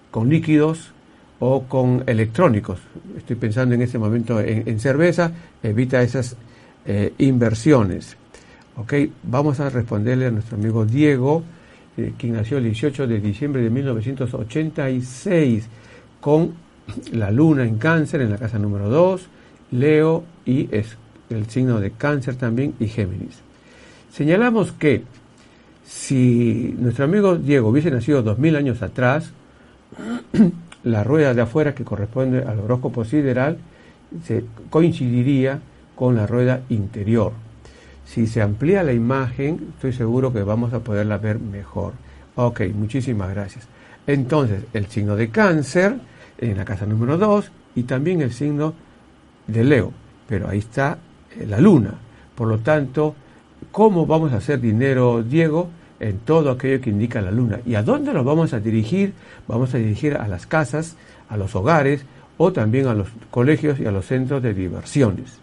con 0.10 0.30
líquidos 0.30 0.94
o 1.40 1.64
con 1.64 2.06
electrónicos. 2.08 2.80
Estoy 3.18 3.36
pensando 3.36 3.76
en 3.76 3.82
este 3.82 4.00
momento 4.00 4.40
en, 4.40 4.80
cerveza, 4.80 5.34
evita 5.62 6.02
esas 6.02 6.38
eh, 6.86 7.12
inversiones. 7.18 8.16
Ok, 8.82 8.94
vamos 9.24 9.60
a 9.60 9.70
responderle 9.70 10.28
a 10.28 10.32
nuestro 10.32 10.56
amigo 10.56 10.86
Diego, 10.86 11.44
eh, 11.98 12.14
quien 12.18 12.32
nació 12.32 12.60
el 12.60 12.64
18 12.64 13.08
de 13.08 13.20
diciembre 13.20 13.62
de 13.62 13.70
1986, 13.70 15.68
con 16.22 16.54
la 17.12 17.30
luna 17.30 17.66
en 17.66 17.78
cáncer 17.78 18.22
en 18.22 18.32
la 18.32 18.38
casa 18.38 18.58
número 18.58 18.88
2, 18.88 19.28
Leo 19.72 20.24
y 20.46 20.70
es 20.72 20.96
el 21.30 21.48
signo 21.48 21.82
de 21.82 21.92
cáncer 21.92 22.36
también 22.36 22.74
y 22.80 22.88
Géminis. 22.88 23.42
Señalamos 24.14 24.72
que 24.72 25.04
si 25.84 26.74
nuestro 26.80 27.04
amigo 27.04 27.36
Diego 27.36 27.68
hubiese 27.68 27.92
nacido 27.92 28.24
2000 28.24 28.56
años 28.56 28.82
atrás, 28.82 29.34
la 30.86 31.04
rueda 31.04 31.34
de 31.34 31.42
afuera 31.42 31.76
que 31.76 31.84
corresponde 31.84 32.44
al 32.44 32.62
horóscopo 32.62 33.04
sideral 33.04 33.58
se 34.24 34.46
coincidiría 34.70 35.60
con 35.98 36.16
la 36.16 36.26
rueda 36.26 36.62
interior. 36.70 37.49
Si 38.10 38.26
se 38.26 38.42
amplía 38.42 38.82
la 38.82 38.92
imagen, 38.92 39.74
estoy 39.76 39.94
seguro 39.94 40.34
que 40.34 40.42
vamos 40.42 40.74
a 40.74 40.80
poderla 40.80 41.20
ver 41.20 41.38
mejor. 41.38 41.94
Ok, 42.38 42.62
muchísimas 42.74 43.30
gracias. 43.30 43.68
Entonces, 44.08 44.64
el 44.74 44.88
signo 44.88 45.16
de 45.16 45.30
cáncer 45.30 45.94
en 46.40 46.58
la 46.58 46.66
casa 46.66 46.88
número 46.88 47.20
2 47.20 47.52
y 47.76 47.84
también 47.84 48.22
el 48.22 48.34
signo 48.34 48.74
de 49.46 49.64
Leo. 49.64 49.94
Pero 50.28 50.50
ahí 50.50 50.58
está 50.58 50.98
eh, 51.38 51.46
la 51.46 51.60
luna. 51.60 51.94
Por 52.34 52.48
lo 52.48 52.58
tanto, 52.58 53.14
¿cómo 53.72 54.08
vamos 54.08 54.34
a 54.34 54.38
hacer 54.38 54.60
dinero, 54.60 55.22
Diego? 55.22 55.70
En 56.00 56.18
todo 56.22 56.50
aquello 56.50 56.82
que 56.82 56.90
indica 56.90 57.22
la 57.22 57.30
luna. 57.30 57.60
¿Y 57.64 57.76
a 57.76 57.84
dónde 57.84 58.12
nos 58.12 58.26
vamos 58.26 58.54
a 58.54 58.60
dirigir? 58.60 59.14
Vamos 59.48 59.76
a 59.76 59.78
dirigir 59.78 60.16
a 60.16 60.28
las 60.28 60.48
casas, 60.48 60.96
a 61.30 61.38
los 61.38 61.56
hogares 61.56 62.04
o 62.38 62.52
también 62.52 62.88
a 62.88 62.96
los 62.96 63.10
colegios 63.30 63.80
y 63.80 63.86
a 63.86 63.92
los 63.92 64.08
centros 64.08 64.42
de 64.42 64.56
diversiones. 64.56 65.40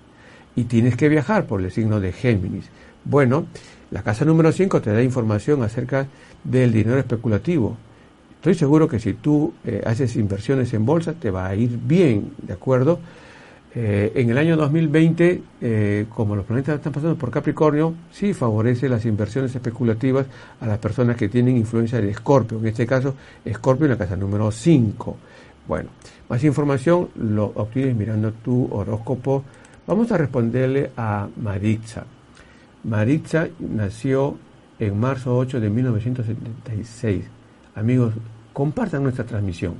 Y 0.56 0.64
tienes 0.64 0.96
que 0.96 1.08
viajar 1.08 1.46
por 1.46 1.62
el 1.62 1.70
signo 1.70 2.00
de 2.00 2.12
Géminis. 2.12 2.64
Bueno, 3.04 3.46
la 3.90 4.02
casa 4.02 4.24
número 4.24 4.50
5 4.50 4.80
te 4.80 4.92
da 4.92 5.02
información 5.02 5.62
acerca 5.62 6.08
del 6.42 6.72
dinero 6.72 6.98
especulativo. 6.98 7.76
Estoy 8.36 8.54
seguro 8.54 8.88
que 8.88 8.98
si 8.98 9.14
tú 9.14 9.54
eh, 9.64 9.82
haces 9.86 10.16
inversiones 10.16 10.72
en 10.74 10.84
bolsa 10.84 11.12
te 11.14 11.30
va 11.30 11.46
a 11.46 11.54
ir 11.54 11.78
bien, 11.78 12.32
¿de 12.42 12.52
acuerdo? 12.52 12.98
Eh, 13.78 14.12
en 14.14 14.30
el 14.30 14.38
año 14.38 14.56
2020, 14.56 15.42
eh, 15.60 16.06
como 16.14 16.34
los 16.34 16.46
planetas 16.46 16.76
están 16.76 16.94
pasando 16.94 17.14
por 17.16 17.30
Capricornio, 17.30 17.92
sí 18.10 18.32
favorece 18.32 18.88
las 18.88 19.04
inversiones 19.04 19.54
especulativas 19.54 20.26
a 20.60 20.66
las 20.66 20.78
personas 20.78 21.14
que 21.14 21.28
tienen 21.28 21.58
influencia 21.58 22.00
de 22.00 22.08
Escorpio, 22.08 22.58
en 22.58 22.68
este 22.68 22.86
caso 22.86 23.14
Escorpio 23.44 23.84
en 23.84 23.90
la 23.90 23.98
casa 23.98 24.16
número 24.16 24.50
5. 24.50 25.16
Bueno, 25.68 25.90
más 26.30 26.42
información 26.42 27.10
lo 27.16 27.52
obtienes 27.54 27.94
mirando 27.94 28.32
tu 28.32 28.66
horóscopo. 28.72 29.44
Vamos 29.86 30.10
a 30.10 30.18
responderle 30.18 30.90
a 30.96 31.28
Maritza. 31.36 32.04
Maritza 32.82 33.46
nació 33.60 34.36
en 34.80 34.98
marzo 34.98 35.36
8 35.36 35.60
de 35.60 35.70
1976. 35.70 37.24
Amigos, 37.76 38.14
compartan 38.52 39.04
nuestra 39.04 39.24
transmisión. 39.24 39.74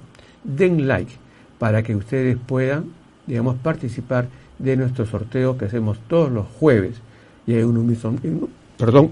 Den 0.45 0.87
like 0.87 1.13
para 1.59 1.83
que 1.83 1.97
ustedes 1.97 2.37
puedan, 2.37 2.93
digamos, 3.27 3.57
participar 3.57 4.29
de 4.61 4.77
nuestro 4.77 5.07
sorteo 5.07 5.59
que 5.59 5.65
hacemos 5.65 5.99
todos 6.07 6.31
los 6.31 6.47
jueves. 6.47 7.01
Y 7.45 7.55
en 7.55 7.65
unos 7.65 7.85
minutos, 7.85 8.51
perdón, 8.79 9.11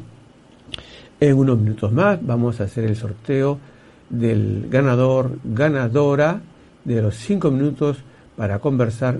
en 1.18 1.36
unos 1.36 1.58
minutos 1.58 1.90
más 1.90 2.24
vamos 2.24 2.60
a 2.60 2.64
hacer 2.64 2.84
el 2.84 2.94
sorteo 2.94 3.58
del 4.10 4.68
ganador, 4.70 5.38
ganadora 5.42 6.40
de 6.84 7.02
los 7.02 7.16
cinco 7.16 7.50
minutos 7.50 7.98
para 8.36 8.60
conversar 8.60 9.18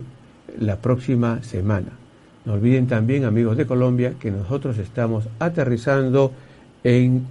la 0.59 0.77
próxima 0.77 1.43
semana. 1.43 1.91
No 2.45 2.55
olviden 2.55 2.87
también, 2.87 3.25
amigos 3.25 3.57
de 3.57 3.67
Colombia, 3.67 4.15
que 4.21 4.31
nosotros 4.31 4.79
estamos 4.79 5.29
aterrizando 5.39 6.33
en, 6.83 7.27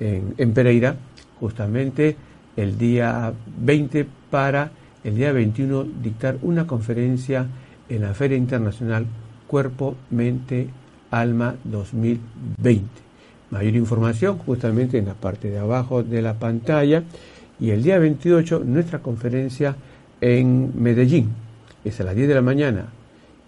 en, 0.00 0.52
Pereira 0.52 0.96
justamente 1.38 2.16
el 2.56 2.76
día 2.76 3.32
20 3.60 4.06
para 4.30 4.72
el 5.04 5.16
día 5.16 5.32
21 5.32 5.84
dictar 6.02 6.38
una 6.42 6.66
conferencia 6.66 7.46
en 7.88 8.02
la 8.02 8.14
Feria 8.14 8.36
Internacional 8.36 9.06
Cuerpo, 9.46 9.96
Mente, 10.10 10.68
Alma 11.10 11.54
2020. 11.64 12.86
Mayor 13.50 13.76
información 13.76 14.38
justamente 14.38 14.98
en 14.98 15.06
la 15.06 15.14
parte 15.14 15.50
de 15.50 15.58
abajo 15.58 16.02
de 16.02 16.22
la 16.22 16.34
pantalla. 16.34 17.04
Y 17.60 17.70
el 17.70 17.82
día 17.82 17.98
28 17.98 18.62
nuestra 18.64 19.00
conferencia 19.00 19.76
en 20.20 20.72
Medellín. 20.82 21.41
Es 21.84 22.00
a 22.00 22.04
las 22.04 22.14
10 22.14 22.28
de 22.28 22.34
la 22.34 22.42
mañana 22.42 22.86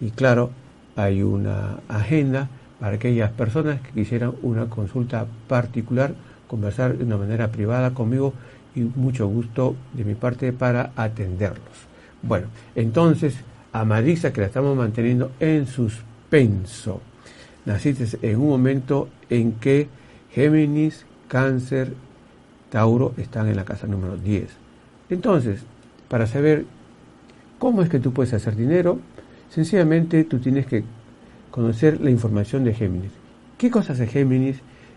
y 0.01 0.11
claro, 0.11 0.51
hay 0.97 1.22
una 1.22 1.80
agenda 1.89 2.49
para 2.80 2.97
aquellas 2.97 3.30
personas 3.30 3.80
que 3.80 3.93
quisieran 3.93 4.35
una 4.43 4.66
consulta 4.66 5.26
particular, 5.49 6.14
conversar 6.49 6.99
de 6.99 7.05
una 7.05 7.16
manera 7.16 7.51
privada 7.51 7.95
conmigo 7.95 8.35
y 8.74 8.80
mucho 8.80 9.26
gusto 9.26 9.76
de 9.93 10.05
mi 10.05 10.14
parte 10.14 10.53
para 10.53 10.93
atenderlos. 10.97 11.87
Bueno, 12.22 12.49
entonces, 12.74 13.37
a 13.72 13.85
Marisa, 13.85 14.32
que 14.32 14.41
la 14.41 14.49
estamos 14.49 14.76
manteniendo 14.76 15.32
en 15.41 15.66
suspenso, 15.66 17.01
naciste 17.64 18.07
en 18.22 18.41
un 18.41 18.49
momento 18.49 19.09
en 19.30 19.53
que 19.53 19.89
Géminis, 20.32 21.07
Cáncer, 21.28 21.95
Tauro 22.70 23.14
están 23.16 23.49
en 23.49 23.57
la 23.57 23.64
casa 23.64 23.87
número 23.87 24.16
10. 24.16 24.49
Entonces, 25.11 25.62
para 26.09 26.26
saber 26.26 26.64
cómo 27.59 27.82
es 27.82 27.88
que 27.88 27.98
tú 27.98 28.12
puedes 28.12 28.34
hacer 28.34 28.57
dinero, 28.57 28.98
Sencillamente 29.55 30.24
tú 30.24 30.40
tienes 30.40 30.66
que 30.66 30.82
conocer 31.52 32.00
la 32.00 32.11
información 32.11 32.64
de 32.64 32.74
Géminis. 32.74 33.12
¿Qué 33.57 33.70
cosas 33.70 34.00
hace 34.00 34.09
Géminis? 34.09 34.57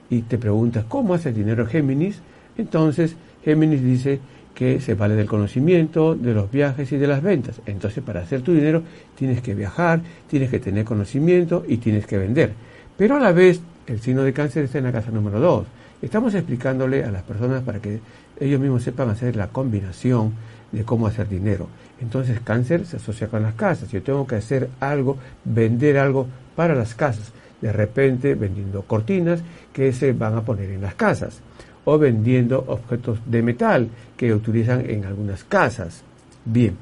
Y 0.10 0.24
te 0.24 0.40
preguntas, 0.40 0.84
¿cómo 0.88 1.14
hace 1.14 1.32
dinero 1.32 1.68
Géminis? 1.68 2.22
Entonces, 2.58 3.16
Géminis 3.46 3.84
dice 3.84 4.20
que 4.56 4.82
se 4.82 4.96
vale 4.96 5.14
del 5.14 5.28
conocimiento, 5.28 6.16
de 6.16 6.34
los 6.34 6.50
viajes 6.50 6.92
y 6.92 6.98
de 6.98 7.06
las 7.06 7.22
ventas. 7.22 7.62
Entonces, 7.68 8.04
para 8.04 8.22
hacer 8.22 8.42
tu 8.42 8.52
dinero, 8.52 8.82
tienes 9.14 9.44
que 9.44 9.54
viajar, 9.54 10.02
tienes 10.28 10.50
que 10.50 10.60
tener 10.60 10.86
conocimiento 10.86 11.64
y 11.68 11.78
tienes 11.78 12.08
que 12.08 12.18
vender. 12.18 12.54
Pero 12.98 13.18
a 13.18 13.20
la 13.20 13.34
vez, 13.34 13.62
el 13.86 14.00
signo 14.00 14.24
de 14.24 14.34
cáncer 14.34 14.64
está 14.64 14.80
en 14.80 14.86
la 14.86 14.92
casa 14.92 15.12
número 15.12 15.40
2. 15.40 15.68
Estamos 16.02 16.34
explicándole 16.34 17.04
a 17.04 17.12
las 17.12 17.22
personas 17.22 17.62
para 17.62 17.80
que 17.80 18.00
ellos 18.40 18.60
mismos 18.60 18.82
sepan 18.82 19.12
hacer 19.12 19.36
la 19.36 19.50
combinación 19.50 20.34
de 20.72 20.84
cómo 20.84 21.06
hacer 21.06 21.30
dinero. 21.30 21.68
Entonces 22.02 22.40
cáncer 22.42 22.86
se 22.86 22.98
asocia 22.98 23.28
con 23.28 23.44
las 23.44 23.56
casas. 23.56 23.90
Yo 23.92 24.02
tengo 24.02 24.28
que 24.28 24.36
hacer 24.36 24.70
algo, 24.80 25.18
vender 25.44 25.98
algo 25.98 26.28
para 26.56 26.76
las 26.76 26.94
casas. 26.96 27.32
De 27.62 27.72
repente 27.72 28.36
vendiendo 28.36 28.84
cortinas 28.84 29.42
que 29.74 29.92
se 29.94 30.14
van 30.14 30.36
a 30.36 30.42
poner 30.42 30.70
en 30.72 30.82
las 30.82 30.96
casas. 30.96 31.42
O 31.86 31.98
vendiendo 31.98 32.64
objetos 32.68 33.20
de 33.26 33.42
metal 33.42 33.90
que 34.16 34.34
utilizan 34.34 34.90
en 34.90 35.06
algunas 35.06 35.44
casas. 35.44 36.04
Bien. 36.46 36.78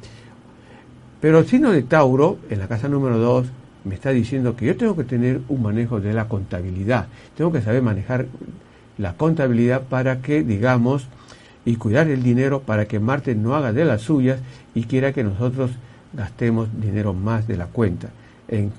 Pero 1.21 1.39
el 1.39 1.47
signo 1.47 1.71
de 1.71 1.83
Tauro, 1.83 2.37
en 2.49 2.59
la 2.59 2.67
casa 2.67 2.87
número 2.87 3.17
2, 3.17 3.47
me 3.85 3.95
está 3.95 4.09
diciendo 4.09 4.55
que 4.55 4.65
yo 4.65 4.75
tengo 4.75 4.95
que 4.95 5.03
tener 5.03 5.41
un 5.47 5.61
manejo 5.61 6.01
de 6.01 6.13
la 6.13 6.27
contabilidad. 6.27 7.07
Tengo 7.37 7.51
que 7.51 7.61
saber 7.61 7.81
manejar 7.81 8.25
la 8.97 9.13
contabilidad 9.13 9.83
para 9.83 10.21
que, 10.21 10.43
digamos, 10.43 11.07
y 11.65 11.75
cuidar 11.77 12.07
el 12.09 12.21
dinero 12.21 12.61
para 12.61 12.85
que 12.85 12.99
Marte 12.99 13.35
no 13.35 13.55
haga 13.55 13.73
de 13.73 13.85
las 13.85 14.01
suyas 14.01 14.39
y 14.75 14.83
quiera 14.83 15.13
que 15.13 15.23
nosotros 15.23 15.71
gastemos 16.13 16.69
dinero 16.79 17.13
más 17.13 17.47
de 17.47 17.57
la 17.57 17.67
cuenta. 17.67 18.09
En, 18.47 18.71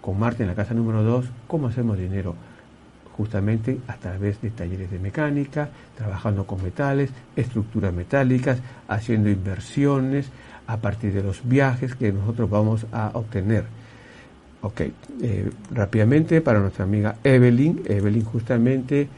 con 0.00 0.18
Marte 0.18 0.44
en 0.44 0.48
la 0.48 0.54
casa 0.54 0.72
número 0.72 1.02
2, 1.02 1.26
¿cómo 1.46 1.68
hacemos 1.68 1.98
dinero? 1.98 2.34
Justamente 3.16 3.78
a 3.88 3.96
través 3.96 4.40
de 4.40 4.50
talleres 4.50 4.90
de 4.90 4.98
mecánica, 4.98 5.68
trabajando 5.96 6.46
con 6.46 6.62
metales, 6.62 7.10
estructuras 7.36 7.92
metálicas, 7.92 8.60
haciendo 8.88 9.28
inversiones 9.28 10.30
a 10.66 10.78
partir 10.78 11.12
de 11.12 11.22
los 11.22 11.46
viajes 11.46 11.94
que 11.94 12.12
nosotros 12.12 12.48
vamos 12.48 12.86
a 12.92 13.10
obtener. 13.14 13.64
Ok, 14.62 14.80
eh, 15.20 15.50
rápidamente 15.72 16.40
para 16.40 16.60
nuestra 16.60 16.84
amiga 16.84 17.16
Evelyn, 17.24 17.82
Evelyn 17.86 18.24
justamente 18.24 19.08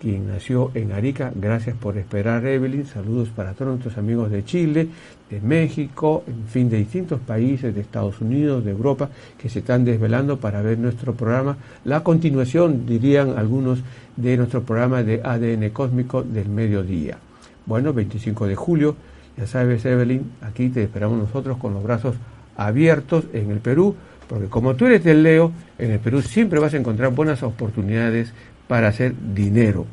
quien 0.00 0.28
nació 0.28 0.70
en 0.74 0.92
Arica. 0.92 1.32
Gracias 1.34 1.76
por 1.76 1.96
esperar, 1.96 2.46
Evelyn. 2.46 2.86
Saludos 2.86 3.28
para 3.28 3.52
todos 3.52 3.70
nuestros 3.72 3.98
amigos 3.98 4.30
de 4.30 4.44
Chile, 4.44 4.88
de 5.30 5.40
México, 5.40 6.24
en 6.26 6.46
fin, 6.46 6.68
de 6.68 6.78
distintos 6.78 7.20
países, 7.20 7.74
de 7.74 7.80
Estados 7.80 8.20
Unidos, 8.20 8.64
de 8.64 8.70
Europa, 8.70 9.08
que 9.38 9.48
se 9.48 9.60
están 9.60 9.84
desvelando 9.84 10.38
para 10.38 10.62
ver 10.62 10.78
nuestro 10.78 11.14
programa. 11.14 11.56
La 11.84 12.02
continuación, 12.02 12.86
dirían 12.86 13.38
algunos, 13.38 13.80
de 14.16 14.36
nuestro 14.36 14.62
programa 14.62 15.02
de 15.02 15.20
ADN 15.24 15.70
cósmico 15.70 16.22
del 16.22 16.48
mediodía. 16.48 17.18
Bueno, 17.66 17.92
25 17.92 18.46
de 18.46 18.54
julio, 18.54 18.96
ya 19.36 19.46
sabes, 19.46 19.84
Evelyn, 19.84 20.32
aquí 20.42 20.68
te 20.68 20.82
esperamos 20.84 21.18
nosotros 21.18 21.56
con 21.58 21.74
los 21.74 21.82
brazos 21.82 22.16
abiertos 22.56 23.24
en 23.32 23.50
el 23.50 23.58
Perú, 23.58 23.96
porque 24.28 24.46
como 24.46 24.74
tú 24.74 24.86
eres 24.86 25.02
del 25.04 25.22
Leo, 25.22 25.52
en 25.78 25.90
el 25.90 25.98
Perú 25.98 26.22
siempre 26.22 26.60
vas 26.60 26.74
a 26.74 26.76
encontrar 26.76 27.12
buenas 27.12 27.42
oportunidades 27.42 28.32
para 28.68 28.88
hacer 28.88 29.14
dinero. 29.34 29.86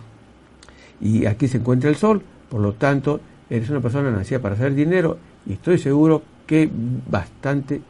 Y 0.99 1.25
aquí 1.25 1.47
se 1.47 1.57
encuentra 1.57 1.89
el 1.89 1.95
sol, 1.95 2.21
por 2.49 2.61
lo 2.61 2.73
tanto, 2.73 3.19
eres 3.49 3.69
una 3.69 3.81
persona 3.81 4.11
nacida 4.11 4.39
para 4.39 4.55
hacer 4.55 4.73
dinero 4.73 5.17
y 5.45 5.53
estoy 5.53 5.77
seguro 5.77 6.21
que 6.45 6.69
bastante, 7.09 7.81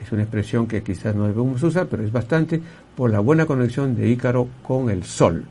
es 0.00 0.12
una 0.12 0.22
expresión 0.22 0.66
que 0.66 0.82
quizás 0.82 1.14
no 1.14 1.26
debemos 1.26 1.62
usar, 1.62 1.86
pero 1.88 2.04
es 2.04 2.12
bastante 2.12 2.60
por 2.96 3.10
la 3.10 3.20
buena 3.20 3.46
conexión 3.46 3.96
de 3.96 4.08
Ícaro 4.08 4.48
con 4.62 4.90
el 4.90 5.04
sol. 5.04 5.44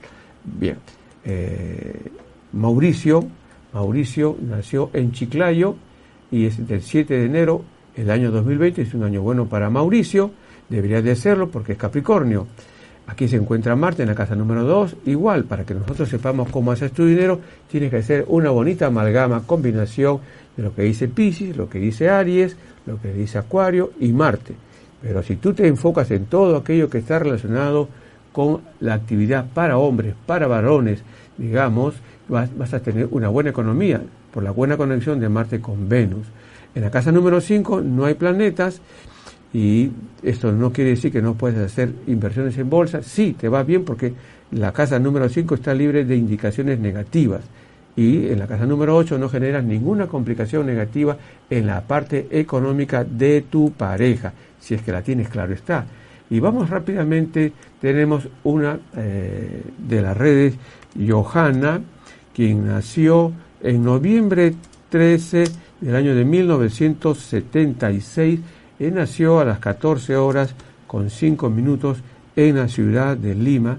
Bien, 0.43 0.77
eh, 1.25 2.11
Mauricio, 2.53 3.27
Mauricio 3.73 4.37
nació 4.41 4.89
en 4.93 5.11
Chiclayo 5.11 5.75
y 6.31 6.45
es 6.45 6.65
del 6.65 6.81
7 6.81 7.13
de 7.13 7.25
enero 7.25 7.63
el 7.95 8.11
año 8.11 8.31
2020, 8.31 8.81
es 8.81 8.93
un 8.93 9.03
año 9.03 9.21
bueno 9.21 9.47
para 9.47 9.69
Mauricio, 9.69 10.31
debería 10.69 11.01
de 11.01 11.15
serlo 11.15 11.49
porque 11.49 11.73
es 11.73 11.77
Capricornio. 11.77 12.47
Aquí 13.07 13.29
se 13.29 13.37
encuentra 13.37 13.75
Marte 13.75 14.03
en 14.03 14.09
la 14.09 14.15
casa 14.15 14.35
número 14.35 14.63
2. 14.63 14.97
Igual, 15.05 15.45
para 15.45 15.63
que 15.63 15.73
nosotros 15.73 16.09
sepamos 16.09 16.49
cómo 16.49 16.73
hacer 16.73 16.89
tu 16.91 17.05
dinero, 17.05 17.39
tienes 17.71 17.89
que 17.89 17.97
hacer 17.97 18.25
una 18.27 18.49
bonita 18.49 18.87
amalgama, 18.87 19.43
combinación 19.45 20.19
de 20.57 20.63
lo 20.63 20.75
que 20.75 20.83
dice 20.83 21.07
Pisces, 21.07 21.55
lo 21.55 21.69
que 21.69 21.79
dice 21.79 22.09
Aries, 22.09 22.57
lo 22.85 22.99
que 23.01 23.13
dice 23.13 23.37
Acuario 23.37 23.91
y 24.01 24.11
Marte. 24.11 24.55
Pero 25.01 25.23
si 25.23 25.37
tú 25.37 25.53
te 25.53 25.67
enfocas 25.67 26.11
en 26.11 26.25
todo 26.25 26.57
aquello 26.57 26.89
que 26.89 26.97
está 26.97 27.17
relacionado 27.19 27.87
con 28.33 28.61
la 28.81 28.95
actividad 28.95 29.45
para 29.53 29.77
hombres, 29.77 30.13
para 30.25 30.47
varones, 30.47 31.01
digamos, 31.37 31.95
vas, 32.27 32.55
vas 32.57 32.73
a 32.73 32.81
tener 32.81 33.07
una 33.11 33.29
buena 33.29 33.51
economía. 33.51 34.01
por 34.33 34.43
la 34.43 34.51
buena 34.51 34.77
conexión 34.77 35.19
de 35.19 35.29
Marte 35.29 35.61
con 35.61 35.87
Venus. 35.87 36.27
En 36.75 36.83
la 36.83 36.91
casa 36.91 37.11
número 37.11 37.41
5 37.41 37.81
no 37.81 38.05
hay 38.05 38.13
planetas 38.13 38.81
y 39.53 39.89
esto 40.23 40.51
no 40.51 40.71
quiere 40.71 40.91
decir 40.91 41.11
que 41.11 41.21
no 41.21 41.35
puedes 41.35 41.59
hacer 41.59 41.91
inversiones 42.07 42.57
en 42.57 42.69
bolsa. 42.69 43.01
Sí, 43.01 43.35
te 43.39 43.49
va 43.49 43.63
bien 43.63 43.85
porque 43.85 44.13
la 44.51 44.71
casa 44.71 44.99
número 44.99 45.29
5 45.29 45.55
está 45.55 45.73
libre 45.73 46.05
de 46.05 46.15
indicaciones 46.15 46.79
negativas 46.79 47.41
y 47.97 48.27
en 48.27 48.39
la 48.39 48.47
casa 48.47 48.65
número 48.65 48.95
8 48.95 49.17
no 49.17 49.27
generas 49.27 49.61
ninguna 49.63 50.07
complicación 50.07 50.67
negativa 50.67 51.17
en 51.49 51.65
la 51.65 51.81
parte 51.81 52.27
económica 52.29 53.03
de 53.03 53.45
tu 53.49 53.71
pareja, 53.71 54.31
si 54.59 54.75
es 54.75 54.83
que 54.83 54.91
la 54.91 55.01
tienes, 55.01 55.29
claro 55.29 55.53
está. 55.53 55.83
Y 56.29 56.39
vamos 56.39 56.69
rápidamente, 56.69 57.51
tenemos 57.81 58.29
una 58.43 58.77
eh, 58.95 59.63
de 59.77 60.01
las 60.01 60.15
redes, 60.15 60.53
Johanna, 61.07 61.81
quien 62.35 62.67
nació 62.67 63.31
en 63.63 63.83
noviembre 63.83 64.53
13 64.89 65.45
del 65.81 65.95
año 65.95 66.13
de 66.13 66.23
1976, 66.23 68.39
y 68.79 68.85
nació 68.85 69.39
a 69.39 69.45
las 69.45 69.59
14 69.59 70.15
horas 70.15 70.53
con 70.85 71.09
5 71.09 71.49
minutos 71.49 71.99
en 72.35 72.57
la 72.57 72.67
ciudad 72.67 73.17
de 73.17 73.35
Lima. 73.35 73.77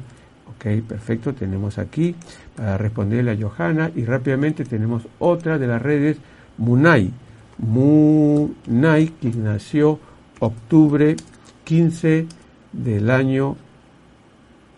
Ok, 0.49 0.83
perfecto, 0.87 1.33
tenemos 1.35 1.79
aquí 1.79 2.15
para 2.57 2.77
responderle 2.77 3.33
a 3.33 3.37
Johanna 3.41 3.91
y 3.95 4.05
rápidamente 4.05 4.65
tenemos 4.65 5.07
otra 5.19 5.59
de 5.59 5.67
las 5.67 5.81
redes, 5.81 6.19
Munay. 6.59 7.11
Munay, 7.59 9.09
quien 9.21 9.45
nació 9.45 9.99
octubre 10.41 11.17
15 11.65 12.27
del 12.73 13.11
año 13.11 13.57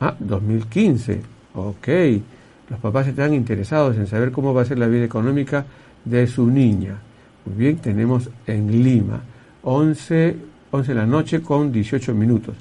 ah, 0.01 0.14
2015. 0.18 1.23
Ok, 1.55 1.89
los 2.68 2.79
papás 2.81 3.09
están 3.09 3.35
interesados 3.35 3.97
en 3.97 4.07
saber 4.07 4.31
cómo 4.31 4.55
va 4.55 4.62
a 4.62 4.66
ser 4.66 4.79
la 4.79 4.87
vida 4.87 5.05
económica 5.05 5.64
de 6.05 6.27
su 6.27 6.47
niña. 6.47 6.99
Muy 7.47 7.57
bien, 7.57 7.79
tenemos 7.79 8.29
en 8.47 8.83
Lima 8.83 9.23
11, 9.63 10.37
11 10.71 10.89
de 10.89 10.95
la 10.99 11.07
noche 11.07 11.43
con 11.43 11.73
18 11.73 12.15
minutos. 12.15 12.55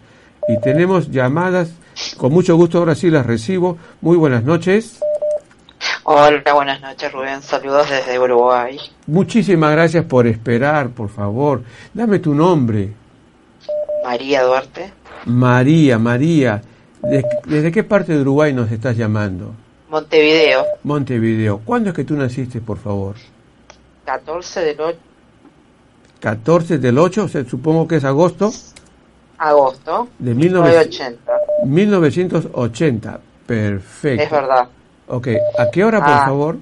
Y 0.48 0.60
tenemos 0.62 1.12
llamadas, 1.12 1.72
con 2.18 2.34
mucho 2.34 2.56
gusto 2.56 2.80
ahora 2.80 2.96
sí 2.96 3.10
las 3.10 3.26
recibo. 3.26 3.78
Muy 4.02 4.18
buenas 4.18 4.44
noches. 4.44 5.00
Hola, 6.04 6.54
buenas 6.54 6.82
noches 6.82 7.12
Rubén, 7.12 7.42
saludos 7.42 7.90
desde 7.90 8.20
Uruguay. 8.20 8.80
Muchísimas 9.06 9.72
gracias 9.72 10.06
por 10.06 10.26
esperar, 10.26 10.90
por 10.90 11.10
favor. 11.10 11.62
Dame 11.94 12.20
tu 12.20 12.34
nombre. 12.34 12.94
María 14.04 14.44
Duarte. 14.44 14.92
María, 15.26 16.00
María. 16.00 16.62
¿Desde 17.02 17.72
qué 17.72 17.84
parte 17.84 18.14
de 18.14 18.22
Uruguay 18.22 18.54
nos 18.54 18.72
estás 18.72 18.98
llamando? 18.98 19.54
Montevideo. 19.90 20.66
Montevideo. 20.84 21.62
¿Cuándo 21.64 21.90
es 21.90 21.96
que 21.96 22.04
tú 22.04 22.16
naciste, 22.16 22.60
por 22.60 22.78
favor? 22.78 23.16
14 24.06 24.62
del 24.62 24.82
8. 24.82 25.00
14 26.20 26.78
del 26.80 26.98
8, 26.98 27.24
o 27.24 27.28
sea, 27.28 27.46
supongo 27.46 27.88
que 27.88 27.96
es 27.98 28.04
agosto. 28.04 28.52
Agosto. 29.38 30.10
De 30.20 30.34
1980. 30.36 31.32
1980. 31.66 33.20
Perfecto. 33.46 34.24
Es 34.24 34.30
verdad. 34.32 34.68
Ok, 35.08 35.28
¿a 35.58 35.70
qué 35.72 35.84
hora, 35.84 36.00
por 36.00 36.10
Ah. 36.14 36.26
favor? 36.26 36.58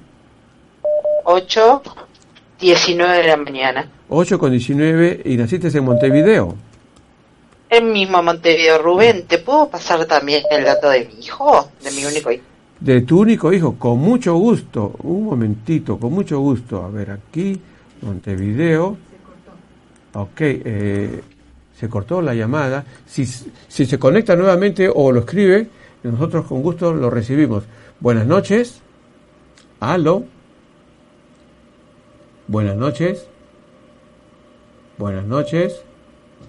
8, 1.26 1.82
19 2.60 3.18
de 3.18 3.28
la 3.28 3.38
mañana. 3.38 3.90
8 4.10 4.40
con 4.40 4.52
19 4.52 5.22
y 5.26 5.36
naciste 5.36 5.76
en 5.76 5.84
Montevideo. 5.84 6.56
El 7.70 7.86
mismo 7.86 8.24
Montevideo. 8.24 8.78
Rubén, 8.82 9.26
¿te 9.28 9.40
puedo 9.40 9.68
pasar 9.70 10.06
también 10.06 10.44
el 10.50 10.64
dato 10.64 10.90
de 10.90 11.06
mi 11.06 11.26
hijo? 11.26 11.70
De 11.84 11.92
mi 11.92 12.06
único 12.06 12.32
hijo. 12.32 12.44
De 12.80 13.02
tu 13.02 13.20
único 13.22 13.52
hijo, 13.52 13.76
con 13.78 13.98
mucho 14.00 14.36
gusto. 14.36 14.94
Un 15.04 15.26
momentito, 15.26 15.98
con 16.00 16.14
mucho 16.14 16.40
gusto. 16.40 16.84
A 16.86 16.90
ver, 16.90 17.12
aquí, 17.12 17.60
Montevideo. 18.02 18.96
Ok, 20.18 20.42
eh, 20.42 21.22
se 21.80 21.88
cortó 21.88 22.22
la 22.24 22.34
llamada. 22.34 22.84
Si, 23.06 23.24
si 23.24 23.86
se 23.86 24.00
conecta 24.00 24.36
nuevamente 24.36 24.90
o 24.92 25.12
lo 25.12 25.20
escribe, 25.20 25.68
nosotros 26.02 26.48
con 26.48 26.64
gusto 26.64 26.92
lo 26.92 27.12
recibimos. 27.12 27.66
Buenas 28.00 28.26
noches. 28.26 28.82
Aló. 29.80 30.26
Buenas 32.48 32.76
noches. 32.76 33.28
Buenas 34.98 35.26
noches. 35.26 35.84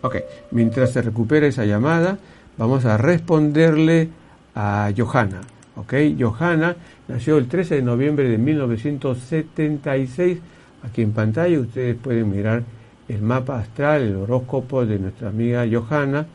Ok, 0.01 0.17
mientras 0.51 0.93
se 0.93 1.03
recupera 1.03 1.47
esa 1.47 1.67
llamada, 1.67 2.17
vamos 2.57 2.87
a 2.87 2.97
responderle 2.97 4.09
a 4.55 4.91
Johanna. 4.97 5.43
Ok, 5.77 5.93
Johanna 6.19 6.75
nació 7.07 7.37
el 7.37 7.49
13 7.49 7.75
de 7.75 7.83
noviembre 7.83 8.31
de 8.31 8.39
1976. 8.39 10.39
Aquí 10.85 11.03
en 11.03 11.13
pantalla 11.13 11.61
ustedes 11.61 11.97
pueden 11.97 12.31
mirar 12.31 12.63
el 13.09 13.23
mapa 13.23 13.59
astral, 13.59 14.03
el 14.03 14.17
horóscopo 14.17 14.85
de 14.85 14.99
nuestra 14.99 15.29
amiga 15.29 15.67
Johanna. 15.71 16.27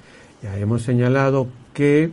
Ya 0.42 0.58
hemos 0.58 0.82
señalado 0.82 1.48
que 1.74 2.12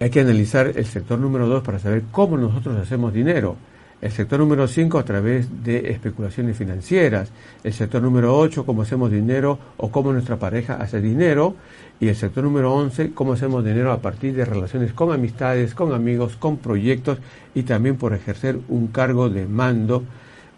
hay 0.00 0.10
que 0.10 0.20
analizar 0.20 0.72
el 0.74 0.86
sector 0.86 1.18
número 1.18 1.48
2 1.48 1.62
para 1.62 1.78
saber 1.78 2.04
cómo 2.10 2.36
nosotros 2.36 2.76
hacemos 2.76 3.12
dinero. 3.12 3.56
El 4.00 4.12
sector 4.12 4.38
número 4.38 4.68
5 4.68 4.96
a 4.96 5.04
través 5.04 5.64
de 5.64 5.90
especulaciones 5.90 6.56
financieras. 6.56 7.32
El 7.64 7.72
sector 7.72 8.00
número 8.00 8.38
8 8.38 8.64
cómo 8.64 8.82
hacemos 8.82 9.10
dinero 9.10 9.58
o 9.76 9.90
cómo 9.90 10.12
nuestra 10.12 10.36
pareja 10.36 10.74
hace 10.74 11.00
dinero. 11.00 11.56
Y 11.98 12.06
el 12.06 12.14
sector 12.14 12.44
número 12.44 12.72
11 12.74 13.12
cómo 13.12 13.32
hacemos 13.32 13.64
dinero 13.64 13.90
a 13.90 14.00
partir 14.00 14.36
de 14.36 14.44
relaciones 14.44 14.92
con 14.92 15.12
amistades, 15.12 15.74
con 15.74 15.92
amigos, 15.92 16.36
con 16.36 16.58
proyectos 16.58 17.18
y 17.56 17.64
también 17.64 17.96
por 17.96 18.14
ejercer 18.14 18.60
un 18.68 18.86
cargo 18.86 19.28
de 19.28 19.46
mando. 19.46 20.04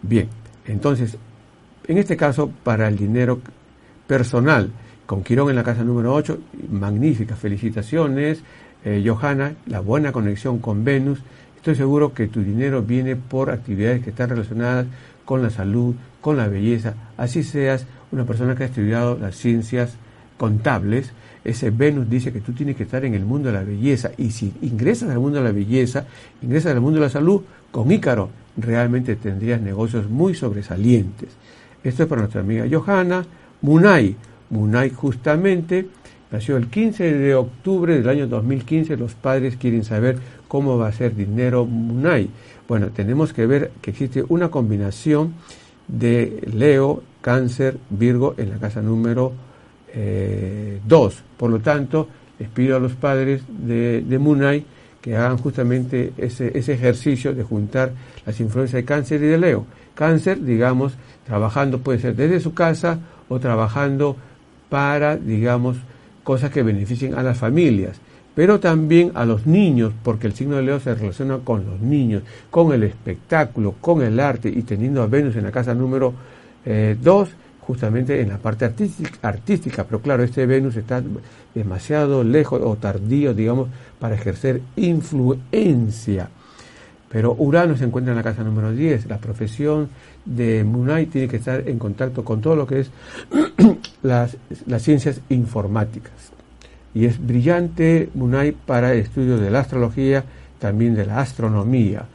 Bien, 0.03 0.29
entonces, 0.67 1.17
en 1.87 1.97
este 1.97 2.17
caso, 2.17 2.51
para 2.63 2.87
el 2.87 2.97
dinero 2.97 3.39
personal, 4.07 4.71
con 5.05 5.23
Quirón 5.23 5.49
en 5.49 5.55
la 5.55 5.63
casa 5.63 5.83
número 5.83 6.13
8, 6.13 6.39
magníficas 6.69 7.37
felicitaciones. 7.37 8.41
Eh, 8.83 9.03
Johanna, 9.05 9.55
la 9.67 9.79
buena 9.79 10.11
conexión 10.11 10.59
con 10.59 10.83
Venus. 10.83 11.19
Estoy 11.57 11.75
seguro 11.75 12.13
que 12.13 12.27
tu 12.27 12.41
dinero 12.41 12.81
viene 12.81 13.15
por 13.15 13.51
actividades 13.51 14.03
que 14.03 14.09
están 14.09 14.29
relacionadas 14.29 14.87
con 15.25 15.43
la 15.43 15.49
salud, 15.49 15.95
con 16.21 16.37
la 16.37 16.47
belleza. 16.47 16.95
Así 17.17 17.43
seas 17.43 17.85
una 18.11 18.25
persona 18.25 18.55
que 18.55 18.63
ha 18.63 18.67
estudiado 18.67 19.17
las 19.17 19.35
ciencias 19.35 19.95
contables, 20.37 21.13
ese 21.43 21.71
Venus 21.71 22.09
dice 22.09 22.31
que 22.31 22.41
tú 22.41 22.53
tienes 22.53 22.75
que 22.75 22.83
estar 22.83 23.03
en 23.03 23.13
el 23.15 23.25
mundo 23.25 23.49
de 23.49 23.53
la 23.53 23.63
belleza. 23.63 24.11
Y 24.17 24.31
si 24.31 24.53
ingresas 24.61 25.09
al 25.09 25.19
mundo 25.19 25.39
de 25.39 25.43
la 25.43 25.51
belleza, 25.51 26.05
ingresas 26.41 26.73
al 26.73 26.81
mundo 26.81 26.99
de 26.99 27.05
la 27.05 27.11
salud, 27.11 27.41
con 27.71 27.91
Ícaro 27.91 28.29
realmente 28.57 29.15
tendrías 29.15 29.61
negocios 29.61 30.09
muy 30.09 30.35
sobresalientes. 30.35 31.29
Esto 31.83 32.03
es 32.03 32.09
para 32.09 32.21
nuestra 32.21 32.41
amiga 32.41 32.65
Johanna. 32.69 33.25
Munay. 33.61 34.15
Munay 34.49 34.89
justamente 34.91 35.87
nació 36.31 36.57
el 36.57 36.67
15 36.67 37.13
de 37.13 37.35
octubre 37.35 37.97
del 37.97 38.09
año 38.09 38.27
2015. 38.27 38.97
Los 38.97 39.15
padres 39.15 39.57
quieren 39.57 39.83
saber 39.83 40.17
cómo 40.47 40.77
va 40.77 40.87
a 40.87 40.91
ser 40.91 41.15
dinero 41.15 41.65
Munay. 41.65 42.29
Bueno, 42.67 42.89
tenemos 42.89 43.33
que 43.33 43.45
ver 43.45 43.71
que 43.81 43.91
existe 43.91 44.23
una 44.29 44.49
combinación 44.49 45.33
de 45.87 46.41
Leo, 46.53 47.03
Cáncer, 47.21 47.77
Virgo 47.89 48.35
en 48.37 48.49
la 48.51 48.57
casa 48.57 48.81
número 48.81 49.33
2. 50.87 51.23
Por 51.37 51.49
lo 51.49 51.59
tanto, 51.59 52.07
les 52.39 52.49
pido 52.49 52.77
a 52.77 52.79
los 52.79 52.93
padres 52.93 53.43
de, 53.47 54.01
de 54.01 54.19
Munay 54.19 54.65
que 55.01 55.15
hagan 55.15 55.37
justamente 55.37 56.13
ese, 56.17 56.57
ese 56.57 56.73
ejercicio 56.73 57.33
de 57.33 57.43
juntar 57.43 57.91
las 58.25 58.39
influencias 58.39 58.81
de 58.81 58.85
Cáncer 58.85 59.21
y 59.23 59.27
de 59.27 59.37
Leo. 59.37 59.65
Cáncer, 59.95 60.41
digamos, 60.43 60.93
trabajando 61.25 61.79
puede 61.79 61.99
ser 61.99 62.15
desde 62.15 62.39
su 62.39 62.53
casa 62.53 62.99
o 63.29 63.39
trabajando 63.39 64.15
para, 64.69 65.17
digamos, 65.17 65.77
cosas 66.23 66.51
que 66.51 66.63
beneficien 66.63 67.15
a 67.15 67.23
las 67.23 67.37
familias, 67.37 67.99
pero 68.33 68.59
también 68.59 69.11
a 69.15 69.25
los 69.25 69.45
niños, 69.45 69.93
porque 70.03 70.27
el 70.27 70.33
signo 70.33 70.55
de 70.55 70.63
Leo 70.63 70.79
se 70.79 70.95
relaciona 70.95 71.39
con 71.39 71.65
los 71.65 71.81
niños, 71.81 72.23
con 72.49 72.71
el 72.73 72.83
espectáculo, 72.83 73.75
con 73.81 74.01
el 74.01 74.19
arte, 74.19 74.49
y 74.49 74.61
teniendo 74.61 75.01
a 75.01 75.07
Venus 75.07 75.35
en 75.35 75.43
la 75.43 75.51
casa 75.51 75.73
número 75.73 76.13
2, 76.65 77.29
justamente 77.59 78.21
en 78.21 78.29
la 78.29 78.37
parte 78.37 78.65
artística, 78.65 79.27
artística, 79.27 79.83
pero 79.83 80.01
claro, 80.01 80.23
este 80.23 80.45
Venus 80.45 80.75
está 80.77 81.01
demasiado 81.53 82.23
lejos 82.23 82.61
o 82.63 82.75
tardío, 82.75 83.33
digamos, 83.33 83.67
para 83.99 84.15
ejercer 84.15 84.61
influencia. 84.75 86.29
Pero 87.09 87.35
Urano 87.37 87.75
se 87.75 87.83
encuentra 87.83 88.13
en 88.13 88.17
la 88.17 88.23
casa 88.23 88.41
número 88.43 88.71
10. 88.71 89.07
La 89.07 89.17
profesión 89.17 89.89
de 90.25 90.63
Munay 90.63 91.07
tiene 91.07 91.27
que 91.27 91.37
estar 91.37 91.67
en 91.67 91.79
contacto 91.79 92.23
con 92.23 92.41
todo 92.41 92.55
lo 92.55 92.67
que 92.67 92.81
es 92.81 92.91
las, 94.03 94.37
las 94.67 94.81
ciencias 94.81 95.21
informáticas. 95.29 96.13
Y 96.93 97.05
es 97.05 97.25
brillante 97.25 98.09
Munay 98.13 98.51
para 98.51 98.93
el 98.93 98.99
estudio 98.99 99.37
de 99.37 99.49
la 99.49 99.61
astrología, 99.61 100.23
también 100.59 100.95
de 100.95 101.05
la 101.05 101.19
astronomía. 101.19 102.05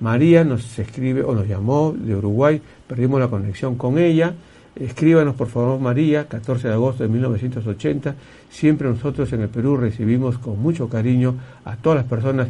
María 0.00 0.42
nos 0.42 0.78
escribe 0.78 1.22
o 1.22 1.34
nos 1.34 1.46
llamó 1.46 1.94
de 1.96 2.16
Uruguay, 2.16 2.60
perdimos 2.88 3.20
la 3.20 3.28
conexión 3.28 3.76
con 3.76 3.98
ella. 3.98 4.34
Escríbanos 4.74 5.36
por 5.36 5.48
favor 5.48 5.78
María, 5.78 6.26
14 6.26 6.68
de 6.68 6.74
agosto 6.74 7.02
de 7.04 7.08
1980. 7.10 8.14
Siempre 8.50 8.88
nosotros 8.88 9.32
en 9.32 9.42
el 9.42 9.48
Perú 9.48 9.76
recibimos 9.76 10.38
con 10.38 10.60
mucho 10.60 10.88
cariño 10.88 11.36
a 11.64 11.76
todas 11.76 11.98
las 11.98 12.06
personas 12.06 12.48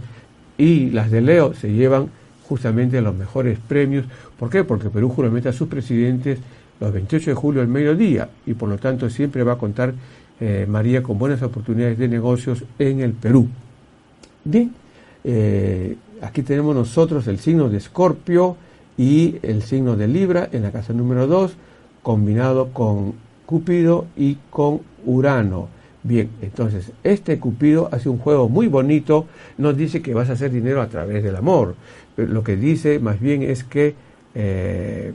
y 0.56 0.90
las 0.90 1.10
de 1.10 1.20
Leo 1.20 1.52
se 1.54 1.72
llevan 1.72 2.08
justamente 2.52 3.00
los 3.00 3.14
mejores 3.14 3.58
premios. 3.66 4.04
¿Por 4.38 4.50
qué? 4.50 4.62
Porque 4.62 4.90
Perú 4.90 5.08
juramenta 5.08 5.48
a 5.48 5.52
sus 5.54 5.68
presidentes 5.68 6.38
los 6.80 6.92
28 6.92 7.30
de 7.30 7.34
julio 7.34 7.62
al 7.62 7.68
mediodía 7.68 8.28
y 8.44 8.52
por 8.52 8.68
lo 8.68 8.76
tanto 8.76 9.08
siempre 9.08 9.42
va 9.42 9.54
a 9.54 9.56
contar 9.56 9.94
eh, 10.38 10.66
María 10.68 11.02
con 11.02 11.18
buenas 11.18 11.40
oportunidades 11.40 11.96
de 11.96 12.08
negocios 12.08 12.62
en 12.78 13.00
el 13.00 13.14
Perú. 13.14 13.48
Bien, 14.44 14.70
eh, 15.24 15.96
aquí 16.20 16.42
tenemos 16.42 16.74
nosotros 16.74 17.26
el 17.26 17.38
signo 17.38 17.70
de 17.70 17.78
Escorpio 17.78 18.58
y 18.98 19.36
el 19.40 19.62
signo 19.62 19.96
de 19.96 20.08
Libra 20.08 20.50
en 20.52 20.64
la 20.64 20.72
casa 20.72 20.92
número 20.92 21.26
2, 21.26 21.54
combinado 22.02 22.68
con 22.74 23.14
Cúpido 23.46 24.04
y 24.14 24.36
con 24.50 24.80
Urano. 25.06 25.68
Bien, 26.04 26.30
entonces 26.42 26.90
este 27.04 27.38
Cupido 27.38 27.88
hace 27.92 28.08
un 28.08 28.18
juego 28.18 28.48
muy 28.48 28.66
bonito, 28.66 29.26
nos 29.56 29.76
dice 29.76 30.02
que 30.02 30.14
vas 30.14 30.28
a 30.30 30.32
hacer 30.32 30.50
dinero 30.50 30.82
a 30.82 30.88
través 30.88 31.22
del 31.22 31.36
amor. 31.36 31.76
Lo 32.16 32.44
que 32.44 32.56
dice 32.56 32.98
más 32.98 33.20
bien 33.20 33.42
es 33.42 33.64
que 33.64 33.94
eh, 34.34 35.12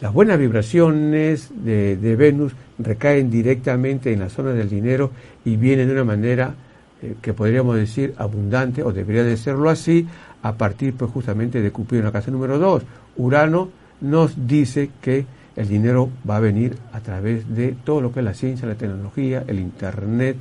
las 0.00 0.12
buenas 0.12 0.38
vibraciones 0.38 1.50
de, 1.52 2.16
Venus 2.16 2.54
recaen 2.78 3.30
directamente 3.30 4.12
en 4.12 4.20
la 4.20 4.30
zona 4.30 4.52
del 4.52 4.68
dinero 4.68 5.10
y 5.44 5.56
vienen 5.56 5.88
de 5.88 5.92
una 5.92 6.04
manera 6.04 6.54
eh, 7.02 7.16
que 7.20 7.34
podríamos 7.34 7.76
decir 7.76 8.14
abundante, 8.16 8.82
o 8.82 8.92
debería 8.92 9.24
de 9.24 9.36
serlo 9.36 9.68
así, 9.68 10.06
a 10.42 10.54
partir 10.54 10.94
pues 10.94 11.10
justamente 11.10 11.60
de 11.60 11.70
Cupido 11.70 12.00
en 12.00 12.06
la 12.06 12.12
casa 12.12 12.30
número 12.30 12.58
2. 12.58 12.82
Urano 13.18 13.68
nos 14.00 14.46
dice 14.46 14.90
que 15.02 15.26
el 15.56 15.68
dinero 15.68 16.08
va 16.28 16.36
a 16.36 16.40
venir 16.40 16.76
a 16.92 17.00
través 17.00 17.54
de 17.54 17.74
todo 17.84 18.00
lo 18.00 18.10
que 18.10 18.20
es 18.20 18.24
la 18.24 18.34
ciencia, 18.34 18.66
la 18.66 18.76
tecnología, 18.76 19.44
el 19.46 19.58
Internet. 19.58 20.36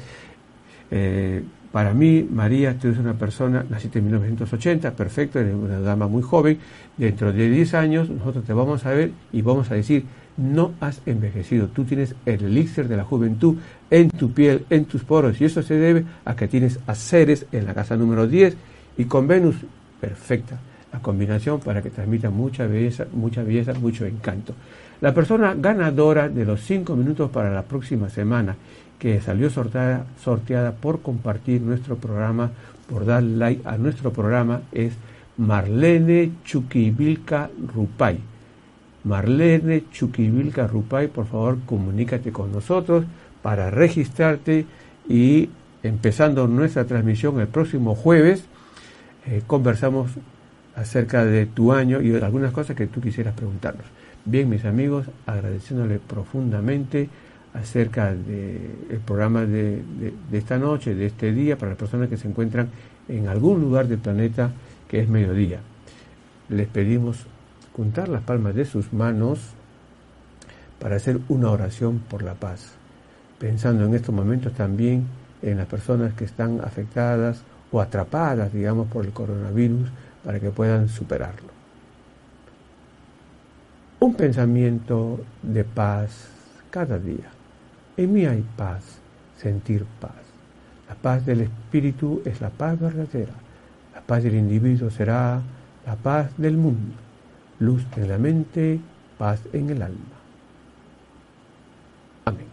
Eh, 0.91 1.43
para 1.71 1.93
mí, 1.93 2.27
María, 2.29 2.77
tú 2.77 2.87
eres 2.87 2.99
una 2.99 3.13
persona, 3.13 3.63
naciste 3.69 3.99
en 3.99 4.05
1980, 4.05 4.91
perfecto, 4.91 5.39
eres 5.39 5.53
una 5.53 5.79
dama 5.79 6.07
muy 6.07 6.23
joven. 6.23 6.57
Dentro 6.97 7.31
de 7.31 7.49
10 7.49 7.73
años 7.75 8.09
nosotros 8.09 8.43
te 8.43 8.53
vamos 8.53 8.85
a 8.85 8.91
ver 8.91 9.11
y 9.31 9.41
vamos 9.41 9.69
a 9.69 9.75
decir, 9.75 10.05
no 10.37 10.73
has 10.79 11.01
envejecido, 11.05 11.67
tú 11.67 11.83
tienes 11.83 12.15
el 12.25 12.43
elixir 12.43 12.87
de 12.87 12.97
la 12.97 13.03
juventud 13.03 13.57
en 13.91 14.09
tu 14.09 14.31
piel, 14.31 14.65
en 14.69 14.85
tus 14.85 15.03
poros, 15.03 15.39
y 15.41 15.45
eso 15.45 15.61
se 15.61 15.75
debe 15.75 16.05
a 16.25 16.35
que 16.35 16.47
tienes 16.47 16.79
a 16.87 16.95
en 17.51 17.65
la 17.65 17.73
casa 17.73 17.95
número 17.95 18.27
10 18.27 18.55
y 18.97 19.05
con 19.05 19.27
Venus, 19.27 19.55
perfecta, 19.99 20.57
la 20.91 20.99
combinación 20.99 21.59
para 21.59 21.81
que 21.81 21.89
transmita 21.89 22.29
mucha 22.29 22.65
belleza, 22.65 23.05
mucha 23.13 23.43
belleza, 23.43 23.73
mucho 23.73 24.05
encanto. 24.05 24.55
La 25.01 25.13
persona 25.13 25.55
ganadora 25.57 26.27
de 26.29 26.45
los 26.45 26.61
5 26.61 26.95
minutos 26.95 27.29
para 27.29 27.53
la 27.53 27.63
próxima 27.63 28.09
semana 28.09 28.55
que 28.99 29.21
salió 29.21 29.49
sorteada, 29.49 30.71
por 30.73 31.01
compartir 31.01 31.61
nuestro 31.61 31.95
programa, 31.95 32.51
por 32.89 33.05
dar 33.05 33.23
like 33.23 33.67
a 33.67 33.77
nuestro 33.77 34.11
programa, 34.11 34.61
es 34.73 34.93
Marlene 35.37 36.33
Chuquivilca 36.43 37.49
Rupay. 37.73 38.19
Marlene 39.05 39.85
Chuquivilca 39.89 40.67
Rupay, 40.67 41.07
por 41.07 41.25
favor, 41.25 41.59
comunícate 41.65 42.31
con 42.33 42.51
nosotros 42.51 43.05
para 43.41 43.71
registrarte 43.71 44.65
y 45.07 45.49
empezando 45.81 46.45
nuestra 46.47 46.85
transmisión 46.85 47.39
el 47.39 47.47
próximo 47.47 47.95
jueves, 47.95 48.43
eh, 49.25 49.41
conversamos 49.47 50.11
acerca 50.75 51.23
de 51.23 51.45
tu 51.45 51.71
año 51.71 52.01
y 52.01 52.09
de 52.09 52.23
algunas 52.23 52.51
cosas 52.51 52.75
que 52.75 52.87
tú 52.87 52.99
quisieras 52.99 53.33
preguntarnos. 53.33 53.85
Bien, 54.25 54.49
mis 54.49 54.65
amigos, 54.65 55.07
agradeciéndole 55.25 55.99
profundamente 55.99 57.09
acerca 57.53 58.13
del 58.13 58.99
programa 59.05 59.45
de, 59.45 59.83
esta 60.31 60.57
noche, 60.57 60.93
de 60.93 61.07
este 61.07 61.31
día, 61.31 61.57
para 61.57 61.71
las 61.71 61.79
personas 61.79 62.09
que 62.09 62.17
se 62.17 62.27
encuentran 62.27 62.69
en 63.07 63.27
algún 63.27 63.61
lugar 63.61 63.87
del 63.87 63.99
planeta 63.99 64.51
que 64.87 64.99
es 64.99 65.09
mediodía. 65.09 65.59
Les 66.49 66.67
pedimos 66.67 67.25
juntar 67.75 68.09
las 68.09 68.23
palmas 68.23 68.55
de 68.55 68.65
sus 68.65 68.93
manos 68.93 69.39
para 70.79 70.95
hacer 70.95 71.19
una 71.27 71.49
oración 71.51 71.99
por 71.99 72.23
la 72.23 72.35
paz, 72.35 72.73
pensando 73.39 73.85
en 73.85 73.93
estos 73.93 74.13
momentos 74.13 74.53
también 74.53 75.07
en 75.41 75.57
las 75.57 75.67
personas 75.67 76.13
que 76.13 76.25
están 76.25 76.61
afectadas 76.61 77.43
o 77.71 77.81
atrapadas, 77.81 78.53
digamos, 78.53 78.87
por 78.87 79.05
el 79.05 79.11
coronavirus, 79.11 79.89
para 80.23 80.39
que 80.39 80.49
puedan 80.49 80.89
superarlo. 80.89 81.49
Un 83.99 84.15
pensamiento 84.15 85.19
de 85.41 85.63
paz 85.63 86.29
cada 86.71 86.97
día 86.97 87.38
en 88.03 88.13
mí 88.13 88.25
hay 88.25 88.45
paz, 88.55 88.83
sentir 89.37 89.85
paz. 89.99 90.11
La 90.87 90.95
paz 90.95 91.25
del 91.25 91.41
espíritu 91.41 92.21
es 92.25 92.39
la 92.39 92.49
paz 92.49 92.79
verdadera. 92.79 93.33
La 93.93 94.01
paz 94.01 94.23
del 94.23 94.35
individuo 94.35 94.89
será 94.89 95.41
la 95.85 95.95
paz 95.95 96.31
del 96.37 96.55
mundo. 96.55 96.95
Luz 97.59 97.85
en 97.97 98.07
la 98.07 98.17
mente, 98.17 98.79
paz 99.17 99.41
en 99.51 99.69
el 99.69 99.81
alma. 99.81 100.15
Amén. 102.23 102.47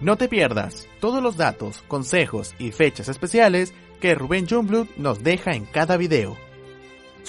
No 0.00 0.16
te 0.16 0.28
pierdas 0.28 0.88
todos 1.00 1.22
los 1.22 1.36
datos, 1.36 1.82
consejos 1.86 2.54
y 2.58 2.72
fechas 2.72 3.08
especiales 3.08 3.72
que 4.00 4.16
Rubén 4.16 4.48
Jungblut 4.48 4.88
nos 4.96 5.22
deja 5.22 5.52
en 5.52 5.66
cada 5.66 5.96
video. 5.96 6.36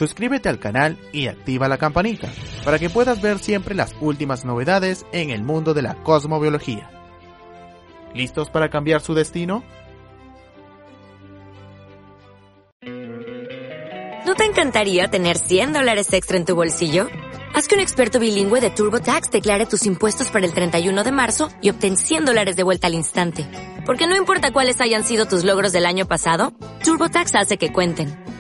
Suscríbete 0.02 0.50
al 0.50 0.58
canal 0.58 0.98
y 1.12 1.28
activa 1.28 1.68
la 1.68 1.78
campanita 1.78 2.28
para 2.66 2.80
que 2.80 2.90
puedas 2.90 3.22
ver 3.22 3.38
siempre 3.38 3.76
las 3.76 3.94
últimas 4.02 4.46
novedades 4.46 5.06
en 5.12 5.30
el 5.30 5.44
mundo 5.44 5.76
de 5.76 5.84
la 5.84 5.94
cosmobiología. 5.94 6.90
¿Listos 8.16 8.50
para 8.50 8.72
cambiar 8.72 9.02
su 9.02 9.14
destino? 9.14 9.64
¿No 14.26 14.34
te 14.34 14.46
encantaría 14.46 15.08
tener 15.08 15.38
100 15.38 15.72
dólares 15.72 16.12
extra 16.14 16.38
en 16.38 16.46
tu 16.46 16.56
bolsillo? 16.56 17.08
Haz 17.54 17.68
que 17.68 17.76
un 17.76 17.82
experto 17.82 18.20
bilingüe 18.20 18.60
de 18.60 18.72
TurboTax 18.72 19.30
declare 19.30 19.68
tus 19.68 19.86
impuestos 19.86 20.32
para 20.32 20.48
el 20.48 20.56
31 20.56 21.04
de 21.04 21.12
marzo 21.12 21.52
y 21.62 21.70
obtén 21.70 21.96
100 21.96 22.26
dólares 22.26 22.56
de 22.56 22.64
vuelta 22.64 22.88
al 22.88 22.96
instante. 22.96 23.46
Porque 23.86 24.08
no 24.08 24.18
importa 24.18 24.52
cuáles 24.52 24.82
hayan 24.82 25.04
sido 25.04 25.28
tus 25.28 25.44
logros 25.44 25.72
del 25.72 25.86
año 25.86 26.08
pasado, 26.08 26.54
TurboTax 26.84 27.36
hace 27.36 27.58
que 27.58 27.72
cuenten. 27.72 28.31